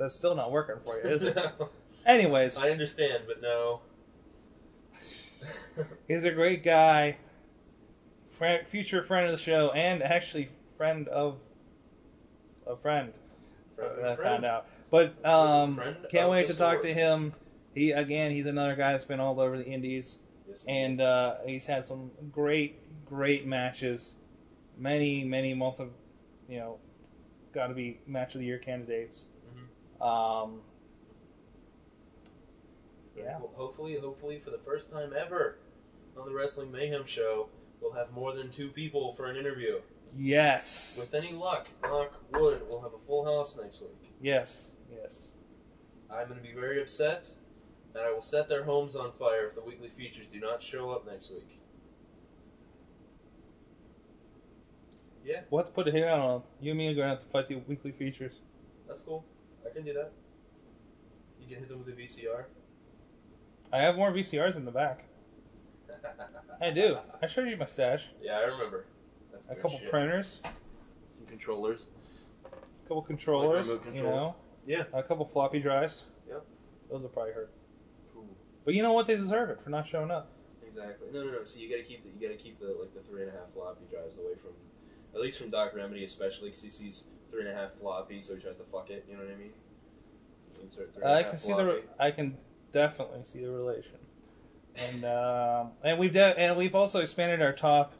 That's 0.00 0.16
still 0.16 0.34
not 0.34 0.50
working 0.50 0.76
for 0.82 0.96
you, 0.96 1.02
is 1.02 1.22
it? 1.22 1.36
Anyways, 2.06 2.56
I 2.56 2.70
understand, 2.70 3.24
but 3.26 3.42
no. 3.42 3.82
he's 6.08 6.24
a 6.24 6.32
great 6.32 6.64
guy, 6.64 7.18
future 8.68 9.02
friend 9.02 9.26
of 9.26 9.32
the 9.32 9.38
show, 9.38 9.72
and 9.72 10.02
actually 10.02 10.48
friend 10.78 11.06
of 11.08 11.36
a 12.66 12.76
friend. 12.76 13.12
Friend 13.76 13.92
I 14.00 14.16
friend. 14.16 14.18
found 14.22 14.44
out, 14.46 14.66
but 14.90 15.22
um, 15.22 15.78
can't 16.10 16.30
wait 16.30 16.46
to 16.46 16.56
talk 16.56 16.72
sword. 16.72 16.82
to 16.84 16.94
him. 16.94 17.34
He 17.74 17.92
again, 17.92 18.30
he's 18.30 18.46
another 18.46 18.76
guy 18.76 18.92
that's 18.92 19.04
been 19.04 19.20
all 19.20 19.38
over 19.38 19.58
the 19.58 19.66
indies. 19.66 20.20
Yes, 20.48 20.64
and 20.66 21.02
uh, 21.02 21.34
he's 21.46 21.66
had 21.66 21.84
some 21.84 22.10
great, 22.32 22.78
great 23.04 23.46
matches. 23.46 24.14
Many, 24.78 25.24
many 25.24 25.52
multi, 25.52 25.84
you 26.48 26.58
know, 26.58 26.78
got 27.52 27.66
to 27.66 27.74
be 27.74 28.00
match 28.06 28.34
of 28.34 28.40
the 28.40 28.46
year 28.46 28.56
candidates. 28.58 29.26
Um, 30.00 30.60
yeah. 33.16 33.38
Hopefully, 33.54 33.96
hopefully, 34.00 34.38
for 34.38 34.50
the 34.50 34.58
first 34.58 34.90
time 34.90 35.12
ever 35.18 35.58
on 36.16 36.26
the 36.26 36.34
Wrestling 36.34 36.72
Mayhem 36.72 37.04
show, 37.06 37.48
we'll 37.80 37.92
have 37.92 38.12
more 38.12 38.34
than 38.34 38.50
two 38.50 38.68
people 38.68 39.12
for 39.12 39.26
an 39.26 39.36
interview. 39.36 39.80
yes, 40.16 40.98
With 40.98 41.14
any 41.14 41.32
luck, 41.36 41.68
knock 41.82 42.14
wood, 42.32 42.62
we'll 42.68 42.80
have 42.80 42.94
a 42.94 42.98
full 42.98 43.24
house 43.24 43.58
next 43.60 43.80
week. 43.82 44.12
yes, 44.20 44.72
yes. 44.90 45.32
I'm 46.10 46.26
going 46.28 46.40
to 46.40 46.46
be 46.46 46.52
very 46.52 46.80
upset, 46.82 47.30
and 47.94 48.02
I 48.02 48.10
will 48.10 48.22
set 48.22 48.48
their 48.48 48.64
homes 48.64 48.96
on 48.96 49.12
fire 49.12 49.46
if 49.46 49.54
the 49.54 49.60
weekly 49.62 49.88
features 49.88 50.26
do 50.28 50.40
not 50.40 50.60
show 50.62 50.90
up 50.90 51.06
next 51.06 51.30
week. 51.30 51.60
Yeah, 55.24 55.42
We'll 55.50 55.58
have 55.62 55.68
to 55.68 55.72
put 55.74 55.86
a 55.86 55.90
hit 55.92 56.08
out 56.08 56.18
on 56.18 56.36
him. 56.36 56.42
You 56.60 56.70
and 56.72 56.78
me 56.78 56.88
are 56.90 56.94
going 56.94 57.04
to 57.04 57.10
have 57.10 57.20
to 57.20 57.26
fight 57.26 57.46
the 57.46 57.56
weekly 57.56 57.92
features. 57.92 58.40
that's 58.88 59.02
cool. 59.02 59.24
I 59.70 59.74
can 59.74 59.84
do 59.84 59.92
that. 59.94 60.12
You 61.40 61.46
can 61.48 61.58
hit 61.58 61.68
them 61.68 61.78
with 61.84 61.88
a 61.88 61.92
VCR. 61.96 62.44
I 63.72 63.80
have 63.82 63.96
more 63.96 64.12
VCRs 64.12 64.56
in 64.56 64.64
the 64.64 64.70
back. 64.70 65.04
I 66.60 66.70
do. 66.70 66.98
I 67.22 67.26
showed 67.26 67.48
you 67.48 67.56
my 67.56 67.66
stash. 67.66 68.10
yeah, 68.20 68.38
I 68.38 68.44
remember. 68.44 68.86
That's 69.32 69.46
A 69.48 69.54
couple 69.54 69.78
shit. 69.78 69.90
printers, 69.90 70.42
Some 71.08 71.24
controllers. 71.26 71.86
a 72.44 72.82
couple 72.88 73.02
controllers, 73.02 73.68
remote 73.68 73.94
you 73.94 74.02
know, 74.02 74.36
Yeah. 74.66 74.84
a 74.92 75.02
couple 75.02 75.24
floppy 75.24 75.60
drives. 75.60 76.04
Yep. 76.28 76.44
Those 76.90 77.02
will 77.02 77.08
probably 77.10 77.32
hurt. 77.32 77.52
Cool. 78.12 78.26
But 78.64 78.74
you 78.74 78.82
know 78.82 78.92
what? 78.92 79.06
They 79.06 79.16
deserve 79.16 79.50
it 79.50 79.60
for 79.62 79.70
not 79.70 79.86
showing 79.86 80.10
up. 80.10 80.32
Exactly. 80.66 81.08
No, 81.12 81.24
no, 81.24 81.30
no. 81.32 81.44
So 81.44 81.58
you 81.60 81.68
got 81.70 81.76
to 81.76 81.82
keep 81.82 82.02
the 82.04 82.10
you 82.10 82.28
got 82.28 82.36
to 82.36 82.42
keep 82.42 82.58
the 82.60 82.76
like 82.80 82.92
the 82.94 83.00
three 83.00 83.22
and 83.22 83.30
a 83.30 83.34
half 83.34 83.50
floppy 83.52 83.84
drives 83.90 84.16
away 84.18 84.34
from, 84.40 84.50
at 85.14 85.20
least 85.20 85.38
from 85.38 85.50
Doc 85.50 85.72
Remedy, 85.74 86.04
especially 86.04 86.48
because 86.50 86.62
he 86.62 86.70
sees 86.70 87.04
three 87.30 87.40
and 87.40 87.48
a 87.50 87.54
half 87.54 87.72
floppy, 87.72 88.20
so 88.22 88.34
he 88.34 88.40
tries 88.42 88.58
to 88.58 88.64
fuck 88.64 88.90
it. 88.90 89.04
You 89.08 89.16
know 89.16 89.22
what 89.24 89.32
I 89.32 89.36
mean? 89.36 89.52
Insert 90.62 90.94
three 90.94 91.04
I 91.04 91.16
and 91.18 91.24
can 91.24 91.30
half 91.32 91.40
see 91.40 91.52
floppy. 91.52 91.64
the. 91.64 92.02
I 92.04 92.10
can 92.10 92.36
definitely 92.72 93.24
see 93.24 93.40
the 93.40 93.50
relation. 93.50 93.96
And 94.92 95.04
um, 95.04 95.72
and 95.82 95.98
we've 95.98 96.12
de- 96.12 96.38
and 96.38 96.56
we've 96.56 96.74
also 96.74 97.00
expanded 97.00 97.42
our 97.42 97.52
top 97.52 97.94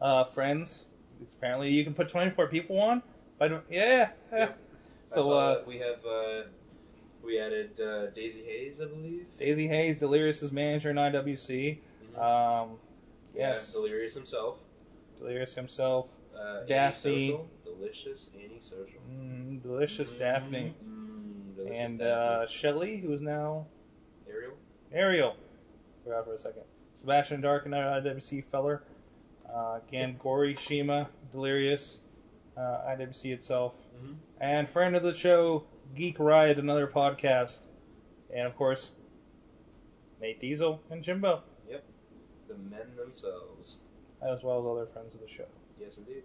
uh, 0.00 0.24
friends. 0.24 0.86
It's 1.20 1.34
apparently 1.34 1.70
you 1.70 1.84
can 1.84 1.94
put 1.94 2.08
twenty 2.08 2.30
four 2.30 2.46
people 2.48 2.80
on. 2.80 3.02
But 3.38 3.64
yeah, 3.70 4.10
yeah. 4.32 4.38
Yeah. 4.38 4.48
So 5.06 5.36
uh, 5.36 5.54
that 5.54 5.66
we 5.66 5.78
have 5.78 6.04
uh, 6.06 6.42
we 7.24 7.38
added 7.38 7.72
uh, 7.80 8.06
Daizee 8.12 8.44
Haze, 8.46 8.80
I 8.80 8.86
believe. 8.86 9.26
Daizee 9.38 9.68
Haze, 9.68 9.98
Delirious's 9.98 10.52
manager 10.52 10.90
in 10.90 10.96
IWC. 10.96 11.78
Mhm. 12.14 12.18
Um, 12.18 12.78
Yeah, 13.34 13.50
yes, 13.50 13.72
Delirious 13.72 14.14
himself. 14.14 14.58
Delirious 15.18 15.54
himself. 15.54 16.12
Uh, 16.38 16.64
Daphne. 16.64 17.38
Delicious 17.82 18.30
antisocial. 18.40 19.00
Mm, 19.10 19.60
delicious 19.60 20.12
Daphne. 20.12 20.72
Mm, 20.84 21.56
delicious 21.56 21.76
And 21.76 21.98
Daphne. 21.98 22.42
uh, 22.44 22.46
Shelly, 22.46 22.98
who's 22.98 23.20
now 23.20 23.66
Ariel. 24.28 24.52
Ariel. 24.92 25.36
Forgot 26.04 26.24
for 26.26 26.34
a 26.34 26.38
second. 26.38 26.62
Sebastian 26.94 27.40
Dark, 27.40 27.66
another 27.66 28.00
IWC 28.00 28.44
feller. 28.44 28.84
Uh, 29.52 29.80
again, 29.88 30.16
Gory, 30.22 30.54
Shiima, 30.54 31.08
Delirious, 31.32 32.00
uh, 32.56 32.84
IWC 32.86 33.32
itself. 33.32 33.76
Mhm. 34.00 34.14
And 34.40 34.68
friend 34.68 34.94
of 34.94 35.02
the 35.02 35.12
show, 35.14 35.64
Geek 35.96 36.20
Riot, 36.20 36.58
another 36.60 36.86
podcast. 36.86 37.66
And 38.32 38.46
of 38.46 38.54
course, 38.56 38.92
Nate 40.20 40.40
Diesel 40.40 40.80
and 40.88 41.02
Jimbo, 41.02 41.42
Yep. 41.68 41.84
The 42.46 42.54
men 42.54 42.94
themselves. 42.96 43.80
as 44.22 44.40
well 44.44 44.60
as 44.60 44.66
other 44.66 44.86
friends 44.92 45.16
of 45.16 45.20
the 45.20 45.26
show. 45.28 45.46
Yes, 45.80 45.98
indeed. 45.98 46.22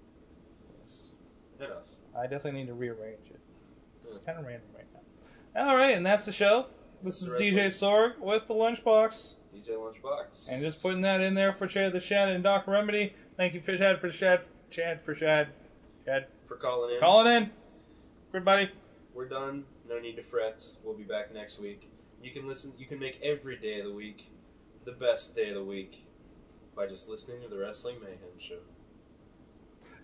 I 2.18 2.24
definitely 2.24 2.60
need 2.60 2.68
to 2.68 2.74
rearrange 2.74 3.30
it. 3.30 3.40
It's 4.04 4.18
kind 4.20 4.40
of 4.40 4.46
random 4.46 4.70
right 4.76 4.86
now. 4.94 5.70
All 5.70 5.76
right, 5.76 5.96
and 5.96 6.06
that's 6.06 6.26
the 6.26 6.32
show. 6.32 6.68
This 7.04 7.22
is 7.22 7.34
DJ. 7.34 7.68
Sorg 7.68 8.20
with 8.20 8.48
the 8.48 8.54
Lunchbox. 8.54 9.36
DJ 9.54 9.72
Lunchbox. 9.72 10.50
And 10.52 10.62
just 10.62 10.82
putting 10.82 11.02
that 11.02 11.22
in 11.22 11.34
there 11.34 11.54
for 11.54 11.68
Chad 11.68 11.94
the 11.94 12.00
Shad 12.00 12.30
and 12.30 12.44
Doc 12.44 12.68
Remedy. 12.68 13.14
Thank 13.36 13.54
you 13.54 13.62
for 13.62 13.78
Chad 13.78 14.00
for 14.00 14.10
Shad, 14.10 14.42
Chad 14.72 15.02
for 15.02 15.14
Shad, 15.14 15.50
Chad. 16.06 16.28
for 16.48 16.56
calling 16.56 16.96
in. 16.96 17.00
Calling 17.00 17.28
in. 17.28 17.52
Everybody. 18.30 18.72
We're 19.14 19.28
done. 19.28 19.66
No 19.88 20.00
need 20.00 20.16
to 20.16 20.24
fret. 20.24 20.64
We'll 20.84 20.96
be 20.96 21.04
back 21.04 21.34
next 21.34 21.60
week. 21.60 21.90
You 22.22 22.32
can 22.32 22.48
listen. 22.48 22.74
You 22.78 22.86
can 22.86 23.00
make 23.00 23.20
every 23.22 23.58
day 23.58 23.80
of 23.80 23.86
the 23.86 23.94
week 23.94 24.32
the 24.86 24.92
best 24.92 25.36
day 25.36 25.50
of 25.50 25.56
the 25.56 25.64
week 25.64 26.08
by 26.76 26.88
just 26.88 27.10
listening 27.10 27.42
to 27.42 27.48
the 27.48 27.58
Wrestling 27.58 27.98
Mayhem 28.00 28.40
Show. 28.40 28.60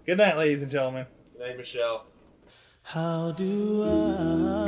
Good 0.06 0.18
night, 0.18 0.38
ladies 0.38 0.62
and 0.62 0.72
gentlemen. 0.72 1.06
Good 1.34 1.48
night, 1.48 1.58
Michelle. 1.58 2.06
How 2.84 3.32
do 3.32 3.84
I? 3.84 4.68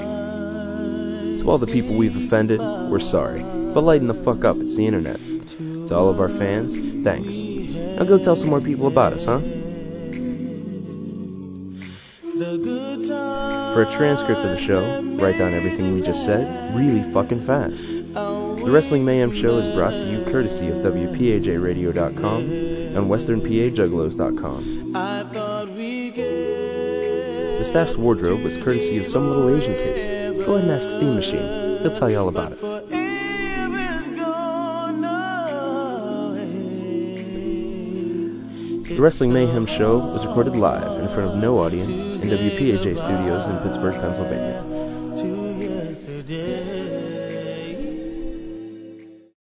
To 1.39 1.49
all 1.49 1.59
the 1.59 1.67
people 1.67 1.95
we've 1.95 2.17
offended, 2.17 2.59
we're 2.59 2.99
sorry. 2.99 3.43
But 3.43 3.81
lighten 3.81 4.07
the 4.07 4.15
fuck 4.15 4.43
up, 4.43 4.57
it's 4.57 4.75
the 4.75 4.87
internet. 4.87 5.19
To 5.47 5.95
all 5.95 6.09
of 6.09 6.19
our 6.19 6.29
fans, 6.29 6.75
thanks. 7.03 7.35
Now 7.35 8.03
go 8.05 8.17
tell 8.17 8.35
some 8.35 8.49
more 8.49 8.61
people 8.61 8.87
about 8.87 9.13
us, 9.13 9.25
huh? 9.25 9.37
The 12.37 12.57
good 12.63 13.07
times. 13.09 13.75
For 13.75 13.83
a 13.83 13.91
transcript 13.91 14.41
of 14.41 14.49
the 14.49 14.57
show, 14.57 15.03
write 15.19 15.37
down 15.37 15.53
everything 15.53 15.93
we 15.93 16.01
just 16.01 16.25
said 16.25 16.75
really 16.75 17.03
fucking 17.13 17.41
fast. 17.41 17.85
The 17.85 18.71
Wrestling 18.71 19.05
Mayhem 19.05 19.31
Show 19.31 19.59
is 19.59 19.71
brought 19.75 19.91
to 19.91 20.03
you 20.09 20.23
courtesy 20.25 20.69
of 20.69 20.77
WPAJRadio.com 20.77 22.41
and 22.41 23.07
WesternPAJuggalos.com. 23.07 24.95
The 27.65 27.83
staff's 27.83 27.97
wardrobe 27.97 28.43
was 28.43 28.57
courtesy 28.57 28.99
of 28.99 29.07
some 29.07 29.27
little 29.27 29.49
Asian 29.49 29.73
kids. 29.73 30.45
Go 30.45 30.53
ahead 30.53 30.69
and 30.69 30.71
ask 30.71 30.87
Steam 30.87 31.15
Machine. 31.15 31.81
He'll 31.81 31.95
tell 31.95 32.11
you 32.11 32.19
all 32.19 32.27
about 32.27 32.51
it. 32.51 32.61
The 38.87 39.01
Wrestling 39.01 39.33
Mayhem 39.33 39.65
Show 39.65 39.97
was 39.97 40.27
recorded 40.27 40.55
live 40.55 41.01
in 41.01 41.07
front 41.07 41.31
of 41.31 41.37
no 41.37 41.57
audience 41.57 41.87
in 42.21 42.29
WPAJ 42.29 42.97
studios 42.97 43.47
in 43.47 43.57
Pittsburgh, 43.63 43.95
Pennsylvania. 43.95 44.74